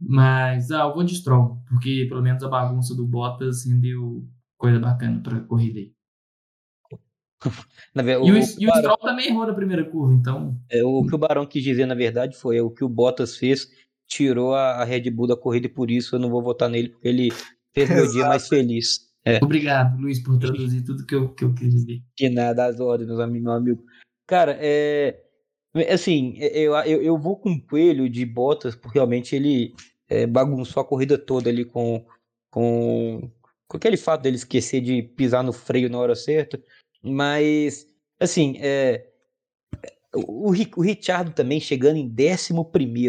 Mas, 0.00 0.70
ah, 0.70 0.82
eu 0.82 0.94
vou 0.94 1.02
de 1.02 1.14
Stroll, 1.14 1.60
porque 1.68 2.06
pelo 2.08 2.22
menos 2.22 2.42
a 2.42 2.48
bagunça 2.48 2.94
do 2.94 3.06
Bottas 3.06 3.64
rendeu 3.66 4.24
coisa 4.56 4.78
bacana 4.78 5.20
pra 5.22 5.40
corrida 5.40 5.80
aí. 5.80 5.92
E 7.94 8.00
o, 8.00 8.34
o, 8.34 8.38
e 8.38 8.66
o 8.66 8.68
Barão, 8.68 8.80
Stroll 8.80 8.96
também 8.98 9.28
errou 9.28 9.46
na 9.46 9.54
primeira 9.54 9.84
curva, 9.84 10.12
então. 10.12 10.60
É, 10.68 10.82
o 10.84 11.06
que 11.06 11.14
o 11.14 11.18
Barão 11.18 11.46
quis 11.46 11.62
dizer, 11.62 11.86
na 11.86 11.94
verdade, 11.94 12.36
foi 12.36 12.58
é, 12.58 12.62
o 12.62 12.70
que 12.70 12.84
o 12.84 12.88
Bottas 12.88 13.36
fez, 13.36 13.68
tirou 14.08 14.54
a, 14.54 14.82
a, 14.82 14.84
Red 14.84 15.10
Bull 15.10 15.28
da 15.28 15.36
corrida 15.36 15.66
e 15.66 15.70
por 15.70 15.90
isso 15.90 16.16
eu 16.16 16.20
não 16.20 16.28
vou 16.28 16.42
votar 16.42 16.68
nele, 16.68 16.88
porque 16.90 17.08
ele 17.08 17.30
fez 17.72 17.88
meu 17.88 18.10
dia 18.10 18.26
mais 18.28 18.48
feliz. 18.48 19.08
É. 19.24 19.38
Obrigado, 19.42 20.00
Luiz, 20.00 20.22
por 20.22 20.36
traduzir 20.40 20.82
tudo 20.82 21.06
que 21.06 21.14
eu, 21.14 21.28
que 21.34 21.44
eu 21.44 21.54
quis 21.54 21.72
dizer. 21.72 22.02
De 22.16 22.28
nada, 22.28 22.66
as 22.66 22.80
ordens, 22.80 23.08
meu 23.08 23.52
amigo. 23.52 23.84
Cara, 24.26 24.56
é. 24.60 25.22
Assim, 25.90 26.34
eu, 26.38 26.74
eu, 26.74 27.02
eu 27.02 27.18
vou 27.18 27.36
com 27.36 27.52
o 27.52 27.62
Coelho 27.62 28.08
de 28.08 28.24
Bottas, 28.24 28.74
porque 28.74 28.98
realmente 28.98 29.36
ele 29.36 29.74
é, 30.08 30.26
bagunçou 30.26 30.80
a 30.80 30.86
corrida 30.86 31.18
toda 31.18 31.50
ali 31.50 31.64
com, 31.64 32.04
com, 32.50 33.30
com 33.66 33.76
aquele 33.76 33.96
fato 33.96 34.22
dele 34.22 34.36
esquecer 34.36 34.80
de 34.80 35.02
pisar 35.02 35.44
no 35.44 35.52
freio 35.52 35.90
na 35.90 35.98
hora 35.98 36.16
certa. 36.16 36.60
Mas, 37.02 37.86
assim, 38.18 38.56
é, 38.60 39.06
o, 40.14 40.50
o 40.50 41.30
também 41.34 41.60
chegando 41.60 41.96
em 41.96 42.10
11 42.10 42.52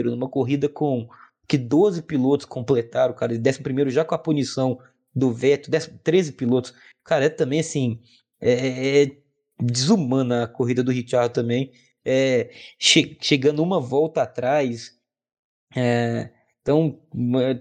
numa 0.05 0.29
corrida 0.29 0.67
com 0.67 1.07
que 1.47 1.57
12 1.57 2.03
pilotos 2.03 2.45
completaram, 2.45 3.13
cara, 3.15 3.33
11 3.33 3.89
já 3.89 4.05
com 4.05 4.13
a 4.13 4.19
punição 4.19 4.79
do 5.15 5.31
veto, 5.31 5.71
13 6.03 6.33
pilotos. 6.33 6.73
Cara, 7.03 7.25
é 7.25 7.29
também 7.29 7.59
assim, 7.59 7.99
é, 8.39 9.03
é 9.03 9.17
desumana 9.59 10.43
a 10.43 10.47
corrida 10.47 10.83
do 10.83 10.91
Richard 10.91 11.33
também. 11.33 11.71
É, 12.11 12.49
che 12.79 13.17
chegando 13.21 13.61
uma 13.61 13.79
volta 13.79 14.23
atrás. 14.23 14.97
É, 15.75 16.31
então, 16.61 16.99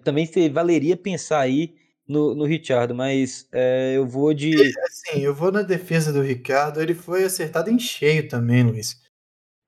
também 0.02 0.26
valeria 0.50 0.96
pensar 0.96 1.40
aí 1.40 1.74
no, 2.08 2.34
no 2.34 2.46
Richard, 2.46 2.94
mas 2.94 3.46
é, 3.52 3.92
eu 3.96 4.06
vou 4.06 4.32
de. 4.32 4.56
Sim, 4.88 5.20
eu 5.20 5.34
vou 5.34 5.52
na 5.52 5.62
defesa 5.62 6.12
do 6.12 6.22
Ricardo. 6.22 6.80
Ele 6.80 6.94
foi 6.94 7.24
acertado 7.24 7.70
em 7.70 7.78
cheio 7.78 8.26
também, 8.26 8.62
Luiz. 8.62 9.00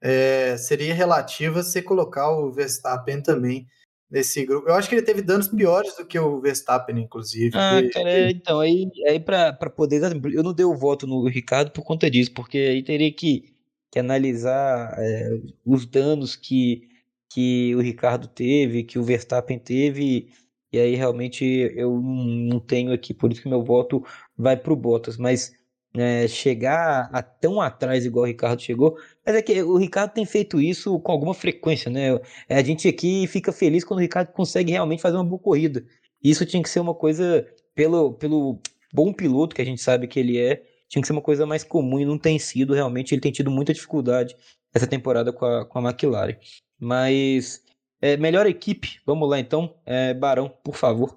É, 0.03 0.57
seria 0.57 0.95
relativo 0.95 1.59
a 1.59 1.63
você 1.63 1.83
colocar 1.83 2.31
o 2.31 2.51
Verstappen 2.51 3.23
também 3.23 3.67
nesse 4.11 4.45
grupo. 4.47 4.69
Eu 4.69 4.75
acho 4.75 4.89
que 4.89 4.95
ele 4.95 5.03
teve 5.03 5.21
danos 5.21 5.49
piores 5.49 5.95
do 5.97 6.07
que 6.07 6.19
o 6.19 6.41
Verstappen, 6.41 6.99
inclusive. 6.99 7.57
Ah, 7.57 7.83
cara, 7.93 8.11
é, 8.11 8.31
então, 8.31 8.61
aí, 8.61 8.91
aí 9.07 9.21
para 9.21 9.53
poder. 9.69 10.01
Eu 10.33 10.43
não 10.43 10.55
dei 10.55 10.65
o 10.65 10.75
voto 10.75 11.07
no 11.07 11.29
Ricardo 11.29 11.71
por 11.71 11.85
conta 11.85 12.11
disso, 12.11 12.33
porque 12.33 12.57
aí 12.57 12.83
teria 12.83 13.13
que, 13.13 13.55
que 13.91 13.99
analisar 13.99 14.95
é, 14.99 15.41
os 15.65 15.87
danos 15.87 16.37
que, 16.37 16.89
que 17.29 17.75
o 17.75 17.81
Ricardo 17.81 18.29
teve, 18.29 18.85
que 18.85 18.99
o 18.99 19.03
Verstappen 19.03 19.59
teve 19.59 20.31
e 20.73 20.79
aí 20.79 20.95
realmente 20.95 21.45
eu 21.75 22.01
não 22.01 22.61
tenho 22.61 22.93
aqui, 22.93 23.13
por 23.13 23.33
isso 23.33 23.43
que 23.43 23.49
meu 23.49 23.63
voto 23.63 24.05
vai 24.37 24.57
para 24.57 24.73
o 24.73 24.77
Bottas. 24.77 25.17
Mas 25.17 25.53
é, 25.97 26.29
chegar 26.29 27.11
a 27.13 27.23
tão 27.23 27.61
atrás 27.61 28.05
igual 28.05 28.25
o 28.25 28.29
Ricardo 28.29 28.63
chegou, 28.63 28.97
mas 29.27 29.35
é 29.35 29.43
que 29.43 29.61
o 29.63 29.77
Ricardo 29.77 30.13
tem 30.13 30.25
feito 30.25 30.61
isso 30.61 30.99
com 31.01 31.11
alguma 31.11 31.35
frequência, 31.35 31.91
né? 31.91 32.15
É, 32.49 32.57
a 32.57 32.63
gente 32.63 32.87
aqui 32.87 33.27
fica 33.27 33.53
feliz 33.53 33.83
quando 33.85 33.99
o 33.99 34.03
Ricardo 34.03 34.33
consegue 34.33 34.71
realmente 34.71 35.03
fazer 35.03 35.17
uma 35.17 35.25
boa 35.25 35.41
corrida. 35.41 35.85
Isso 36.23 36.47
tinha 36.47 36.63
que 36.63 36.69
ser 36.69 36.81
uma 36.81 36.95
coisa, 36.95 37.47
pelo, 37.75 38.13
pelo 38.15 38.61
bom 38.93 39.13
piloto 39.13 39.55
que 39.55 39.63
a 39.63 39.65
gente 39.65 39.81
sabe 39.83 40.07
que 40.07 40.21
ele 40.21 40.39
é, 40.39 40.63
tinha 40.91 41.01
que 41.01 41.07
ser 41.07 41.13
uma 41.13 41.23
coisa 41.23 41.47
mais 41.47 41.63
comum 41.63 42.01
e 42.01 42.05
não 42.05 42.19
tem 42.19 42.37
sido 42.39 42.75
realmente. 42.75 43.15
Ele 43.15 43.21
tem 43.21 43.31
tido 43.31 43.51
muita 43.51 43.73
dificuldade 43.73 44.37
essa 44.75 44.89
temporada 44.89 45.33
com 45.33 45.47
a, 45.47 45.65
com 45.65 45.79
a 45.79 45.91
McLaren. 45.91 46.37
Mas 46.79 47.65
é, 48.03 48.17
melhor 48.17 48.45
equipe, 48.47 49.01
vamos 49.07 49.31
lá 49.31 49.39
então. 49.39 49.79
É, 49.87 50.13
Barão, 50.13 50.49
por 50.49 50.75
favor. 50.75 51.17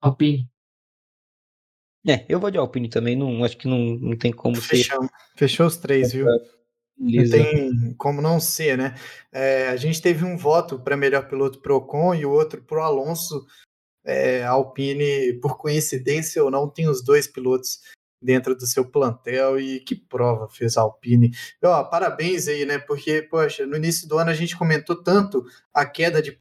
Alpine. 0.00 0.50
É, 2.08 2.24
eu 2.28 2.40
vou 2.40 2.50
de 2.50 2.58
Alpine 2.58 2.88
também, 2.88 3.14
não, 3.14 3.44
acho 3.44 3.56
que 3.56 3.68
não, 3.68 3.78
não 3.78 4.16
tem 4.16 4.32
como 4.32 4.56
Fechou. 4.56 5.02
ser. 5.02 5.10
Fechou 5.36 5.66
os 5.66 5.76
três, 5.76 6.12
viu? 6.12 6.26
Não 6.96 7.30
tem 7.30 7.94
como 7.94 8.20
não 8.20 8.40
ser, 8.40 8.76
né? 8.76 8.96
É, 9.30 9.68
a 9.68 9.76
gente 9.76 10.02
teve 10.02 10.24
um 10.24 10.36
voto 10.36 10.80
para 10.80 10.96
melhor 10.96 11.28
piloto 11.28 11.60
pro 11.60 11.76
Ocon 11.76 12.14
e 12.16 12.26
o 12.26 12.32
outro 12.32 12.62
pro 12.62 12.82
Alonso. 12.82 13.46
É, 14.04 14.42
Alpine, 14.44 15.34
por 15.34 15.58
coincidência 15.58 16.42
ou 16.42 16.50
não, 16.50 16.68
tem 16.68 16.88
os 16.88 17.04
dois 17.04 17.28
pilotos 17.28 17.80
dentro 18.20 18.54
do 18.54 18.66
seu 18.66 18.84
plantel 18.84 19.60
e 19.60 19.80
que 19.80 19.94
prova 19.94 20.48
fez 20.48 20.76
a 20.76 20.82
Alpine. 20.82 21.30
Ó, 21.62 21.84
parabéns 21.84 22.48
aí, 22.48 22.64
né? 22.64 22.78
Porque, 22.78 23.22
poxa, 23.22 23.66
no 23.66 23.76
início 23.76 24.08
do 24.08 24.18
ano 24.18 24.30
a 24.30 24.34
gente 24.34 24.56
comentou 24.56 25.02
tanto 25.02 25.44
a 25.72 25.86
queda 25.86 26.20
de 26.20 26.38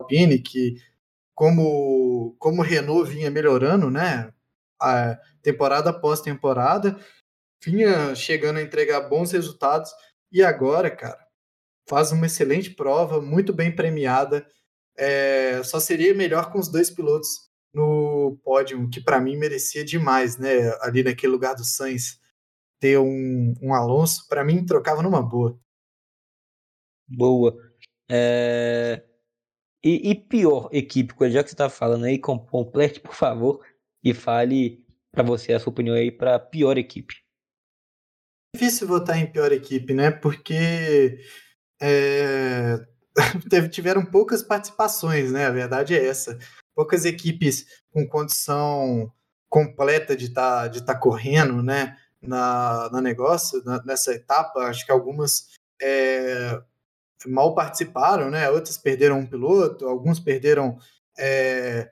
Alpine 0.00 0.38
que 0.38 0.76
como 1.34 2.36
como 2.38 2.62
Renault 2.62 3.10
vinha 3.10 3.30
melhorando, 3.30 3.90
né? 3.90 4.32
A 4.80 5.18
temporada 5.42 5.90
após 5.90 6.20
temporada, 6.20 6.98
vinha 7.64 8.14
chegando 8.14 8.58
a 8.58 8.62
entregar 8.62 9.00
bons 9.08 9.32
resultados 9.32 9.90
e 10.30 10.42
agora, 10.42 10.90
cara, 10.90 11.18
faz 11.88 12.12
uma 12.12 12.26
excelente 12.26 12.70
prova, 12.70 13.20
muito 13.20 13.52
bem 13.52 13.74
premiada. 13.74 14.46
É, 14.96 15.62
só 15.64 15.80
seria 15.80 16.14
melhor 16.14 16.52
com 16.52 16.58
os 16.58 16.68
dois 16.68 16.90
pilotos 16.90 17.48
no 17.72 18.07
pódio, 18.36 18.88
que 18.90 19.00
para 19.00 19.20
mim 19.20 19.36
merecia 19.36 19.84
demais, 19.84 20.38
né? 20.38 20.70
Ali 20.80 21.02
naquele 21.02 21.32
lugar 21.32 21.54
do 21.54 21.64
Sainz, 21.64 22.20
ter 22.80 22.98
um, 22.98 23.54
um 23.60 23.74
Alonso, 23.74 24.26
para 24.28 24.44
mim 24.44 24.64
trocava 24.64 25.02
numa 25.02 25.22
boa. 25.22 25.58
Boa. 27.08 27.56
É... 28.10 29.04
E, 29.82 30.10
e, 30.10 30.14
pior 30.14 30.68
equipe, 30.72 31.14
já 31.30 31.42
que 31.42 31.50
você 31.50 31.56
tá 31.56 31.70
falando 31.70 32.04
aí, 32.04 32.18
complete, 32.18 33.00
por 33.00 33.14
favor, 33.14 33.64
e 34.02 34.12
fale 34.12 34.84
para 35.12 35.22
você 35.22 35.52
a 35.52 35.60
sua 35.60 35.72
opinião 35.72 35.94
aí 35.94 36.10
para 36.10 36.38
pior 36.38 36.76
equipe. 36.76 37.14
Difícil 38.54 38.88
votar 38.88 39.18
em 39.18 39.30
pior 39.30 39.52
equipe, 39.52 39.94
né? 39.94 40.10
Porque 40.10 41.20
é... 41.80 42.76
tiveram 43.70 44.04
poucas 44.04 44.42
participações, 44.42 45.32
né? 45.32 45.46
A 45.46 45.50
verdade 45.50 45.94
é 45.94 46.06
essa. 46.06 46.38
Poucas 46.78 47.04
equipes 47.04 47.66
com 47.92 48.06
condição 48.06 49.12
completa 49.48 50.14
de 50.14 50.26
estar 50.26 50.62
tá, 50.62 50.68
de 50.68 50.80
tá 50.80 50.94
correndo, 50.94 51.60
né? 51.60 51.98
Na, 52.22 52.88
na 52.92 53.00
negócio, 53.00 53.60
na, 53.64 53.82
nessa 53.84 54.12
etapa, 54.12 54.60
acho 54.60 54.86
que 54.86 54.92
algumas 54.92 55.48
é, 55.82 56.62
mal 57.26 57.52
participaram, 57.52 58.30
né? 58.30 58.48
Outras 58.48 58.78
perderam 58.78 59.18
um 59.18 59.26
piloto, 59.26 59.88
alguns 59.88 60.20
perderam 60.20 60.78
é, 61.18 61.90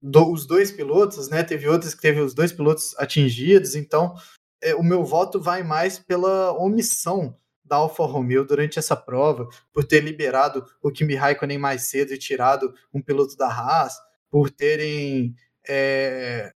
do, 0.00 0.32
os 0.32 0.46
dois 0.46 0.72
pilotos, 0.72 1.28
né? 1.28 1.44
Teve 1.44 1.68
outras 1.68 1.94
que 1.94 2.00
teve 2.00 2.20
os 2.20 2.32
dois 2.32 2.52
pilotos 2.52 2.94
atingidos, 2.96 3.74
então 3.74 4.14
é, 4.62 4.74
o 4.74 4.82
meu 4.82 5.04
voto 5.04 5.38
vai 5.38 5.62
mais 5.62 5.98
pela 5.98 6.52
omissão 6.52 7.38
da 7.70 7.76
Alfa 7.76 8.04
Romeo 8.04 8.44
durante 8.44 8.80
essa 8.80 8.96
prova, 8.96 9.48
por 9.72 9.84
ter 9.84 10.00
liberado 10.00 10.66
o 10.82 10.90
Kimi 10.90 11.14
Raikkonen 11.14 11.56
mais 11.56 11.84
cedo 11.84 12.12
e 12.12 12.18
tirado 12.18 12.74
um 12.92 13.00
piloto 13.00 13.36
da 13.36 13.46
Haas, 13.46 13.94
por 14.28 14.50
terem. 14.50 15.34
É... 15.68 16.52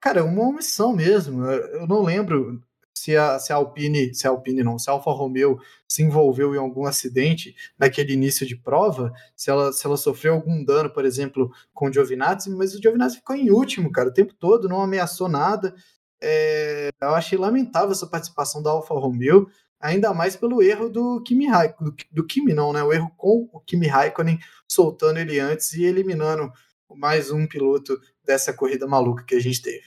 Cara, 0.00 0.22
uma 0.22 0.42
omissão 0.42 0.94
mesmo. 0.94 1.44
Eu 1.44 1.86
não 1.86 2.02
lembro 2.02 2.62
se 2.94 3.16
a, 3.16 3.38
se 3.38 3.52
a 3.52 3.56
Alpine, 3.56 4.14
se 4.14 4.26
a 4.26 4.30
Alpine 4.30 4.62
não, 4.62 4.78
se 4.78 4.90
a 4.90 4.92
Alfa 4.92 5.10
Romeo 5.10 5.58
se 5.88 6.02
envolveu 6.02 6.54
em 6.54 6.58
algum 6.58 6.84
acidente 6.84 7.54
naquele 7.78 8.12
início 8.12 8.46
de 8.46 8.56
prova, 8.56 9.12
se 9.34 9.50
ela, 9.50 9.72
se 9.72 9.86
ela 9.86 9.96
sofreu 9.96 10.34
algum 10.34 10.62
dano, 10.62 10.90
por 10.90 11.04
exemplo, 11.04 11.50
com 11.72 11.88
o 11.88 11.92
Giovinazzi, 11.92 12.50
mas 12.50 12.74
o 12.74 12.82
Giovinazzi 12.82 13.16
ficou 13.16 13.34
em 13.34 13.50
último, 13.50 13.90
cara, 13.90 14.10
o 14.10 14.12
tempo 14.12 14.34
todo, 14.34 14.68
não 14.68 14.82
ameaçou 14.82 15.28
nada. 15.28 15.74
É, 16.20 16.90
eu 17.00 17.14
achei 17.14 17.38
lamentável 17.38 17.92
essa 17.92 18.06
participação 18.06 18.62
da 18.62 18.70
Alfa 18.70 18.94
Romeo, 18.94 19.48
ainda 19.80 20.12
mais 20.12 20.36
pelo 20.36 20.62
erro 20.62 20.88
do 20.88 21.22
Kimi 21.22 21.46
Raikkonen, 21.46 21.92
do, 21.92 21.96
do 22.10 22.26
Kimi 22.26 22.52
não, 22.52 22.72
né? 22.72 22.82
O 22.82 22.92
erro 22.92 23.10
com 23.16 23.48
o 23.52 23.60
Kimi 23.60 23.86
Raikkonen 23.86 24.38
soltando 24.68 25.18
ele 25.18 25.38
antes 25.38 25.72
e 25.72 25.84
eliminando 25.84 26.52
mais 26.90 27.30
um 27.30 27.46
piloto 27.46 27.98
dessa 28.24 28.52
corrida 28.52 28.86
maluca 28.86 29.24
que 29.24 29.34
a 29.34 29.40
gente 29.40 29.62
teve. 29.62 29.84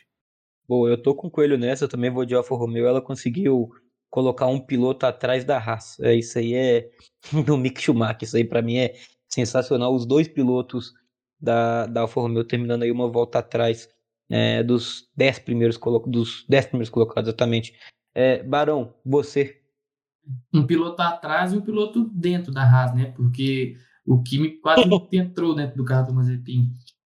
Bom, 0.67 0.87
eu 0.87 1.01
tô 1.01 1.13
com 1.13 1.27
o 1.27 1.31
Coelho 1.31 1.57
nessa, 1.57 1.85
eu 1.85 1.89
também 1.89 2.09
vou 2.09 2.25
de 2.25 2.33
Alfa 2.33 2.55
Romeo, 2.55 2.87
ela 2.87 3.01
conseguiu 3.01 3.69
colocar 4.09 4.47
um 4.47 4.59
piloto 4.59 5.05
atrás 5.05 5.43
da 5.43 5.57
raça. 5.57 6.05
É, 6.05 6.13
isso 6.13 6.37
aí 6.37 6.53
é 6.53 6.89
do 7.45 7.57
Mick 7.57 7.81
Schumacher, 7.81 8.23
isso 8.23 8.37
aí 8.37 8.43
para 8.43 8.61
mim 8.61 8.77
é 8.77 8.95
sensacional. 9.27 9.93
Os 9.93 10.05
dois 10.05 10.27
pilotos 10.27 10.93
da, 11.39 11.87
da 11.87 12.01
Alfa 12.01 12.21
Romeo 12.21 12.43
terminando 12.43 12.83
aí 12.83 12.91
uma 12.91 13.09
volta 13.09 13.39
atrás 13.39 13.89
é, 14.29 14.63
dos 14.63 15.09
dez 15.15 15.39
primeiros 15.39 15.77
dos 16.07 16.45
dez 16.47 16.65
primeiros 16.65 16.89
colocados 16.89 17.29
exatamente. 17.29 17.73
É, 18.13 18.43
Barão, 18.43 18.93
você. 19.05 19.60
Um 20.53 20.65
piloto 20.65 21.01
atrás 21.01 21.53
e 21.53 21.57
um 21.57 21.61
piloto 21.61 22.09
dentro 22.13 22.51
da 22.51 22.63
Haas, 22.63 22.93
né? 22.93 23.05
Porque 23.15 23.75
o 24.05 24.21
Kimi 24.21 24.59
quase 24.59 24.83
entrou 25.13 25.55
dentro 25.55 25.77
do 25.77 25.85
carro 25.85 26.07
do 26.07 26.13
Mazepin. 26.13 26.71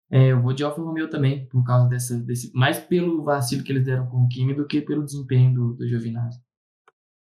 É, 0.09 0.31
eu 0.31 0.41
vou 0.41 0.53
de 0.53 0.63
Alfa 0.63 0.81
Romeo 0.81 1.09
também, 1.09 1.47
por 1.47 1.63
causa 1.63 1.89
dessa, 1.89 2.17
desse, 2.17 2.51
mais 2.53 2.79
pelo 2.79 3.23
vacilo 3.23 3.63
que 3.63 3.71
eles 3.71 3.83
deram 3.83 4.07
com 4.07 4.17
o 4.17 4.27
Kimi 4.27 4.53
do 4.53 4.67
que 4.67 4.81
pelo 4.81 5.03
desempenho 5.03 5.53
do, 5.53 5.73
do 5.73 5.87
Giovinazzi. 5.87 6.39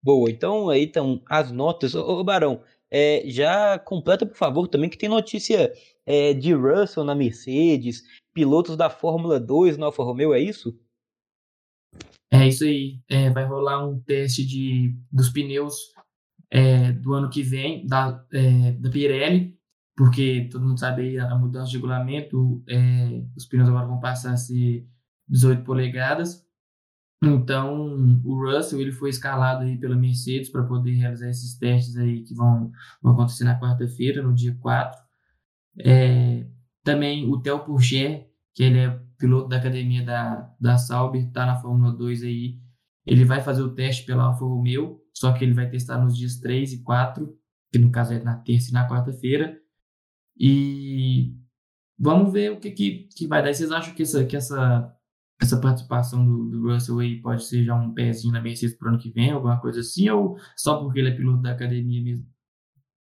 Boa, 0.03 0.31
então 0.31 0.69
aí 0.69 0.85
estão 0.85 1.21
as 1.29 1.51
notas. 1.51 1.95
Ô, 1.95 2.21
ô 2.21 2.25
Barão, 2.25 2.63
é, 2.91 3.25
já 3.27 3.79
completa, 3.79 4.25
por 4.25 4.37
favor, 4.37 4.69
também 4.69 4.89
que 4.89 4.99
tem 4.99 5.09
notícia 5.09 5.73
é, 6.05 6.33
de 6.33 6.53
Russell 6.53 7.03
na 7.03 7.15
Mercedes, 7.15 8.03
pilotos 8.33 8.77
da 8.77 8.89
Fórmula 8.89 9.41
2 9.41 9.77
na 9.77 9.87
Alfa 9.87 10.05
Romeo, 10.05 10.33
é 10.33 10.41
isso? 10.41 10.79
É 12.31 12.47
isso 12.47 12.65
aí. 12.65 13.01
É, 13.09 13.31
vai 13.31 13.45
rolar 13.45 13.87
um 13.87 14.01
teste 14.01 14.45
de, 14.45 14.97
dos 15.11 15.31
pneus 15.31 15.75
é, 16.51 16.93
do 16.93 17.13
ano 17.15 17.29
que 17.29 17.43
vem, 17.43 17.87
da, 17.87 18.25
é, 18.33 18.73
da 18.73 18.91
Pirelli, 18.91 19.57
porque 19.97 20.49
todo 20.51 20.67
mundo 20.67 20.79
sabe 20.79 21.03
aí 21.03 21.19
a 21.19 21.35
mudança 21.37 21.71
de 21.71 21.77
regulamento, 21.77 22.63
é, 22.69 23.25
os 23.37 23.47
pneus 23.47 23.69
agora 23.69 23.87
vão 23.87 23.99
passar 23.99 24.33
a 24.33 24.37
ser 24.37 24.87
18 25.29 25.65
polegadas. 25.65 26.45
Então, 27.23 28.21
o 28.25 28.45
Russell 28.45 28.81
ele 28.81 28.93
foi 28.93 29.09
escalado 29.09 29.65
aí 29.65 29.79
pela 29.79 29.97
Mercedes 29.97 30.51
para 30.51 30.63
poder 30.65 30.93
realizar 30.93 31.31
esses 31.31 31.59
testes 31.59 31.97
aí 31.97 32.23
que 32.23 32.35
vão, 32.35 32.71
vão 33.03 33.15
acontecer 33.15 33.45
na 33.45 33.59
quarta-feira, 33.59 34.23
no 34.23 34.35
dia 34.35 34.55
4. 34.61 35.01
É, 35.79 36.47
também 36.85 37.29
o 37.29 37.41
Theo 37.41 37.61
Pourchaire, 37.61 38.27
que 38.55 38.63
ele 38.63 38.79
é 38.81 39.01
piloto 39.19 39.49
da 39.49 39.57
academia 39.57 40.05
da, 40.05 40.55
da 40.61 40.77
Sauber, 40.77 41.27
está 41.27 41.47
na 41.47 41.57
Fórmula 41.57 41.93
2 41.93 42.23
aí. 42.23 42.59
Ele 43.07 43.25
vai 43.25 43.41
fazer 43.41 43.63
o 43.63 43.75
teste 43.75 44.05
pela 44.05 44.25
Alfa 44.25 44.45
Romeo, 44.45 45.01
só 45.15 45.33
que 45.33 45.45
ele 45.45 45.55
vai 45.55 45.69
testar 45.69 45.99
nos 45.99 46.17
dias 46.17 46.39
3 46.41 46.73
e 46.73 46.83
4, 46.83 47.39
que 47.73 47.79
no 47.79 47.91
caso 47.91 48.15
é 48.15 48.23
na 48.23 48.37
terça 48.37 48.71
e 48.71 48.73
na 48.73 48.89
quarta-feira. 48.89 49.59
E 50.39 51.35
vamos 51.99 52.33
ver 52.33 52.53
o 52.53 52.61
que, 52.61 52.71
que, 52.71 53.09
que 53.17 53.27
vai 53.27 53.43
dar. 53.43 53.55
Vocês 53.55 53.71
acham 53.71 53.95
que 53.95 54.03
essa, 54.03 54.25
que 54.25 54.37
essa, 54.37 54.93
essa 55.41 55.61
participação 55.61 56.27
do, 56.27 56.51
do 56.51 56.73
Russell 56.73 56.99
aí 56.99 57.21
pode 57.21 57.45
ser 57.45 57.65
já 57.65 57.75
um 57.75 57.95
pezinho 57.95 58.33
na 58.33 58.41
Mercedes 58.41 58.77
para 58.77 58.87
o 58.87 58.91
ano 58.91 58.99
que 58.99 59.11
vem, 59.11 59.31
alguma 59.31 59.61
coisa 59.61 59.81
assim, 59.81 60.09
ou 60.11 60.37
só 60.57 60.79
porque 60.83 60.99
ele 60.99 61.11
é 61.11 61.17
piloto 61.17 61.43
da 61.43 61.53
academia 61.53 62.03
mesmo? 62.03 62.27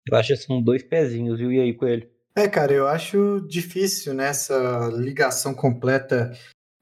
Eu 0.10 0.18
acho 0.18 0.30
que 0.30 0.38
são 0.38 0.62
dois 0.62 0.84
pezinhos, 0.84 1.38
viu? 1.38 1.52
E 1.52 1.60
aí, 1.60 1.74
Coelho? 1.74 2.10
É, 2.36 2.48
cara, 2.48 2.74
eu 2.74 2.88
acho 2.88 3.42
difícil 3.48 4.14
nessa 4.14 4.90
né, 4.90 4.98
ligação 4.98 5.54
completa 5.54 6.32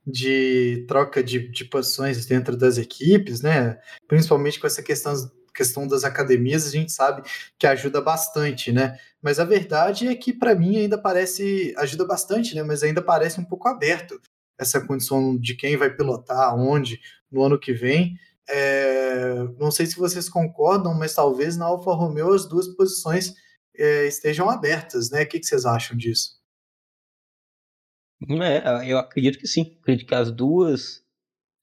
de 0.06 0.86
troca 0.88 1.24
de, 1.24 1.50
de 1.50 1.66
posições 1.66 2.26
dentro 2.26 2.56
das 2.56 2.78
equipes, 2.78 3.42
né? 3.42 3.80
Principalmente 4.08 4.60
com 4.60 4.68
essa 4.68 4.84
questão 4.84 5.14
questão 5.54 5.86
das 5.86 6.06
academias, 6.06 6.66
a 6.66 6.70
gente 6.70 6.92
sabe 6.92 7.22
que 7.58 7.68
ajuda 7.68 8.00
bastante, 8.00 8.72
né? 8.72 8.98
Mas 9.22 9.40
a 9.40 9.44
verdade 9.44 10.08
é 10.08 10.16
que 10.16 10.32
para 10.32 10.56
mim 10.56 10.78
ainda 10.78 10.98
parece 10.98 11.74
ajuda 11.78 12.06
bastante, 12.06 12.56
né? 12.56 12.64
Mas 12.64 12.82
ainda 12.82 13.02
parece 13.02 13.42
um 13.42 13.44
pouco 13.44 13.68
aberto 13.68 14.22
essa 14.58 14.80
condição 14.80 15.38
de 15.38 15.56
quem 15.56 15.76
vai 15.76 15.90
pilotar, 15.94 16.56
onde 16.56 17.02
no 17.30 17.44
ano 17.44 17.60
que 17.60 17.74
vem. 17.74 18.18
É... 18.48 19.36
não 19.60 19.70
sei 19.70 19.86
se 19.86 19.98
vocês 19.98 20.30
concordam, 20.30 20.94
mas 20.94 21.14
talvez 21.14 21.58
na 21.58 21.66
Alfa 21.66 21.92
Romeo 21.94 22.34
as 22.34 22.48
duas 22.48 22.68
posições 22.70 23.34
é, 23.80 24.08
estejam 24.08 24.50
abertas, 24.50 25.10
né? 25.10 25.24
O 25.24 25.28
que, 25.28 25.40
que 25.40 25.46
vocês 25.46 25.66
acham 25.66 25.98
disso? 25.98 26.38
É, 28.30 28.92
eu 28.92 28.98
acredito 28.98 29.40
que 29.40 29.48
sim. 29.48 29.78
Acredito 29.82 30.08
que 30.08 30.16
as 30.16 30.32
duas 30.32 31.04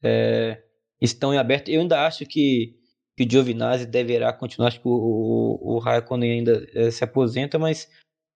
é, 0.03 0.63
estão 1.01 1.35
em 1.35 1.39
aberto. 1.39 1.69
Eu 1.69 1.81
ainda 1.81 2.07
acho 2.07 2.25
que 2.25 2.77
que 3.17 3.25
o 3.25 3.31
Giovinazzi 3.31 3.87
deverá 3.87 4.33
continuar. 4.33 4.69
Acho 4.69 4.81
que 4.81 4.89
o, 4.89 5.79
Raikkonen 5.79 6.33
ainda 6.33 6.67
é, 6.75 6.91
se 6.91 7.03
aposenta, 7.03 7.59
mas 7.59 7.89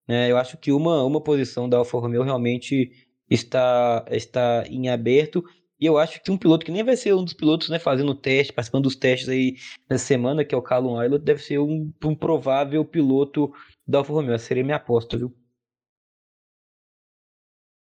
né, 0.08 0.30
eu 0.30 0.38
acho 0.38 0.56
que 0.56 0.72
uma, 0.72 1.04
uma 1.04 1.20
posição 1.20 1.68
da 1.68 1.76
Alfa 1.76 1.98
Romeo 1.98 2.22
realmente 2.22 2.90
está, 3.28 4.04
está 4.10 4.64
em 4.68 4.88
aberto. 4.88 5.44
E 5.78 5.86
eu 5.86 5.98
acho 5.98 6.22
que 6.22 6.30
um 6.30 6.36
piloto 6.36 6.64
que 6.64 6.72
nem 6.72 6.84
vai 6.84 6.96
ser 6.96 7.14
um 7.14 7.24
dos 7.24 7.32
pilotos 7.34 7.68
né, 7.68 7.78
fazendo 7.78 8.14
teste, 8.14 8.52
participando 8.52 8.84
dos 8.84 8.96
testes 8.96 9.28
aí 9.28 9.56
nessa 9.88 10.04
semana, 10.04 10.44
que 10.44 10.54
é 10.54 10.58
o 10.58 10.62
Callum 10.62 10.98
Aylott, 10.98 11.24
deve 11.24 11.42
ser 11.42 11.58
um, 11.58 11.92
um 12.04 12.14
provável 12.14 12.84
piloto 12.84 13.52
da 13.90 13.98
Alfa 13.98 14.12
Romeo. 14.12 14.34
Essa 14.34 14.46
seria 14.46 14.64
minha 14.64 14.76
aposta, 14.76 15.18
viu? 15.18 15.36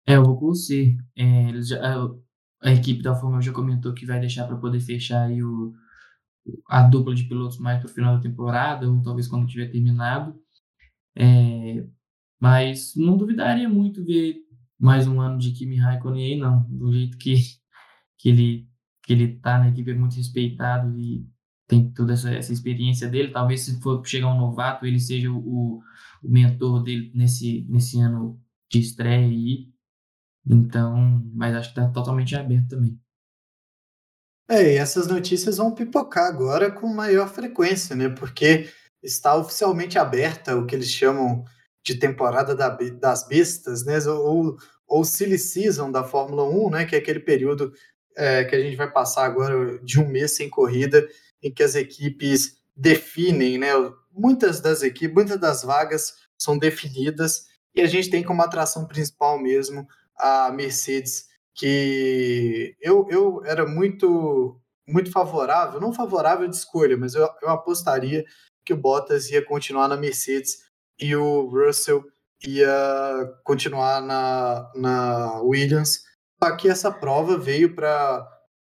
É, 0.07 0.15
eu 0.15 0.23
vou. 0.23 0.51
É, 1.15 1.61
já, 1.61 1.77
a, 1.83 2.09
a 2.63 2.71
equipe 2.73 3.01
da 3.01 3.13
Romeo 3.13 3.41
já 3.41 3.53
comentou 3.53 3.93
que 3.93 4.05
vai 4.05 4.19
deixar 4.19 4.47
para 4.47 4.57
poder 4.57 4.79
fechar 4.79 5.27
aí 5.27 5.43
o, 5.43 5.73
a 6.67 6.83
dupla 6.83 7.13
de 7.13 7.25
pilotos 7.25 7.59
mais 7.59 7.79
para 7.79 7.89
o 7.89 7.93
final 7.93 8.15
da 8.15 8.21
temporada, 8.21 8.89
ou 8.89 9.01
talvez 9.03 9.27
quando 9.27 9.47
tiver 9.47 9.69
terminado. 9.71 10.39
É, 11.15 11.85
mas 12.39 12.95
não 12.95 13.17
duvidaria 13.17 13.69
muito 13.69 14.03
ver 14.05 14.37
mais 14.79 15.07
um 15.07 15.21
ano 15.21 15.37
de 15.39 15.51
Kimi 15.51 15.77
Raikkonen 15.77 16.33
aí, 16.33 16.39
não. 16.39 16.63
Do 16.69 16.91
jeito 16.93 17.17
que, 17.17 17.35
que 18.17 18.29
ele 18.29 18.69
que 19.03 19.13
ele 19.13 19.39
tá 19.39 19.57
na 19.57 19.69
equipe, 19.69 19.89
é 19.91 19.95
muito 19.95 20.15
respeitado 20.15 20.95
e 20.99 21.27
tem 21.69 21.91
toda 21.91 22.13
essa, 22.13 22.33
essa 22.33 22.51
experiência 22.51 23.07
dele. 23.07 23.31
Talvez 23.31 23.61
se 23.61 23.79
for 23.79 24.05
chegar 24.05 24.27
um 24.27 24.37
novato, 24.37 24.87
ele 24.87 24.99
seja 24.99 25.29
o, 25.31 25.79
o 26.23 26.27
mentor 26.27 26.81
dele 26.81 27.11
nesse, 27.13 27.65
nesse 27.69 28.01
ano 28.01 28.41
de 28.69 28.79
estreia 28.79 29.27
aí. 29.27 29.69
Então, 30.45 31.23
mas 31.31 31.55
acho 31.55 31.71
que 31.71 31.79
está 31.79 31.91
totalmente 31.91 32.35
aberto 32.35 32.69
também. 32.69 32.99
É, 34.49 34.73
e 34.73 34.77
essas 34.77 35.05
notícias 35.07 35.57
vão 35.57 35.75
pipocar 35.75 36.25
agora 36.25 36.71
com 36.71 36.87
maior 36.87 37.29
frequência, 37.29 37.95
né? 37.95 38.09
Porque 38.09 38.67
está 39.03 39.35
oficialmente 39.35 39.99
aberta 39.99 40.57
o 40.57 40.65
que 40.65 40.75
eles 40.75 40.89
chamam 40.89 41.45
de 41.85 41.95
temporada 41.95 42.55
da, 42.55 42.69
das 42.69 43.27
bestas, 43.27 43.85
né? 43.85 43.99
Ou, 44.07 44.57
ou 44.87 45.05
silly 45.05 45.37
season 45.37 45.91
da 45.91 46.03
Fórmula 46.03 46.43
1, 46.49 46.69
né? 46.71 46.85
Que 46.85 46.95
é 46.95 46.97
aquele 46.99 47.19
período 47.19 47.71
é, 48.17 48.43
que 48.43 48.55
a 48.55 48.59
gente 48.59 48.75
vai 48.75 48.91
passar 48.91 49.25
agora 49.25 49.77
de 49.83 49.99
um 49.99 50.07
mês 50.07 50.31
sem 50.31 50.49
corrida, 50.49 51.07
em 51.41 51.51
que 51.51 51.63
as 51.63 51.75
equipes 51.75 52.57
definem, 52.75 53.57
né? 53.57 53.69
muitas 54.11 54.59
das 54.59 54.83
equipes, 54.83 55.13
muitas 55.13 55.39
das 55.39 55.63
vagas 55.63 56.15
são 56.37 56.57
definidas 56.57 57.47
e 57.73 57.81
a 57.81 57.87
gente 57.87 58.09
tem 58.09 58.23
como 58.23 58.41
atração 58.41 58.85
principal 58.85 59.39
mesmo 59.39 59.87
a 60.17 60.51
Mercedes, 60.51 61.27
que 61.53 62.75
eu, 62.81 63.07
eu 63.09 63.41
era 63.45 63.65
muito 63.65 64.59
muito 64.87 65.11
favorável, 65.11 65.79
não 65.79 65.93
favorável 65.93 66.47
de 66.47 66.55
escolha, 66.55 66.97
mas 66.97 67.13
eu, 67.13 67.29
eu 67.43 67.49
apostaria 67.49 68.25
que 68.65 68.73
o 68.73 68.77
Bottas 68.77 69.29
ia 69.29 69.45
continuar 69.45 69.87
na 69.87 69.95
Mercedes 69.95 70.63
e 70.99 71.15
o 71.15 71.45
Russell 71.47 72.03
ia 72.43 73.39
continuar 73.43 74.01
na, 74.01 74.71
na 74.75 75.41
Williams. 75.41 76.03
Só 76.41 76.55
que 76.55 76.67
essa 76.67 76.91
prova 76.91 77.37
veio 77.37 77.75
para 77.75 78.27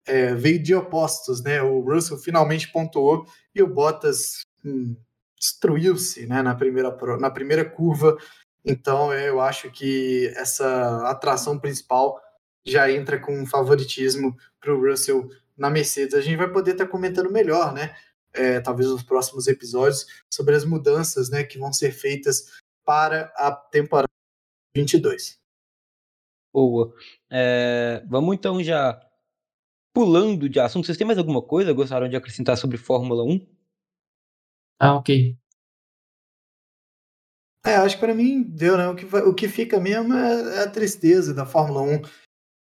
é, 0.06 0.34
veio 0.34 0.62
de 0.62 0.74
opostos, 0.74 1.42
né? 1.42 1.62
O 1.62 1.80
Russell 1.80 2.18
finalmente 2.18 2.70
pontuou 2.70 3.26
e 3.54 3.62
o 3.62 3.66
Bottas 3.66 4.40
hum, 4.64 4.96
destruiu-se, 5.38 6.26
né? 6.26 6.42
Na 6.42 6.54
primeira 6.54 6.96
na 7.18 7.30
primeira 7.30 7.64
curva. 7.64 8.16
Então 8.64 9.12
eu 9.12 9.40
acho 9.40 9.70
que 9.70 10.32
essa 10.36 11.08
atração 11.08 11.58
principal 11.58 12.20
já 12.66 12.90
entra 12.90 13.20
com 13.20 13.38
um 13.38 13.46
favoritismo 13.46 14.36
para 14.60 14.74
o 14.74 14.80
Russell 14.80 15.28
na 15.56 15.68
Mercedes. 15.68 16.14
A 16.14 16.20
gente 16.20 16.36
vai 16.36 16.50
poder 16.50 16.72
estar 16.72 16.86
tá 16.86 16.90
comentando 16.90 17.30
melhor, 17.30 17.72
né? 17.72 17.94
É, 18.32 18.60
talvez 18.60 18.88
nos 18.88 19.02
próximos 19.02 19.46
episódios 19.46 20.06
sobre 20.28 20.56
as 20.56 20.64
mudanças, 20.64 21.30
né, 21.30 21.44
que 21.44 21.56
vão 21.56 21.72
ser 21.72 21.92
feitas 21.92 22.50
para 22.84 23.32
a 23.36 23.52
temporada 23.52 24.08
22. 24.74 25.38
Boa. 26.52 26.92
É, 27.30 28.02
vamos 28.08 28.34
então 28.34 28.62
já 28.62 29.00
pulando 29.94 30.48
de 30.48 30.58
assunto. 30.58 30.84
Vocês 30.84 30.98
têm 30.98 31.06
mais 31.06 31.18
alguma 31.18 31.40
coisa 31.40 31.72
gostaram 31.72 32.08
de 32.08 32.16
acrescentar 32.16 32.58
sobre 32.58 32.76
Fórmula 32.76 33.22
1? 33.22 33.46
Ah, 34.80 34.96
ok. 34.96 35.38
É, 37.64 37.76
acho 37.76 37.94
que 37.94 38.00
para 38.00 38.14
mim 38.14 38.42
deu, 38.42 38.76
né? 38.76 38.88
O 38.88 38.96
que, 38.96 39.06
o 39.06 39.32
que 39.32 39.48
fica 39.48 39.80
mesmo 39.80 40.12
é, 40.12 40.58
é 40.58 40.62
a 40.64 40.70
tristeza 40.70 41.32
da 41.32 41.46
Fórmula 41.46 41.80
1 41.80 42.02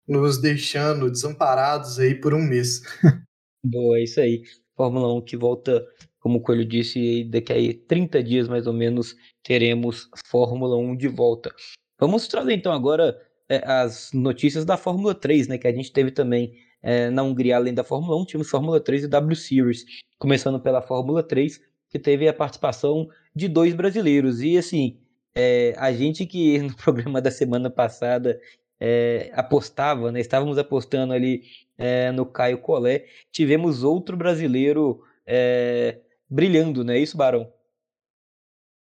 nos 0.07 0.39
deixando 0.39 1.11
desamparados 1.11 1.99
aí 1.99 2.15
por 2.15 2.35
um 2.35 2.43
mês. 2.43 2.83
Boa, 3.65 3.99
é 3.99 4.05
isso 4.05 4.21
aí. 4.21 4.43
Fórmula 4.77 5.13
1 5.15 5.23
que 5.23 5.37
volta, 5.37 5.85
como 6.21 6.39
o 6.39 6.41
Coelho 6.41 6.65
disse, 6.65 7.25
daqui 7.25 7.53
a 7.53 7.89
30 7.89 8.23
dias 8.23 8.47
mais 8.47 8.67
ou 8.67 8.73
menos 8.73 9.17
teremos 9.43 10.09
Fórmula 10.27 10.77
1 10.77 10.97
de 10.97 11.09
volta. 11.09 11.53
Vamos 11.99 12.29
trazer 12.29 12.53
então 12.53 12.73
agora 12.73 13.21
é, 13.49 13.65
as 13.65 14.13
notícias 14.13 14.65
da 14.65 14.77
Fórmula 14.77 15.15
3, 15.15 15.49
né? 15.49 15.59
Que 15.59 15.67
a 15.67 15.73
gente 15.73 15.93
teve 15.93 16.11
também 16.11 16.55
é, 16.83 17.11
na 17.11 17.23
Hungria, 17.23 17.57
além 17.57 17.73
da 17.73 17.85
Fórmula 17.85 18.21
1, 18.21 18.25
tivemos 18.25 18.51
Fórmula 18.51 18.81
3 18.81 19.05
e 19.05 19.09
W 19.09 19.37
Series. 19.37 19.85
Começando 20.19 20.59
pela 20.59 20.83
Fórmula 20.83 21.23
3, 21.23 21.61
que 21.89 21.99
teve 21.99 22.27
a 22.27 22.35
participação 22.35 23.09
de 23.35 23.47
dois 23.49 23.73
brasileiros. 23.73 24.41
E 24.41 24.59
assim, 24.59 24.99
é, 25.35 25.75
a 25.79 25.93
gente 25.93 26.27
que 26.27 26.59
no 26.61 26.75
programa 26.77 27.21
da 27.21 27.31
semana 27.31 27.71
passada 27.71 28.41
é, 28.81 29.31
apostava, 29.35 30.11
né? 30.11 30.21
Estávamos 30.21 30.59
apostando 30.59 31.13
ali 31.13 31.45
é, 31.79 32.11
no 32.11 32.27
Caio 32.27 32.59
Collet. 32.59 33.05
Tivemos 33.31 33.85
outro 33.85 34.17
brasileiro 34.17 35.03
é, 35.25 36.01
brilhando, 36.29 36.85
não 36.85 36.93
é 36.93 36.99
isso, 36.99 37.17
Barão? 37.17 37.49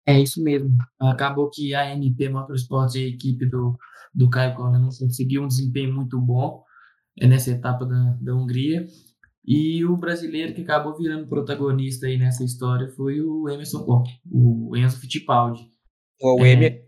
É 0.06 0.18
isso 0.18 0.42
mesmo. 0.42 0.78
Acabou 0.98 1.50
que 1.50 1.76
a 1.76 1.92
MP 1.92 2.30
Motorsports, 2.30 2.96
a 2.96 3.00
equipe 3.00 3.46
do, 3.46 3.78
do 4.14 4.30
Caio 4.30 4.56
Collet, 4.56 4.80
não 4.80 4.90
conseguiu 4.90 5.44
um 5.44 5.48
desempenho 5.48 5.94
muito 5.94 6.20
bom 6.20 6.64
nessa 7.28 7.52
etapa 7.52 7.86
da, 7.86 8.18
da 8.22 8.36
Hungria. 8.36 8.86
E 9.46 9.84
o 9.86 9.98
brasileiro 9.98 10.54
que 10.54 10.62
acabou 10.62 10.96
virando 10.96 11.28
protagonista 11.28 12.06
aí 12.06 12.18
nessa 12.18 12.44
história 12.44 12.88
foi 12.96 13.20
o 13.22 13.50
Emerson 13.50 13.84
Koch, 13.84 14.10
o 14.30 14.76
Enzo 14.76 15.00
Fittipaldi. 15.00 15.62
O, 16.22 16.46
é, 16.46 16.52
Emer, 16.52 16.86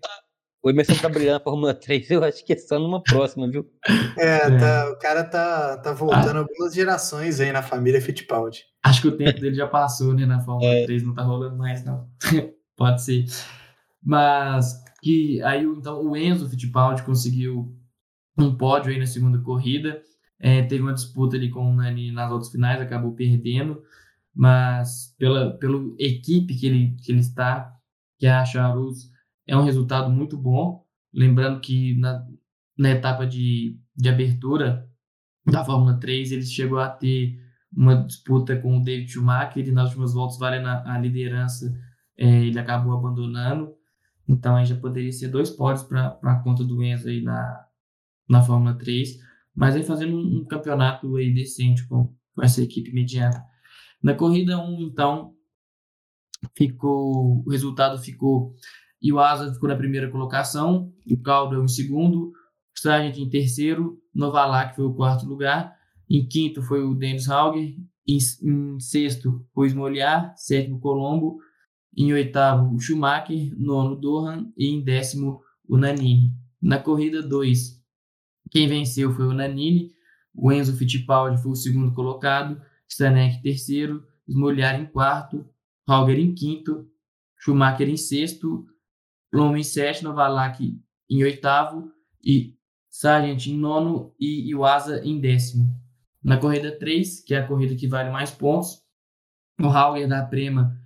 o 0.64 0.70
Emerson 0.70 0.94
tá 0.96 1.10
brilhando 1.10 1.40
na 1.40 1.44
Fórmula 1.44 1.74
3, 1.74 2.12
eu 2.12 2.24
acho 2.24 2.46
que 2.46 2.54
é 2.54 2.58
só 2.58 2.78
numa 2.78 3.02
próxima, 3.02 3.50
viu? 3.50 3.66
É, 4.20 4.36
é. 4.36 4.58
Tá, 4.60 4.92
o 4.92 5.00
cara 5.00 5.24
tá, 5.24 5.78
tá 5.78 5.94
voltando 5.94 6.36
ah. 6.36 6.40
algumas 6.40 6.74
gerações 6.74 7.40
aí 7.40 7.52
na 7.52 7.64
família 7.64 8.02
Fittipaldi. 8.02 8.64
Acho 8.84 9.02
que 9.02 9.08
o 9.08 9.18
tempo 9.18 9.40
dele 9.40 9.56
já 9.56 9.68
passou, 9.68 10.14
né, 10.14 10.26
na 10.26 10.40
Fórmula 10.42 10.72
é. 10.72 10.86
3, 10.86 11.04
não 11.04 11.16
tá 11.16 11.24
rolando 11.24 11.58
mais, 11.58 11.84
não. 11.84 12.08
Pode 12.78 13.02
ser. 13.02 13.26
Mas 14.04 14.84
que 15.02 15.42
aí 15.42 15.64
então 15.64 16.06
o 16.06 16.16
Enzo 16.16 16.48
Fittipaldi 16.48 17.02
conseguiu 17.04 17.76
um 18.38 18.56
pódio 18.56 18.92
aí 18.92 19.00
na 19.00 19.08
segunda 19.08 19.40
corrida. 19.40 20.02
É, 20.42 20.64
teve 20.64 20.82
uma 20.82 20.94
disputa 20.94 21.36
ali 21.36 21.50
com 21.50 21.70
o 21.70 21.76
Nani 21.76 22.12
nas 22.12 22.32
outras 22.32 22.52
finais, 22.52 22.82
acabou 22.82 23.14
perdendo, 23.14 23.82
mas 24.34 25.16
pela, 25.18 25.52
pela 25.58 25.80
equipe 26.00 26.56
que 26.56 26.66
ele, 26.66 26.96
que 27.04 27.12
ele 27.12 27.20
está, 27.20 27.72
que 28.18 28.26
é 28.26 28.32
a 28.32 28.44
Charus, 28.44 29.12
é 29.46 29.56
um 29.56 29.64
resultado 29.64 30.10
muito 30.10 30.36
bom. 30.36 30.84
Lembrando 31.14 31.60
que 31.62 31.96
na, 31.98 32.26
na 32.78 32.90
etapa 32.90 33.28
de, 33.28 33.80
de 33.96 34.10
abertura 34.10 34.90
da 35.46 35.64
Fórmula 35.64 36.00
3, 36.00 36.32
ele 36.32 36.46
chegou 36.46 36.80
a 36.80 36.90
ter 36.90 37.40
uma 37.72 37.96
disputa 37.96 38.56
com 38.56 38.78
o 38.78 38.84
David 38.84 39.12
Schumacher 39.12 39.68
e 39.68 39.72
nas 39.72 39.90
últimas 39.90 40.14
voltas, 40.14 40.40
valendo 40.40 40.68
a, 40.68 40.96
a 40.96 40.98
liderança, 40.98 41.72
é, 42.18 42.46
ele 42.46 42.60
acabou 42.60 42.94
abandonando. 42.94 43.74
Então 44.28 44.56
aí 44.56 44.66
já 44.66 44.76
poderia 44.76 45.12
ser 45.12 45.28
dois 45.28 45.50
pódios 45.50 45.84
para 45.84 46.18
a 46.24 46.36
conta 46.40 46.64
do 46.64 46.84
Enzo 46.84 47.10
aí 47.10 47.22
na, 47.22 47.66
na 48.28 48.42
Fórmula 48.42 48.74
3, 48.76 49.20
mas 49.56 49.76
aí 49.76 49.84
fazendo 49.84 50.16
um, 50.16 50.40
um 50.40 50.46
campeonato 50.46 51.16
aí 51.16 51.34
decente 51.34 51.88
com, 51.88 52.14
com 52.34 52.44
essa 52.44 52.62
equipe 52.62 52.92
mediana. 52.94 53.44
Na 54.02 54.14
corrida 54.16 54.60
1, 54.60 54.82
então, 54.82 55.34
ficou, 56.56 57.44
o 57.46 57.50
resultado 57.50 57.98
ficou 58.00 58.56
e 59.02 59.12
o 59.12 59.20
Asa 59.20 59.54
ficou 59.54 59.70
na 59.70 59.76
primeira 59.76 60.10
colocação, 60.10 60.94
o 61.10 61.18
Caldwell 61.18 61.64
em 61.64 61.68
segundo, 61.68 62.30
o 62.30 62.80
Sargent 62.80 63.18
em 63.18 63.30
terceiro, 63.30 64.00
Novalak 64.14 64.76
foi 64.76 64.86
o 64.86 64.94
quarto 64.94 65.26
lugar, 65.26 65.76
em 66.10 66.28
quinto 66.28 66.62
foi 66.62 66.84
o 66.84 66.94
Dennis 66.94 67.30
Hauger, 67.30 67.76
em, 68.08 68.18
em 68.44 68.80
sexto 68.80 69.46
foi 69.54 69.68
Smoliar, 69.68 70.34
sétimo 70.36 70.80
Colombo, 70.80 71.38
em 71.98 72.14
oitavo 72.14 72.74
o 72.74 72.80
Schumacher, 72.80 73.54
nono 73.58 73.96
Dohan 73.96 74.52
e 74.58 74.68
em 74.68 74.84
décimo 74.84 75.42
o 75.68 75.78
Nanini. 75.78 76.34
Na 76.62 76.78
corrida 76.78 77.22
2, 77.22 77.81
quem 78.52 78.68
venceu 78.68 79.12
foi 79.14 79.26
o 79.26 79.34
Nanini, 79.34 79.92
o 80.34 80.52
Enzo 80.52 80.76
Fittipaldi 80.78 81.42
foi 81.42 81.52
o 81.52 81.56
segundo 81.56 81.94
colocado, 81.94 82.62
Stanek 82.88 83.42
terceiro, 83.42 84.06
Smoliar 84.28 84.80
em 84.80 84.86
quarto, 84.86 85.50
Hauger 85.88 86.20
em 86.20 86.36
quinto, 86.36 86.88
Schumacher 87.40 87.90
em 87.90 87.98
sexto, 87.98 88.68
Loma 89.34 89.58
em 89.58 89.64
sétimo, 89.64 90.10
Novalak 90.10 90.80
em 91.10 91.24
oitavo 91.24 91.92
e 92.24 92.56
Sargent 92.90 93.48
em 93.48 93.58
nono 93.58 94.14
e 94.20 94.50
Iwasa 94.50 95.02
em 95.04 95.20
décimo. 95.20 95.74
Na 96.24 96.38
corrida 96.38 96.78
3, 96.78 97.24
que 97.24 97.34
é 97.34 97.40
a 97.40 97.48
corrida 97.48 97.76
que 97.76 97.88
vale 97.88 98.12
mais 98.12 98.32
pontos, 98.32 98.82
o 99.60 99.68
Hauger 99.68 100.08
da 100.08 100.24
Prema 100.26 100.78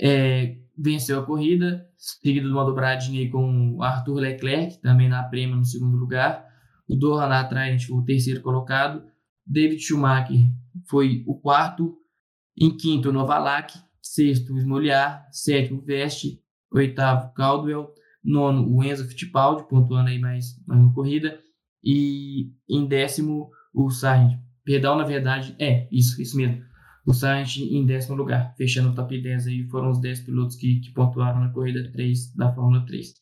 é, 0.00 0.56
venceu 0.76 1.20
a 1.20 1.26
corrida, 1.26 1.88
seguido 1.96 2.46
de 2.46 2.52
uma 2.52 2.64
dobradinha 2.64 3.28
com 3.30 3.74
o 3.76 3.82
Arthur 3.82 4.20
Leclerc, 4.20 4.80
também 4.80 5.08
na 5.08 5.24
Prema 5.24 5.56
no 5.56 5.64
segundo 5.64 5.96
lugar. 5.96 6.47
O 6.88 6.96
Dohan 6.96 7.44
Trent 7.48 7.84
foi 7.84 7.96
o 7.96 8.04
terceiro 8.04 8.40
colocado. 8.40 9.04
David 9.46 9.80
Schumacher 9.80 10.40
foi 10.88 11.22
o 11.26 11.38
quarto. 11.38 11.98
Em 12.56 12.76
quinto, 12.76 13.12
Novalak. 13.12 13.72
Sexto, 14.00 14.56
Smoliar. 14.58 15.28
Sétimo, 15.30 15.82
Veste 15.82 16.42
oitavo 16.70 17.32
Caldwell, 17.34 17.92
nono 18.22 18.68
o 18.68 18.84
Enzo 18.84 19.06
Fittipaldi, 19.08 19.68
pontuando 19.68 20.10
aí 20.10 20.18
mais, 20.18 20.62
mais 20.66 20.80
uma 20.80 20.92
corrida, 20.92 21.40
e 21.82 22.52
em 22.68 22.86
décimo 22.86 23.50
o 23.72 23.90
Sargent. 23.90 24.38
Perdão, 24.64 24.96
na 24.96 25.04
verdade, 25.04 25.54
é, 25.58 25.88
isso, 25.90 26.20
isso 26.20 26.36
mesmo. 26.36 26.62
O 27.06 27.14
Sargent 27.14 27.70
em 27.70 27.86
décimo 27.86 28.16
lugar, 28.16 28.54
fechando 28.56 28.90
o 28.90 28.94
top 28.94 29.20
10 29.20 29.46
aí, 29.46 29.66
foram 29.68 29.90
os 29.90 30.00
10 30.00 30.20
pilotos 30.20 30.56
que, 30.56 30.80
que 30.80 30.92
pontuaram 30.92 31.40
na 31.40 31.50
corrida 31.50 31.90
3 31.90 32.34
da 32.34 32.52
Fórmula 32.52 32.84
3. 32.84 33.14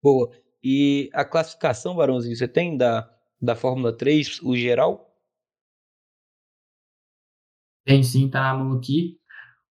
Boa. 0.00 0.30
E 0.68 1.08
a 1.12 1.24
classificação, 1.24 1.94
Barãozinho, 1.94 2.34
você 2.34 2.48
tem 2.48 2.76
da, 2.76 3.08
da 3.40 3.54
Fórmula 3.54 3.96
3, 3.96 4.40
o 4.42 4.56
geral? 4.56 5.16
Tem 7.84 8.02
sim, 8.02 8.28
tá 8.28 8.40
na 8.40 8.54
mão 8.54 8.76
aqui. 8.76 9.16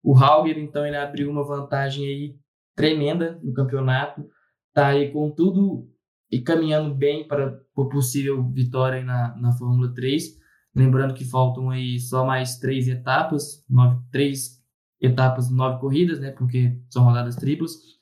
O 0.02 0.16
Hauger, 0.16 0.58
então, 0.58 0.88
ele 0.88 0.96
abriu 0.96 1.30
uma 1.30 1.44
vantagem 1.44 2.08
aí 2.08 2.40
tremenda 2.74 3.38
no 3.44 3.54
campeonato, 3.54 4.26
tá 4.74 4.88
aí 4.88 5.12
com 5.12 5.30
tudo 5.30 5.86
e 6.32 6.40
caminhando 6.40 6.96
bem 6.96 7.28
para 7.28 7.62
o 7.76 7.90
possível 7.90 8.50
vitória 8.50 9.04
na, 9.04 9.36
na 9.36 9.52
Fórmula 9.52 9.94
3. 9.94 10.40
Lembrando 10.74 11.14
que 11.14 11.26
faltam 11.26 11.72
aí 11.72 12.00
só 12.00 12.26
mais 12.26 12.58
três 12.58 12.88
etapas, 12.88 13.66
nove, 13.70 14.02
três 14.14 14.64
etapas, 15.02 15.52
nove 15.52 15.78
corridas, 15.82 16.22
né? 16.22 16.32
Porque 16.32 16.80
são 16.90 17.04
rodadas 17.04 17.36
triplas. 17.36 17.95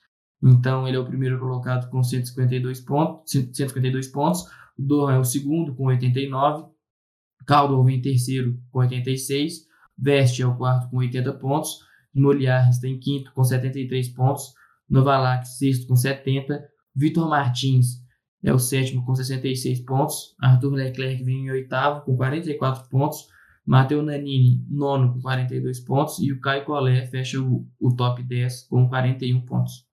Então 0.43 0.87
ele 0.87 0.97
é 0.97 0.99
o 0.99 1.05
primeiro 1.05 1.39
colocado 1.39 1.89
com 1.89 2.03
152 2.03 2.81
pontos. 2.81 3.31
152 3.31 4.07
pontos. 4.07 4.43
O 4.77 4.81
Dohan 4.81 5.13
é 5.13 5.19
o 5.19 5.23
segundo 5.23 5.73
com 5.73 5.85
89. 5.85 6.65
Caldwell 7.45 7.83
vem 7.83 7.97
em 7.97 8.01
terceiro 8.01 8.59
com 8.71 8.79
86. 8.79 9.67
Veste 9.97 10.41
é 10.41 10.47
o 10.47 10.55
quarto 10.55 10.89
com 10.89 10.97
80 10.97 11.33
pontos. 11.33 11.79
Moliar 12.13 12.69
está 12.69 12.87
em 12.87 12.99
quinto 12.99 13.33
com 13.33 13.43
73 13.43 14.09
pontos, 14.09 14.53
Novalac 14.87 15.47
sexto 15.47 15.87
com 15.87 15.95
70, 15.95 16.63
Vitor 16.95 17.27
Martins 17.27 18.03
é 18.43 18.53
o 18.53 18.59
sétimo 18.59 19.05
com 19.05 19.15
66 19.15 19.79
pontos, 19.81 20.35
Arthur 20.39 20.73
Leclerc 20.73 21.23
vem 21.23 21.45
em 21.45 21.51
oitavo 21.51 22.01
com 22.05 22.15
44 22.15 22.87
pontos, 22.89 23.27
Matheus 23.65 24.05
Nanini 24.05 24.63
nono 24.69 25.13
com 25.13 25.21
42 25.21 25.79
pontos 25.79 26.19
e 26.19 26.31
o 26.31 26.39
Caio 26.39 26.65
Collet 26.65 27.09
fecha 27.09 27.41
o, 27.41 27.65
o 27.79 27.95
top 27.95 28.21
10 28.21 28.67
com 28.67 28.87
41 28.87 29.41
pontos. 29.45 29.87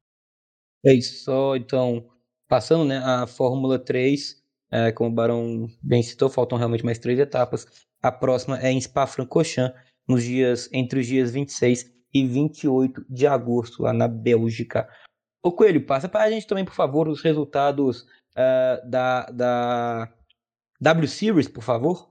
É 0.84 0.94
isso, 0.94 1.24
só 1.24 1.56
então, 1.56 2.08
passando 2.48 2.84
né, 2.84 2.98
a 2.98 3.26
Fórmula 3.26 3.78
3, 3.78 4.42
é, 4.70 4.92
como 4.92 5.10
o 5.10 5.12
Barão 5.12 5.68
bem 5.82 6.02
citou, 6.02 6.30
faltam 6.30 6.56
realmente 6.56 6.84
mais 6.84 6.98
três 6.98 7.18
etapas. 7.18 7.66
A 8.02 8.10
próxima 8.10 8.58
é 8.60 8.70
em 8.70 8.80
Spa-Francorchamps, 8.80 9.78
nos 10.08 10.24
dias 10.24 10.68
entre 10.72 11.00
os 11.00 11.06
dias 11.06 11.30
26 11.30 11.92
e 12.12 12.26
28 12.26 13.04
de 13.08 13.26
agosto, 13.26 13.82
lá 13.82 13.92
na 13.92 14.08
Bélgica. 14.08 14.88
Ô 15.42 15.52
Coelho, 15.52 15.84
passa 15.86 16.08
para 16.08 16.24
a 16.24 16.30
gente 16.30 16.46
também, 16.46 16.64
por 16.64 16.74
favor, 16.74 17.08
os 17.08 17.22
resultados 17.22 18.02
uh, 18.32 18.88
da, 18.88 19.26
da 19.30 20.12
W 20.80 21.08
Series, 21.08 21.48
por 21.48 21.62
favor. 21.62 22.10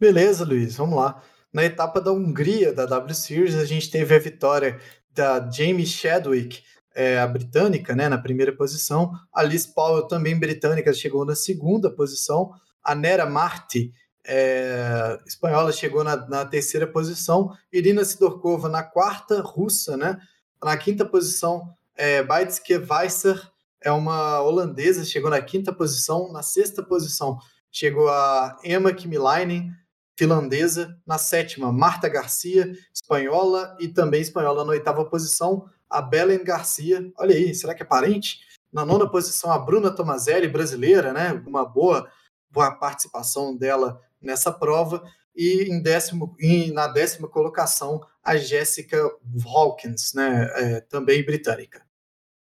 Beleza, 0.00 0.44
Luiz, 0.44 0.76
vamos 0.76 0.96
lá. 0.96 1.22
Na 1.52 1.64
etapa 1.64 2.00
da 2.00 2.12
Hungria 2.12 2.72
da 2.72 2.86
W 2.86 3.14
Series, 3.14 3.54
a 3.54 3.64
gente 3.64 3.90
teve 3.90 4.14
a 4.14 4.18
vitória 4.18 4.80
da 5.10 5.48
Jamie 5.50 5.86
Chadwick, 5.86 6.62
é, 6.94 7.18
a 7.18 7.26
britânica, 7.26 7.94
né, 7.94 8.08
na 8.08 8.18
primeira 8.18 8.52
posição. 8.52 9.12
A 9.32 9.42
Liz 9.42 9.66
Powell, 9.66 10.06
também 10.06 10.38
britânica, 10.38 10.92
chegou 10.92 11.24
na 11.24 11.34
segunda 11.34 11.90
posição. 11.90 12.52
A 12.82 12.94
Nera 12.94 13.26
Marti, 13.26 13.92
é, 14.26 15.18
espanhola, 15.26 15.72
chegou 15.72 16.04
na, 16.04 16.16
na, 16.28 16.44
terceira 16.44 16.86
posição. 16.86 17.52
Irina 17.72 18.04
Sidorkova 18.04 18.68
na 18.68 18.82
quarta, 18.82 19.40
russa, 19.42 19.96
né? 19.96 20.18
Na 20.62 20.76
quinta 20.76 21.04
posição, 21.04 21.74
é, 21.96 22.22
Weisser, 22.22 23.50
é 23.82 23.92
uma 23.92 24.40
holandesa, 24.40 25.04
chegou 25.04 25.28
na 25.28 25.42
quinta 25.42 25.72
posição. 25.72 26.32
Na 26.32 26.42
sexta 26.42 26.82
posição, 26.82 27.38
chegou 27.70 28.08
a 28.08 28.56
Emma 28.64 28.92
Kimilainen, 28.92 29.70
finlandesa. 30.16 30.96
Na 31.06 31.18
sétima, 31.18 31.70
Marta 31.70 32.08
Garcia, 32.08 32.72
espanhola. 32.94 33.76
E 33.78 33.88
também 33.88 34.22
espanhola 34.22 34.64
na 34.64 34.70
oitava 34.70 35.04
posição, 35.04 35.68
a 35.94 36.02
Belen 36.02 36.42
Garcia. 36.42 37.08
Olha 37.16 37.36
aí, 37.36 37.54
será 37.54 37.72
que 37.72 37.82
é 37.82 37.86
parente? 37.86 38.40
Na 38.72 38.84
nona 38.84 39.08
posição, 39.08 39.52
a 39.52 39.58
Bruna 39.58 39.94
Tomazelli, 39.94 40.48
brasileira, 40.48 41.12
né? 41.12 41.32
Uma 41.46 41.64
boa, 41.64 42.10
boa 42.50 42.72
participação 42.72 43.56
dela 43.56 44.00
nessa 44.20 44.50
prova. 44.50 45.04
E 45.36 45.68
em 45.70 45.80
décimo, 45.80 46.34
em, 46.40 46.72
na 46.72 46.88
décima 46.88 47.28
colocação, 47.28 48.00
a 48.24 48.36
Jessica 48.36 48.98
Hawkins, 49.46 50.12
né? 50.14 50.50
É, 50.56 50.80
também 50.80 51.24
britânica. 51.24 51.82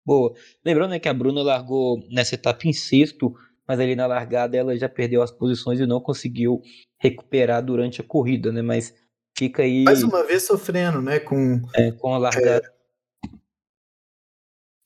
Boa. 0.06 0.32
Lembrando 0.64 0.90
né, 0.90 1.00
que 1.00 1.08
a 1.08 1.14
Bruna 1.14 1.42
largou 1.42 2.00
nessa 2.10 2.36
etapa 2.36 2.68
em 2.68 2.72
sexto, 2.72 3.34
mas 3.66 3.80
ali 3.80 3.96
na 3.96 4.06
largada 4.06 4.56
ela 4.56 4.76
já 4.76 4.88
perdeu 4.88 5.20
as 5.20 5.32
posições 5.32 5.80
e 5.80 5.86
não 5.86 6.00
conseguiu 6.00 6.60
recuperar 6.98 7.64
durante 7.64 8.00
a 8.00 8.04
corrida, 8.04 8.52
né? 8.52 8.62
Mas 8.62 8.94
fica 9.36 9.62
aí. 9.62 9.82
Mais 9.82 10.04
uma 10.04 10.24
vez 10.24 10.44
sofrendo, 10.44 11.02
né? 11.02 11.18
Com, 11.18 11.60
é, 11.74 11.90
com 11.90 12.14
a 12.14 12.18
largada. 12.18 12.71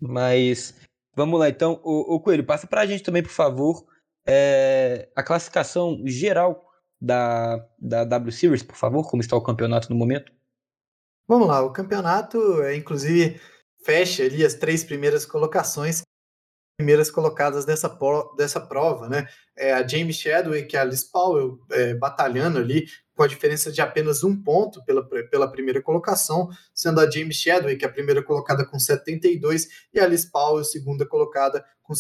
Mas 0.01 0.75
vamos 1.15 1.39
lá, 1.39 1.49
então. 1.49 1.81
O, 1.83 2.17
o 2.17 2.21
Coelho, 2.21 2.45
passa 2.45 2.67
para 2.67 2.83
a 2.83 2.87
gente 2.87 3.03
também, 3.03 3.23
por 3.23 3.33
favor, 3.33 3.87
é, 4.27 5.09
a 5.15 5.23
classificação 5.23 6.03
geral 6.05 6.65
da, 7.01 7.67
da 7.79 8.05
W 8.05 8.33
Series, 8.33 8.63
por 8.63 8.77
favor, 8.77 9.09
como 9.09 9.23
está 9.23 9.37
o 9.37 9.43
campeonato 9.43 9.91
no 9.91 9.97
momento? 9.97 10.33
Vamos 11.29 11.49
lá, 11.49 11.63
o 11.63 11.73
campeonato, 11.73 12.63
é, 12.63 12.77
inclusive, 12.77 13.41
fecha 13.85 14.23
ali 14.23 14.45
as 14.45 14.55
três 14.55 14.85
primeiras 14.85 15.27
colocações, 15.27 16.03
primeiras 16.77 17.11
colocadas 17.11 17.65
dessa, 17.65 17.89
dessa 18.37 18.61
prova, 18.61 19.09
né? 19.09 19.27
É 19.57 19.73
a 19.73 19.87
James 19.87 20.17
Chadwick 20.17 20.75
e 20.75 20.79
a 20.79 20.85
Liz 20.85 21.03
Powell 21.03 21.59
é, 21.71 21.95
batalhando 21.95 22.59
ali 22.59 22.87
com 23.15 23.23
a 23.23 23.27
diferença 23.27 23.73
de 23.73 23.81
apenas 23.81 24.23
um 24.23 24.37
ponto 24.43 24.85
pela, 24.85 25.03
pela 25.03 25.51
primeira 25.51 25.81
colocação, 25.81 26.51
sendo 26.75 27.01
a 27.01 27.11
James 27.11 27.37
Chadwick 27.37 27.83
a 27.85 27.89
primeira 27.89 28.23
colocada 28.23 28.65
com 28.65 28.79
72 28.79 29.69
e 29.93 29.99
a 29.99 30.07
Liz 30.07 30.27
Powell 30.27 30.63
segunda 30.65 31.07
colocada 31.07 31.65
com 31.83 31.95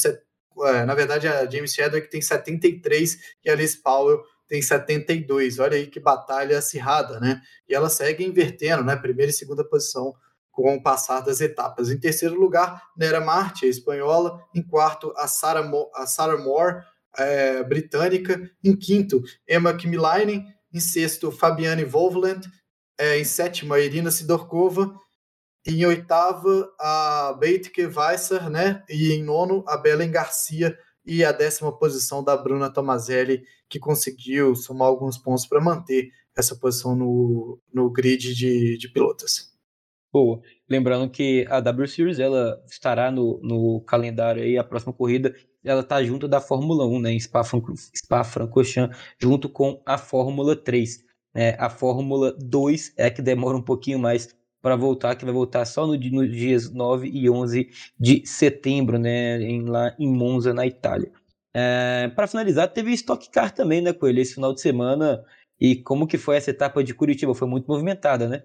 é, 0.67 0.85
na 0.85 0.95
verdade 0.95 1.27
a 1.27 1.49
James 1.51 1.75
Chadwick 1.75 2.11
tem 2.11 2.21
73 2.21 3.19
e 3.45 3.51
a 3.51 3.55
Liz 3.55 3.77
Powell 3.77 4.23
tem 4.47 4.61
72. 4.61 5.59
Olha 5.59 5.77
aí 5.77 5.87
que 5.87 5.99
batalha 5.99 6.59
acirrada, 6.59 7.19
né? 7.19 7.41
E 7.67 7.75
ela 7.75 7.89
segue 7.89 8.25
invertendo, 8.25 8.85
né? 8.85 8.95
Primeira 8.95 9.31
e 9.31 9.35
segunda 9.35 9.65
posição 9.65 10.15
com 10.57 10.75
o 10.75 10.83
passar 10.83 11.21
das 11.21 11.43
etapas. 11.43 11.91
Em 11.91 12.01
terceiro 12.01 12.35
lugar, 12.35 12.83
Nera 12.97 13.21
Marte, 13.21 13.67
a 13.67 13.69
espanhola. 13.69 14.43
Em 14.55 14.63
quarto, 14.63 15.13
a 15.15 15.29
Sarah, 15.29 15.63
Mo 15.63 15.91
a 15.95 16.07
Sarah 16.07 16.39
Moore, 16.39 16.83
é, 17.15 17.63
britânica. 17.63 18.51
Em 18.65 18.75
quinto, 18.75 19.23
Emma 19.47 19.75
Kimilainen. 19.75 20.47
Em 20.73 20.81
sexto, 20.81 21.31
Fabiane 21.31 21.85
Volvland. 21.85 22.49
É, 22.99 23.19
em 23.19 23.25
sétimo, 23.25 23.75
a 23.75 23.81
Irina 23.81 24.11
Sidorkova. 24.11 24.95
Em 25.67 25.85
oitava, 25.85 26.73
a 26.81 27.37
Beitke 27.39 27.85
Weisser, 27.85 28.49
né? 28.49 28.83
E 28.89 29.13
em 29.13 29.23
nono, 29.23 29.63
a 29.69 29.77
Belen 29.77 30.11
Garcia 30.11 30.75
e 31.05 31.23
a 31.23 31.33
décima 31.33 31.71
posição 31.71 32.25
da 32.25 32.35
Bruna 32.35 32.73
Tomazelli, 32.73 33.43
que 33.69 33.79
conseguiu 33.79 34.57
somar 34.57 34.89
alguns 34.89 35.19
pontos 35.19 35.47
para 35.47 35.61
manter 35.61 36.09
essa 36.35 36.57
posição 36.57 36.97
no, 36.97 37.61
no 37.73 37.91
grid 37.91 38.35
de, 38.35 38.79
de 38.79 38.89
pilotos. 38.89 39.56
Boa. 40.17 40.41
Lembrando 40.67 41.11
que 41.11 41.47
a 41.51 41.61
W 41.61 41.87
Series 41.87 42.19
ela 42.19 42.59
estará 42.67 43.11
no, 43.11 43.39
no 43.43 43.83
calendário 43.83 44.43
aí, 44.43 44.57
a 44.57 44.65
próxima 44.65 44.91
corrida, 44.91 45.35
ela 45.63 45.83
está 45.83 46.03
junto 46.03 46.27
da 46.27 46.41
Fórmula 46.41 46.87
1, 46.87 47.01
né, 47.01 47.13
em 47.13 47.21
Spa-Francorchamps, 47.21 48.97
junto 49.21 49.47
com 49.47 49.83
a 49.85 49.99
Fórmula 49.99 50.57
3. 50.57 51.05
Né? 51.35 51.55
A 51.59 51.69
Fórmula 51.69 52.35
2 52.41 52.95
é 52.97 53.11
que 53.11 53.21
demora 53.21 53.59
um 53.59 53.63
pouquinho 53.63 53.99
mais 53.99 54.35
para 54.63 54.75
voltar, 54.75 55.17
que 55.17 55.25
vai 55.27 55.35
voltar 55.35 55.67
só 55.67 55.87
no, 55.87 55.95
nos 55.95 56.33
dias 56.33 56.73
9 56.73 57.11
e 57.13 57.29
11 57.29 57.69
de 58.01 58.27
setembro, 58.27 58.99
né, 58.99 59.39
em, 59.43 59.67
lá 59.67 59.95
em 59.99 60.11
Monza, 60.11 60.55
na 60.55 60.67
Itália. 60.67 61.13
É, 61.53 62.11
para 62.17 62.27
finalizar, 62.27 62.73
teve 62.73 62.91
Stock 62.95 63.31
Car 63.31 63.53
também, 63.53 63.83
né, 63.83 63.93
Coelho, 63.93 64.23
esse 64.23 64.33
final 64.33 64.55
de 64.55 64.63
semana. 64.63 65.23
E 65.61 65.77
como 65.77 66.07
que 66.07 66.17
foi 66.17 66.37
essa 66.37 66.51
etapa 66.51 66.83
de 66.83 66.95
Curitiba? 66.95 67.35
Foi 67.35 67.47
muito 67.47 67.67
movimentada, 67.67 68.27
né? 68.27 68.45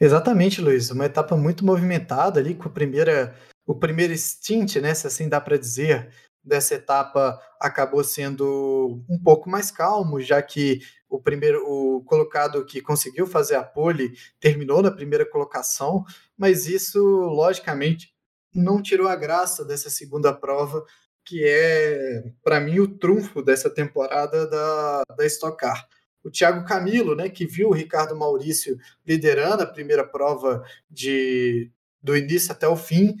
Exatamente, 0.00 0.60
Luiz. 0.60 0.90
Uma 0.90 1.06
etapa 1.06 1.36
muito 1.36 1.64
movimentada 1.64 2.38
ali, 2.38 2.54
com 2.54 2.68
a 2.68 2.72
primeira, 2.72 3.34
o 3.66 3.74
primeiro 3.74 4.16
stint, 4.16 4.76
né, 4.76 4.94
se 4.94 5.06
assim 5.06 5.28
dá 5.28 5.40
para 5.40 5.58
dizer, 5.58 6.10
dessa 6.42 6.74
etapa 6.76 7.40
acabou 7.60 8.04
sendo 8.04 9.04
um 9.08 9.18
pouco 9.22 9.50
mais 9.50 9.70
calmo, 9.70 10.20
já 10.20 10.40
que 10.40 10.80
o 11.08 11.20
primeiro 11.20 11.62
o 11.66 12.02
colocado 12.04 12.64
que 12.64 12.80
conseguiu 12.80 13.26
fazer 13.26 13.56
a 13.56 13.62
pole 13.64 14.12
terminou 14.40 14.82
na 14.82 14.90
primeira 14.90 15.26
colocação, 15.26 16.04
mas 16.36 16.66
isso 16.66 17.00
logicamente 17.00 18.14
não 18.54 18.80
tirou 18.80 19.08
a 19.08 19.16
graça 19.16 19.64
dessa 19.64 19.90
segunda 19.90 20.32
prova, 20.32 20.84
que 21.24 21.44
é 21.44 22.32
para 22.42 22.60
mim 22.60 22.78
o 22.80 22.88
trunfo 22.98 23.42
dessa 23.42 23.68
temporada 23.68 24.46
da, 24.46 25.02
da 25.16 25.26
Stock 25.26 25.56
Car 25.58 25.88
o 26.28 26.30
Thiago 26.30 26.64
Camilo, 26.64 27.16
né, 27.16 27.28
que 27.28 27.46
viu 27.46 27.70
o 27.70 27.74
Ricardo 27.74 28.14
Maurício 28.14 28.78
liderando 29.06 29.62
a 29.62 29.66
primeira 29.66 30.06
prova 30.06 30.62
de, 30.90 31.70
do 32.02 32.16
início 32.16 32.52
até 32.52 32.68
o 32.68 32.76
fim, 32.76 33.16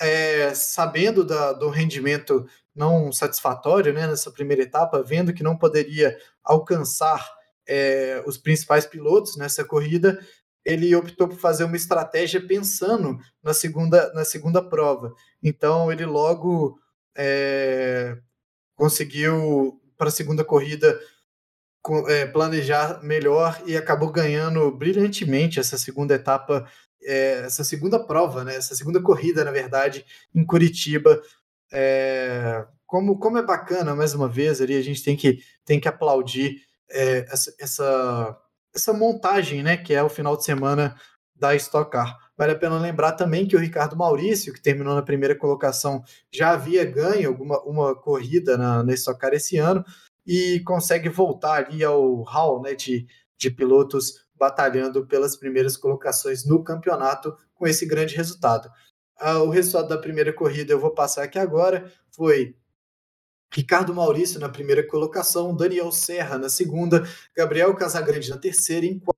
é, 0.00 0.52
sabendo 0.54 1.24
da, 1.24 1.52
do 1.52 1.68
rendimento 1.68 2.46
não 2.74 3.12
satisfatório 3.12 3.92
né, 3.92 4.06
nessa 4.06 4.30
primeira 4.30 4.62
etapa, 4.62 5.02
vendo 5.02 5.32
que 5.32 5.42
não 5.42 5.56
poderia 5.56 6.16
alcançar 6.42 7.26
é, 7.66 8.22
os 8.26 8.36
principais 8.36 8.86
pilotos 8.86 9.36
nessa 9.36 9.64
corrida, 9.64 10.18
ele 10.64 10.94
optou 10.96 11.28
por 11.28 11.38
fazer 11.38 11.64
uma 11.64 11.76
estratégia 11.76 12.44
pensando 12.44 13.18
na 13.42 13.54
segunda, 13.54 14.12
na 14.12 14.24
segunda 14.24 14.62
prova. 14.62 15.14
Então 15.42 15.92
ele 15.92 16.04
logo 16.04 16.78
é, 17.16 18.18
conseguiu 18.74 19.80
para 19.96 20.08
a 20.08 20.12
segunda 20.12 20.44
corrida 20.44 20.98
planejar 22.32 23.02
melhor 23.02 23.60
e 23.66 23.76
acabou 23.76 24.10
ganhando 24.10 24.70
brilhantemente 24.70 25.60
essa 25.60 25.78
segunda 25.78 26.14
etapa, 26.14 26.66
é, 27.02 27.42
essa 27.44 27.64
segunda 27.64 27.98
prova, 27.98 28.44
né? 28.44 28.56
Essa 28.56 28.74
segunda 28.74 29.00
corrida, 29.00 29.44
na 29.44 29.50
verdade, 29.50 30.04
em 30.34 30.44
Curitiba. 30.44 31.20
É, 31.72 32.64
como, 32.86 33.18
como 33.18 33.38
é 33.38 33.42
bacana, 33.42 33.94
mais 33.94 34.14
uma 34.14 34.28
vez, 34.28 34.60
ali 34.60 34.76
a 34.76 34.82
gente 34.82 35.02
tem 35.02 35.16
que, 35.16 35.40
tem 35.64 35.80
que 35.80 35.88
aplaudir 35.88 36.62
é, 36.90 37.26
essa, 37.30 37.54
essa, 37.58 38.38
essa 38.74 38.92
montagem, 38.92 39.62
né? 39.62 39.76
Que 39.76 39.94
é 39.94 40.02
o 40.02 40.08
final 40.08 40.36
de 40.36 40.44
semana 40.44 40.96
da 41.34 41.54
Stock 41.54 41.90
Car. 41.90 42.16
Vale 42.36 42.52
a 42.52 42.58
pena 42.58 42.78
lembrar 42.78 43.12
também 43.12 43.46
que 43.46 43.56
o 43.56 43.58
Ricardo 43.58 43.96
Maurício, 43.96 44.52
que 44.52 44.60
terminou 44.60 44.94
na 44.94 45.02
primeira 45.02 45.34
colocação, 45.34 46.02
já 46.32 46.50
havia 46.50 46.84
ganho 46.84 47.28
alguma 47.28 47.62
uma 47.64 47.94
corrida 47.94 48.58
na, 48.58 48.82
na 48.82 48.92
Stock 48.94 49.18
Car 49.18 49.32
esse 49.32 49.56
ano, 49.56 49.84
e 50.26 50.60
consegue 50.60 51.08
voltar 51.08 51.66
ali 51.66 51.84
ao 51.84 52.22
hall 52.22 52.60
né, 52.60 52.74
de, 52.74 53.06
de 53.38 53.50
pilotos 53.50 54.26
batalhando 54.34 55.06
pelas 55.06 55.36
primeiras 55.36 55.76
colocações 55.76 56.44
no 56.44 56.62
campeonato 56.62 57.36
com 57.54 57.66
esse 57.66 57.86
grande 57.86 58.14
resultado. 58.14 58.70
Ah, 59.18 59.38
o 59.42 59.48
resultado 59.48 59.88
da 59.88 59.98
primeira 59.98 60.32
corrida 60.32 60.72
eu 60.72 60.80
vou 60.80 60.92
passar 60.92 61.22
aqui 61.22 61.38
agora 61.38 61.90
foi 62.10 62.54
Ricardo 63.54 63.94
Maurício 63.94 64.38
na 64.38 64.48
primeira 64.48 64.86
colocação, 64.86 65.56
Daniel 65.56 65.90
Serra 65.90 66.36
na 66.36 66.48
segunda, 66.48 67.04
Gabriel 67.34 67.74
Casagrande 67.74 68.28
na 68.28 68.36
terceira, 68.36 68.84
em 68.84 68.98
quarto, 68.98 69.16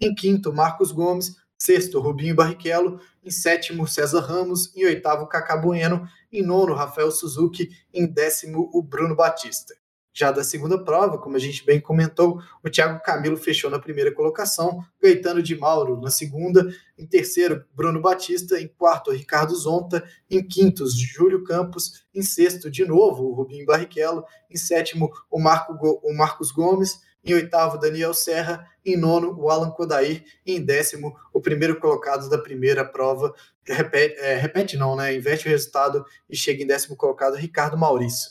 em 0.00 0.14
quinto, 0.14 0.52
Marcos 0.52 0.92
Gomes, 0.92 1.36
sexto, 1.58 2.00
Rubinho 2.00 2.34
Barrichello, 2.34 3.00
em 3.24 3.30
sétimo, 3.30 3.86
César 3.86 4.20
Ramos, 4.20 4.74
em 4.76 4.84
oitavo, 4.84 5.26
Cacá 5.26 5.56
Bueno, 5.56 6.06
em 6.32 6.42
nono, 6.42 6.74
Rafael 6.74 7.10
Suzuki, 7.10 7.70
em 7.92 8.06
décimo, 8.06 8.70
o 8.72 8.82
Bruno 8.82 9.16
Batista. 9.16 9.74
Já 10.18 10.32
da 10.32 10.42
segunda 10.42 10.82
prova, 10.82 11.18
como 11.18 11.36
a 11.36 11.38
gente 11.38 11.62
bem 11.62 11.78
comentou, 11.78 12.40
o 12.64 12.70
Thiago 12.70 13.02
Camilo 13.02 13.36
fechou 13.36 13.70
na 13.70 13.78
primeira 13.78 14.10
colocação, 14.10 14.82
Gaetano 15.02 15.42
de 15.42 15.54
Mauro 15.54 16.00
na 16.00 16.10
segunda, 16.10 16.66
em 16.96 17.06
terceiro, 17.06 17.66
Bruno 17.74 18.00
Batista, 18.00 18.58
em 18.58 18.66
quarto, 18.66 19.10
Ricardo 19.10 19.54
Zonta, 19.54 20.02
em 20.30 20.42
quinto, 20.42 20.86
Júlio 20.88 21.44
Campos, 21.44 22.06
em 22.14 22.22
sexto, 22.22 22.70
de 22.70 22.86
novo, 22.86 23.24
o 23.24 23.34
Rubinho 23.34 23.66
Barrichello, 23.66 24.24
em 24.50 24.56
sétimo, 24.56 25.10
o, 25.30 25.38
Marco, 25.38 25.74
o 26.02 26.16
Marcos 26.16 26.50
Gomes, 26.50 26.98
em 27.26 27.34
oitavo, 27.34 27.78
Daniel 27.78 28.14
Serra, 28.14 28.66
em 28.84 28.96
nono, 28.96 29.36
o 29.38 29.50
Alan 29.50 29.70
Kodair, 29.70 30.24
em 30.46 30.64
décimo, 30.64 31.14
o 31.32 31.40
primeiro 31.40 31.80
colocado 31.80 32.28
da 32.30 32.38
primeira 32.38 32.84
prova, 32.84 33.34
repete, 33.64 34.14
é, 34.20 34.36
repete 34.36 34.76
não, 34.76 34.94
né? 34.94 35.14
Inverte 35.14 35.46
o 35.46 35.50
resultado 35.50 36.04
e 36.30 36.36
chega 36.36 36.62
em 36.62 36.66
décimo 36.66 36.96
colocado, 36.96 37.34
Ricardo 37.34 37.76
Maurício. 37.76 38.30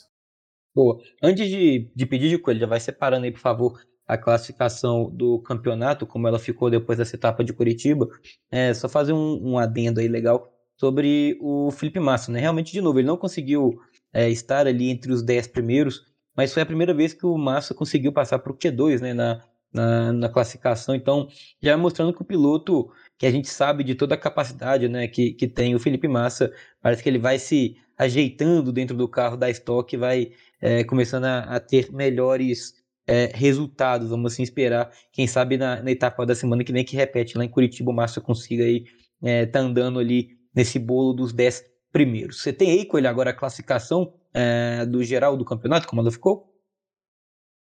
Boa. 0.74 0.98
Antes 1.22 1.48
de, 1.48 1.90
de 1.94 2.06
pedir 2.06 2.28
de 2.28 2.38
coelho, 2.38 2.60
já 2.60 2.66
vai 2.66 2.80
separando 2.80 3.24
aí, 3.24 3.32
por 3.32 3.40
favor, 3.40 3.80
a 4.06 4.16
classificação 4.16 5.10
do 5.10 5.40
campeonato, 5.40 6.06
como 6.06 6.28
ela 6.28 6.38
ficou 6.38 6.70
depois 6.70 6.98
dessa 6.98 7.16
etapa 7.16 7.42
de 7.42 7.52
Curitiba. 7.52 8.08
É, 8.50 8.72
só 8.72 8.88
fazer 8.88 9.12
um, 9.12 9.52
um 9.52 9.58
adendo 9.58 10.00
aí 10.00 10.08
legal 10.08 10.52
sobre 10.76 11.38
o 11.40 11.70
Felipe 11.70 11.98
Massa, 11.98 12.30
né? 12.30 12.40
Realmente, 12.40 12.72
de 12.72 12.80
novo, 12.80 12.98
ele 12.98 13.06
não 13.06 13.16
conseguiu 13.16 13.78
é, 14.12 14.28
estar 14.28 14.66
ali 14.66 14.90
entre 14.90 15.12
os 15.12 15.22
10 15.22 15.48
primeiros, 15.48 16.04
mas 16.36 16.52
foi 16.52 16.62
a 16.62 16.66
primeira 16.66 16.92
vez 16.92 17.14
que 17.14 17.26
o 17.26 17.36
Massa 17.36 17.74
conseguiu 17.74 18.12
passar 18.12 18.38
para 18.38 18.52
o 18.52 18.56
Q2, 18.56 19.00
né? 19.00 19.14
Na, 19.14 19.42
na, 19.72 20.12
na, 20.12 20.28
classificação. 20.28 20.94
Então, 20.94 21.28
já 21.60 21.76
mostrando 21.76 22.12
que 22.12 22.22
o 22.22 22.24
piloto, 22.24 22.90
que 23.18 23.26
a 23.26 23.30
gente 23.30 23.48
sabe 23.48 23.84
de 23.84 23.94
toda 23.94 24.14
a 24.14 24.18
capacidade 24.18 24.88
né, 24.88 25.06
que, 25.06 25.32
que 25.32 25.46
tem 25.46 25.74
o 25.74 25.78
Felipe 25.78 26.08
Massa, 26.08 26.52
parece 26.80 27.02
que 27.02 27.08
ele 27.08 27.18
vai 27.18 27.38
se 27.38 27.76
ajeitando 27.98 28.72
dentro 28.72 28.96
do 28.96 29.08
carro 29.08 29.36
da 29.36 29.50
Stock, 29.50 29.94
vai 29.96 30.32
é, 30.60 30.84
começando 30.84 31.24
a, 31.24 31.40
a, 31.40 31.60
ter 31.60 31.92
melhores 31.92 32.74
é, 33.06 33.30
resultados, 33.34 34.10
vamos 34.10 34.32
assim 34.32 34.42
esperar, 34.42 34.90
quem 35.12 35.26
sabe 35.26 35.56
na, 35.56 35.82
na, 35.82 35.90
etapa 35.90 36.26
da 36.26 36.34
semana 36.34 36.64
que 36.64 36.72
vem 36.72 36.84
que 36.84 36.96
repete 36.96 37.38
lá 37.38 37.44
em 37.44 37.48
Curitiba 37.48 37.90
o 37.90 37.94
Massa 37.94 38.20
consiga 38.20 38.64
aí 38.64 38.84
é, 39.22 39.46
tá 39.46 39.60
andando 39.60 39.98
ali 39.98 40.30
nesse 40.54 40.78
bolo 40.78 41.12
dos 41.12 41.32
10 41.32 41.64
primeiros. 41.92 42.42
Você 42.42 42.52
tem 42.52 42.70
aí, 42.70 42.84
Coelho, 42.84 43.08
agora 43.08 43.30
a 43.30 43.34
classificação 43.34 44.12
é, 44.36 44.84
do 44.84 45.02
geral 45.02 45.36
do 45.36 45.44
campeonato, 45.44 45.88
como 45.88 46.02
ela 46.02 46.12
ficou? 46.12 46.54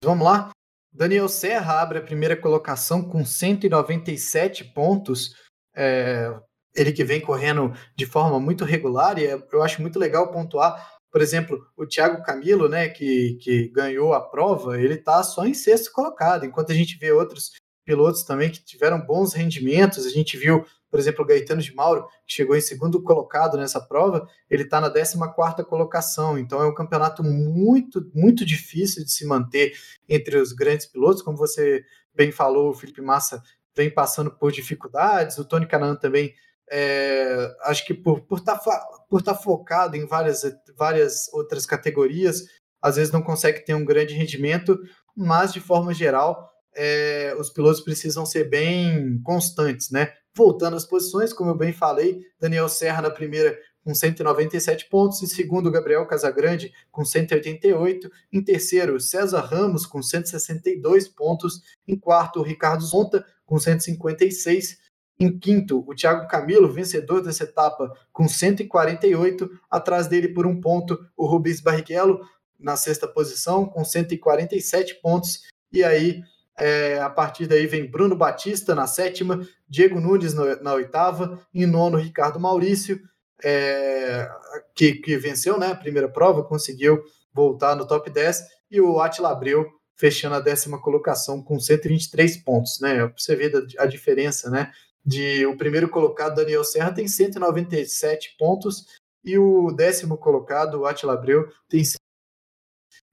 Vamos 0.04 0.24
lá. 0.24 0.50
Daniel 0.92 1.28
Serra 1.28 1.80
abre 1.80 1.98
a 1.98 2.02
primeira 2.02 2.36
colocação 2.36 3.02
com 3.02 3.24
197 3.24 4.64
pontos. 4.74 5.34
É, 5.74 6.38
ele 6.74 6.92
que 6.92 7.04
vem 7.04 7.20
correndo 7.20 7.72
de 7.96 8.04
forma 8.04 8.38
muito 8.38 8.64
regular, 8.64 9.18
e 9.18 9.26
é, 9.26 9.42
eu 9.52 9.62
acho 9.62 9.80
muito 9.80 9.98
legal 9.98 10.30
pontuar 10.30 11.00
por 11.10 11.20
exemplo, 11.20 11.66
o 11.76 11.86
Thiago 11.86 12.22
Camilo, 12.22 12.68
né, 12.68 12.88
que, 12.88 13.36
que 13.42 13.68
ganhou 13.68 14.14
a 14.14 14.20
prova, 14.20 14.80
ele 14.80 14.94
está 14.94 15.22
só 15.22 15.44
em 15.44 15.54
sexto 15.54 15.92
colocado, 15.92 16.46
enquanto 16.46 16.70
a 16.70 16.74
gente 16.74 16.96
vê 16.98 17.10
outros 17.10 17.50
pilotos 17.84 18.22
também 18.22 18.50
que 18.50 18.62
tiveram 18.64 19.00
bons 19.00 19.32
rendimentos. 19.32 20.06
A 20.06 20.10
gente 20.10 20.36
viu, 20.36 20.64
por 20.90 20.98
exemplo, 21.00 21.24
o 21.24 21.26
Gaetano 21.26 21.62
de 21.62 21.74
Mauro, 21.74 22.06
que 22.26 22.34
chegou 22.34 22.56
em 22.56 22.60
segundo 22.60 23.02
colocado 23.02 23.56
nessa 23.56 23.80
prova, 23.80 24.26
ele 24.48 24.62
está 24.64 24.80
na 24.80 24.90
14 24.90 25.64
colocação. 25.64 26.38
Então 26.38 26.62
é 26.62 26.66
um 26.66 26.74
campeonato 26.74 27.22
muito, 27.22 28.10
muito 28.14 28.44
difícil 28.44 29.04
de 29.04 29.10
se 29.10 29.26
manter 29.26 29.72
entre 30.08 30.36
os 30.38 30.52
grandes 30.52 30.86
pilotos. 30.86 31.22
Como 31.22 31.36
você 31.36 31.84
bem 32.14 32.30
falou, 32.30 32.70
o 32.70 32.74
Felipe 32.74 33.00
Massa 33.00 33.42
vem 33.74 33.90
passando 33.90 34.30
por 34.30 34.52
dificuldades, 34.52 35.38
o 35.38 35.44
Tony 35.44 35.66
Canan 35.66 35.94
também 35.94 36.34
é, 36.70 37.52
acho 37.62 37.84
que 37.84 37.92
por 37.92 38.20
por 38.20 38.38
estar 38.38 38.58
tá, 38.58 38.88
por 39.08 39.22
tá 39.22 39.34
focado 39.34 39.96
em 39.96 40.06
várias, 40.06 40.42
várias 40.76 41.32
outras 41.32 41.66
categorias, 41.66 42.44
às 42.80 42.96
vezes 42.96 43.12
não 43.12 43.22
consegue 43.22 43.64
ter 43.64 43.74
um 43.74 43.84
grande 43.84 44.14
rendimento, 44.14 44.78
mas 45.16 45.52
de 45.52 45.60
forma 45.60 45.92
geral, 45.92 46.49
é, 46.76 47.34
os 47.38 47.50
pilotos 47.50 47.80
precisam 47.80 48.24
ser 48.24 48.48
bem 48.48 49.20
constantes, 49.22 49.90
né? 49.90 50.12
Voltando 50.34 50.76
às 50.76 50.86
posições, 50.86 51.32
como 51.32 51.50
eu 51.50 51.56
bem 51.56 51.72
falei, 51.72 52.20
Daniel 52.38 52.68
Serra 52.68 53.02
na 53.02 53.10
primeira 53.10 53.58
com 53.84 53.94
197 53.94 54.88
pontos, 54.88 55.22
em 55.22 55.26
segundo, 55.26 55.70
Gabriel 55.70 56.06
Casagrande 56.06 56.72
com 56.90 57.04
188, 57.04 58.10
em 58.32 58.44
terceiro, 58.44 59.00
César 59.00 59.40
Ramos 59.40 59.86
com 59.86 60.02
162 60.02 61.08
pontos, 61.08 61.62
em 61.88 61.98
quarto, 61.98 62.42
Ricardo 62.42 62.84
Zonta 62.84 63.24
com 63.46 63.58
156, 63.58 64.78
em 65.18 65.38
quinto, 65.38 65.84
o 65.86 65.94
Thiago 65.94 66.26
Camilo, 66.28 66.72
vencedor 66.72 67.22
dessa 67.22 67.44
etapa, 67.44 67.92
com 68.10 68.26
148. 68.26 69.50
Atrás 69.70 70.06
dele, 70.06 70.28
por 70.28 70.46
um 70.46 70.58
ponto, 70.58 70.98
o 71.14 71.26
Rubens 71.26 71.60
Barrichello, 71.60 72.20
na 72.58 72.74
sexta 72.74 73.06
posição, 73.06 73.66
com 73.66 73.84
147 73.84 74.94
pontos. 75.02 75.42
E 75.70 75.84
aí, 75.84 76.22
é, 76.60 77.00
a 77.00 77.08
partir 77.08 77.46
daí, 77.46 77.66
vem 77.66 77.90
Bruno 77.90 78.14
Batista 78.14 78.74
na 78.74 78.86
sétima, 78.86 79.46
Diego 79.68 80.00
Nunes 80.00 80.34
no, 80.34 80.62
na 80.62 80.74
oitava, 80.74 81.40
em 81.54 81.66
nono, 81.66 81.96
Ricardo 81.96 82.38
Maurício, 82.38 83.00
é, 83.42 84.28
que, 84.74 84.94
que 84.94 85.16
venceu 85.16 85.58
né, 85.58 85.68
a 85.68 85.76
primeira 85.76 86.08
prova, 86.08 86.44
conseguiu 86.44 87.02
voltar 87.32 87.74
no 87.74 87.86
top 87.86 88.10
10, 88.10 88.42
e 88.70 88.80
o 88.80 89.00
Atila 89.00 89.30
Abreu 89.30 89.66
fechando 89.96 90.34
a 90.34 90.40
décima 90.40 90.80
colocação 90.80 91.42
com 91.42 91.58
123 91.58 92.38
pontos, 92.38 92.80
né? 92.80 93.12
Você 93.16 93.36
ver 93.36 93.52
a 93.78 93.84
diferença, 93.84 94.48
né? 94.48 94.70
de 95.04 95.46
o 95.46 95.56
primeiro 95.56 95.88
colocado, 95.88 96.36
Daniel 96.36 96.64
Serra, 96.64 96.92
tem 96.92 97.08
197 97.08 98.36
pontos 98.38 98.86
e 99.24 99.38
o 99.38 99.70
décimo 99.72 100.16
colocado, 100.16 100.80
o 100.80 100.86
Atila 100.86 101.14
Abreu, 101.14 101.48
tem 101.68 101.82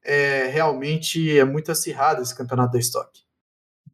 é, 0.03 0.47
realmente 0.47 1.37
é 1.37 1.43
muito 1.43 1.71
acirrado 1.71 2.21
esse 2.21 2.35
campeonato 2.35 2.73
da 2.73 2.79
Stock. 2.79 3.26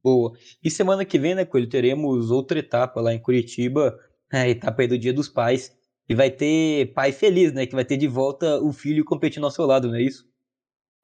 Boa. 0.04 0.34
E 0.62 0.70
semana 0.70 1.06
que 1.06 1.18
vem, 1.18 1.34
né, 1.34 1.46
Coelho, 1.46 1.70
teremos 1.70 2.30
outra 2.30 2.60
etapa 2.60 3.00
lá 3.00 3.14
em 3.14 3.20
Curitiba, 3.20 3.98
a 4.32 4.46
é, 4.46 4.50
etapa 4.50 4.82
aí 4.82 4.88
do 4.88 4.98
Dia 4.98 5.14
dos 5.14 5.30
Pais, 5.30 5.72
e 6.10 6.14
vai 6.14 6.30
ter 6.30 6.94
pai 6.94 7.14
feliz, 7.14 7.54
né, 7.54 7.66
que 7.66 7.76
vai 7.76 7.86
ter 7.86 7.96
de 7.96 8.08
volta 8.08 8.60
o 8.60 8.74
filho 8.74 9.06
competindo 9.06 9.46
ao 9.46 9.52
seu 9.52 9.66
lado, 9.66 9.88
não 9.88 9.96
é 9.96 10.02
isso? 10.02 10.26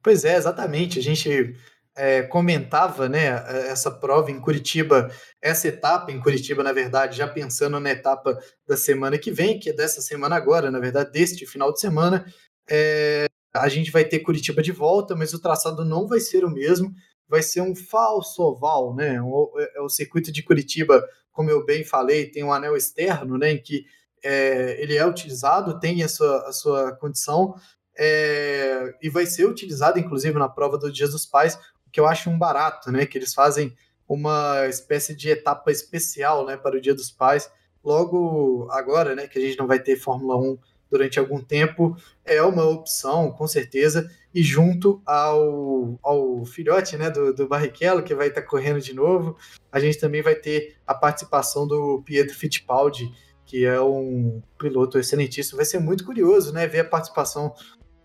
Pois 0.04 0.26
é, 0.26 0.36
exatamente. 0.36 1.00
A 1.00 1.02
gente 1.02 1.56
é, 1.95 2.24
comentava 2.24 3.07
né, 3.07 3.28
essa 3.69 3.90
prova 3.90 4.32
em 4.32 4.40
Curitiba, 4.40 5.10
essa 5.41 5.68
etapa 5.69 6.11
em 6.11 6.19
Curitiba, 6.19 6.61
na 6.61 6.74
verdade, 6.74 7.18
já 7.18 7.28
pensando 7.28 7.80
na 7.80 7.91
etapa 7.91 8.38
da 8.68 8.76
semana 8.76 9.18
que 9.18 9.32
vem, 9.32 9.60
que 9.60 9.69
é 9.69 9.74
dessa 9.74 10.02
semana 10.02 10.36
agora, 10.36 10.69
na 10.69 10.80
verdade, 10.80 11.11
deste 11.11 11.45
final 11.45 11.72
de 11.72 11.80
semana. 11.80 12.26
É, 12.69 13.28
a 13.53 13.68
gente 13.68 13.91
vai 13.91 14.06
ter 14.06 14.19
Curitiba 14.19 14.61
de 14.61 14.72
volta, 14.72 15.15
mas 15.15 15.34
o 15.34 15.41
traçado 15.41 15.84
não 15.84 16.07
vai 16.07 16.19
ser 16.19 16.44
o 16.45 16.49
mesmo, 16.49 16.94
vai 17.30 17.43
ser 17.43 17.61
um 17.61 17.76
falso 17.76 18.41
oval, 18.41 18.95
né? 18.95 19.22
O, 19.22 19.53
é, 19.57 19.81
o 19.81 19.88
circuito 19.88 20.31
de 20.31 20.41
Curitiba, 20.41 21.07
como 21.31 21.49
eu 21.49 21.64
bem 21.64 21.85
falei, 21.85 22.26
tem 22.26 22.43
um 22.43 22.51
anel 22.51 22.76
externo, 22.76 23.38
né, 23.38 23.51
em 23.51 23.61
que 23.61 23.85
é, 24.23 24.81
ele 24.81 24.97
é 24.97 25.06
utilizado, 25.06 25.80
tem 25.80 26.03
a 26.03 26.10
sua, 26.10 26.49
a 26.49 26.51
sua 26.51 26.91
condição, 26.97 27.56
é, 27.97 28.93
e 29.01 29.10
vai 29.10 29.26
ser 29.26 29.45
utilizado, 29.45 29.99
inclusive, 29.99 30.38
na 30.38 30.49
prova 30.49 30.77
do 30.77 30.91
Dia 30.91 31.07
dos 31.07 31.26
Pais, 31.26 31.57
que 31.91 31.99
eu 31.99 32.07
acho 32.07 32.30
um 32.30 32.38
barato, 32.38 32.91
né? 32.91 33.06
Que 33.06 33.18
eles 33.18 33.34
fazem 33.34 33.76
uma 34.07 34.65
espécie 34.68 35.15
de 35.15 35.30
etapa 35.30 35.72
especial, 35.72 36.45
né, 36.45 36.57
para 36.57 36.77
o 36.77 36.81
Dia 36.81 36.95
dos 36.95 37.11
Pais. 37.11 37.49
Logo 37.84 38.68
agora, 38.72 39.15
né, 39.15 39.27
que 39.27 39.38
a 39.38 39.41
gente 39.41 39.57
não 39.57 39.68
vai 39.68 39.80
ter 39.80 39.95
Fórmula 39.95 40.35
1 40.35 40.57
durante 40.90 41.20
algum 41.20 41.41
tempo, 41.41 41.95
é 42.26 42.41
uma 42.41 42.66
opção, 42.66 43.32
com 43.32 43.48
certeza. 43.48 44.10
E 44.34 44.44
junto 44.44 45.02
ao, 45.06 45.99
ao 46.03 46.45
filhote, 46.45 46.98
né, 46.98 47.10
do, 47.10 47.34
do 47.34 47.48
Barrichello, 47.48 48.03
que 48.03 48.16
vai 48.16 48.28
estar 48.28 48.41
correndo 48.44 48.80
de 48.80 48.94
novo, 48.94 49.38
a 49.72 49.80
gente 49.80 49.99
também 49.99 50.22
vai 50.22 50.36
ter 50.36 50.76
a 50.86 50.94
participação 50.94 51.68
do 51.68 52.02
Pietro 52.03 52.36
Fittipaldi, 52.36 53.11
que 53.45 53.66
é 53.66 53.82
um 53.82 54.41
piloto 54.57 54.99
excelentíssimo. 54.99 55.57
Vai 55.57 55.66
ser 55.66 55.80
muito 55.80 56.06
curioso, 56.06 56.53
né, 56.53 56.68
ver 56.68 56.82
a 56.82 56.86
participação 56.86 57.53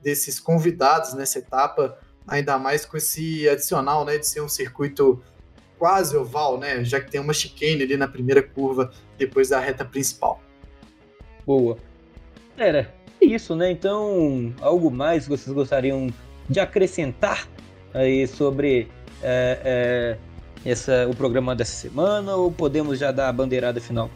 desses 0.02 0.38
convidados 0.40 1.14
nessa 1.14 1.38
etapa 1.38 1.98
ainda 2.26 2.58
mais 2.58 2.84
com 2.86 2.96
esse 2.96 3.48
adicional, 3.48 4.04
né, 4.04 4.18
de 4.18 4.26
ser 4.26 4.40
um 4.40 4.48
circuito 4.48 5.22
quase 5.78 6.16
oval, 6.16 6.58
né, 6.58 6.82
já 6.84 7.00
que 7.00 7.10
tem 7.10 7.20
uma 7.20 7.34
chicane 7.34 7.82
ali 7.82 7.96
na 7.96 8.08
primeira 8.08 8.42
curva 8.42 8.92
depois 9.18 9.50
da 9.50 9.60
reta 9.60 9.84
principal. 9.84 10.40
Boa. 11.44 11.76
Era 12.56 12.92
isso, 13.20 13.56
né? 13.56 13.70
Então, 13.70 14.52
algo 14.60 14.90
mais 14.90 15.26
vocês 15.26 15.54
gostariam 15.54 16.08
de 16.48 16.60
acrescentar 16.60 17.48
aí 17.92 18.26
sobre 18.26 18.88
é, 19.22 20.16
é, 20.64 20.70
essa, 20.70 21.08
o 21.08 21.16
programa 21.16 21.54
dessa 21.54 21.72
semana 21.74 22.36
ou 22.36 22.52
podemos 22.52 22.98
já 22.98 23.10
dar 23.10 23.28
a 23.28 23.32
bandeirada 23.32 23.80
final? 23.80 24.10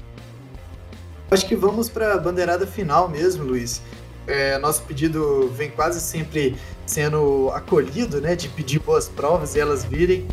Acho 1.30 1.46
que 1.46 1.56
vamos 1.56 1.88
para 1.88 2.14
a 2.14 2.18
bandeirada 2.18 2.66
final 2.66 3.08
mesmo, 3.08 3.44
Luiz. 3.44 3.82
É, 4.26 4.58
nosso 4.58 4.82
pedido 4.82 5.48
vem 5.54 5.70
quase 5.70 6.00
sempre 6.00 6.56
sendo 6.86 7.50
acolhido, 7.50 8.20
né? 8.20 8.36
De 8.36 8.48
pedir 8.48 8.78
boas 8.78 9.08
provas 9.08 9.54
e 9.54 9.60
elas 9.60 9.84
virem. 9.84 10.26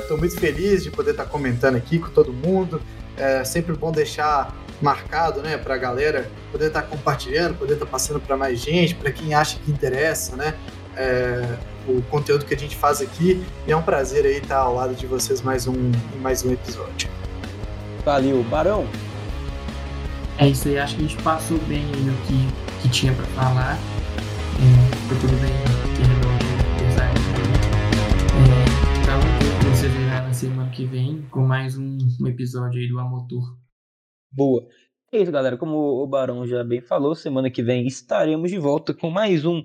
Estou 0.00 0.16
é, 0.16 0.20
muito 0.20 0.38
feliz 0.38 0.82
de 0.82 0.90
poder 0.90 1.12
estar 1.12 1.24
tá 1.24 1.30
comentando 1.30 1.76
aqui 1.76 1.98
com 1.98 2.08
todo 2.10 2.32
mundo. 2.32 2.80
É 3.16 3.44
sempre 3.44 3.74
bom 3.74 3.92
deixar 3.92 4.54
marcado, 4.80 5.40
né, 5.40 5.56
para 5.56 5.74
a 5.74 5.78
galera 5.78 6.30
poder 6.50 6.66
estar 6.66 6.82
tá 6.82 6.88
compartilhando, 6.88 7.56
poder 7.56 7.74
estar 7.74 7.86
tá 7.86 7.90
passando 7.90 8.20
para 8.20 8.36
mais 8.36 8.60
gente, 8.60 8.94
para 8.94 9.10
quem 9.10 9.34
acha 9.34 9.58
que 9.58 9.70
interessa, 9.70 10.36
né? 10.36 10.54
É, 10.96 11.56
o 11.86 12.00
conteúdo 12.02 12.44
que 12.44 12.54
a 12.54 12.58
gente 12.58 12.76
faz 12.76 13.00
aqui. 13.00 13.44
E 13.66 13.72
é 13.72 13.76
um 13.76 13.82
prazer 13.82 14.24
aí 14.24 14.38
estar 14.38 14.58
ao 14.58 14.74
lado 14.74 14.94
de 14.94 15.06
vocês 15.06 15.42
mais 15.42 15.66
um, 15.66 15.92
mais 16.20 16.44
um 16.44 16.52
episódio. 16.52 17.08
Valeu, 18.04 18.42
Barão! 18.44 18.86
É 20.38 20.48
isso 20.48 20.68
aí, 20.68 20.78
acho 20.78 20.96
que 20.96 21.04
a 21.04 21.08
gente 21.08 21.22
passou 21.22 21.58
bem 21.58 21.84
aí 21.84 22.08
o 22.08 22.16
que, 22.26 22.82
que 22.82 22.88
tinha 22.88 23.12
para 23.12 23.24
falar. 23.26 23.78
É, 24.58 24.96
foi 25.08 25.18
tudo 25.18 25.40
bem 25.40 25.52
redondo, 25.98 26.44
é, 27.00 27.14
Pra 29.04 29.16
ver 29.18 29.70
você 29.70 29.88
verá 29.88 30.22
na 30.22 30.32
semana 30.32 30.70
que 30.70 30.84
vem 30.84 31.22
com 31.30 31.46
mais 31.46 31.78
um, 31.78 31.98
um 32.20 32.26
episódio 32.26 32.80
aí 32.80 32.88
do 32.88 32.98
Amotor. 32.98 33.63
Boa. 34.34 34.66
É 35.12 35.18
isso, 35.18 35.30
galera. 35.30 35.56
Como 35.56 35.76
o 35.76 36.06
Barão 36.06 36.44
já 36.44 36.64
bem 36.64 36.80
falou, 36.80 37.14
semana 37.14 37.48
que 37.48 37.62
vem 37.62 37.86
estaremos 37.86 38.50
de 38.50 38.58
volta 38.58 38.92
com 38.92 39.10
mais 39.10 39.44
um 39.44 39.62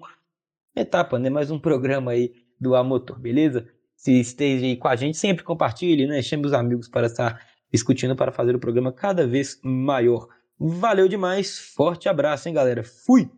etapa, 0.76 1.18
né? 1.18 1.30
Mais 1.30 1.50
um 1.50 1.58
programa 1.60 2.12
aí 2.12 2.32
do 2.60 2.76
Amotor, 2.76 3.20
beleza? 3.20 3.68
Se 3.96 4.20
esteja 4.20 4.66
aí 4.66 4.78
com 4.78 4.88
a 4.88 4.96
gente, 4.96 5.18
sempre 5.18 5.44
compartilhe, 5.44 6.06
né? 6.06 6.22
Chame 6.22 6.46
os 6.46 6.54
amigos 6.54 6.88
para 6.88 7.08
estar 7.08 7.44
discutindo 7.74 8.16
para 8.16 8.32
fazer 8.32 8.56
o 8.56 8.60
programa 8.60 8.92
cada 8.92 9.26
vez 9.26 9.60
maior. 9.64 10.28
Valeu 10.60 11.08
demais, 11.08 11.58
forte 11.58 12.08
abraço, 12.08 12.48
hein, 12.48 12.54
galera? 12.54 12.84
Fui! 12.84 13.30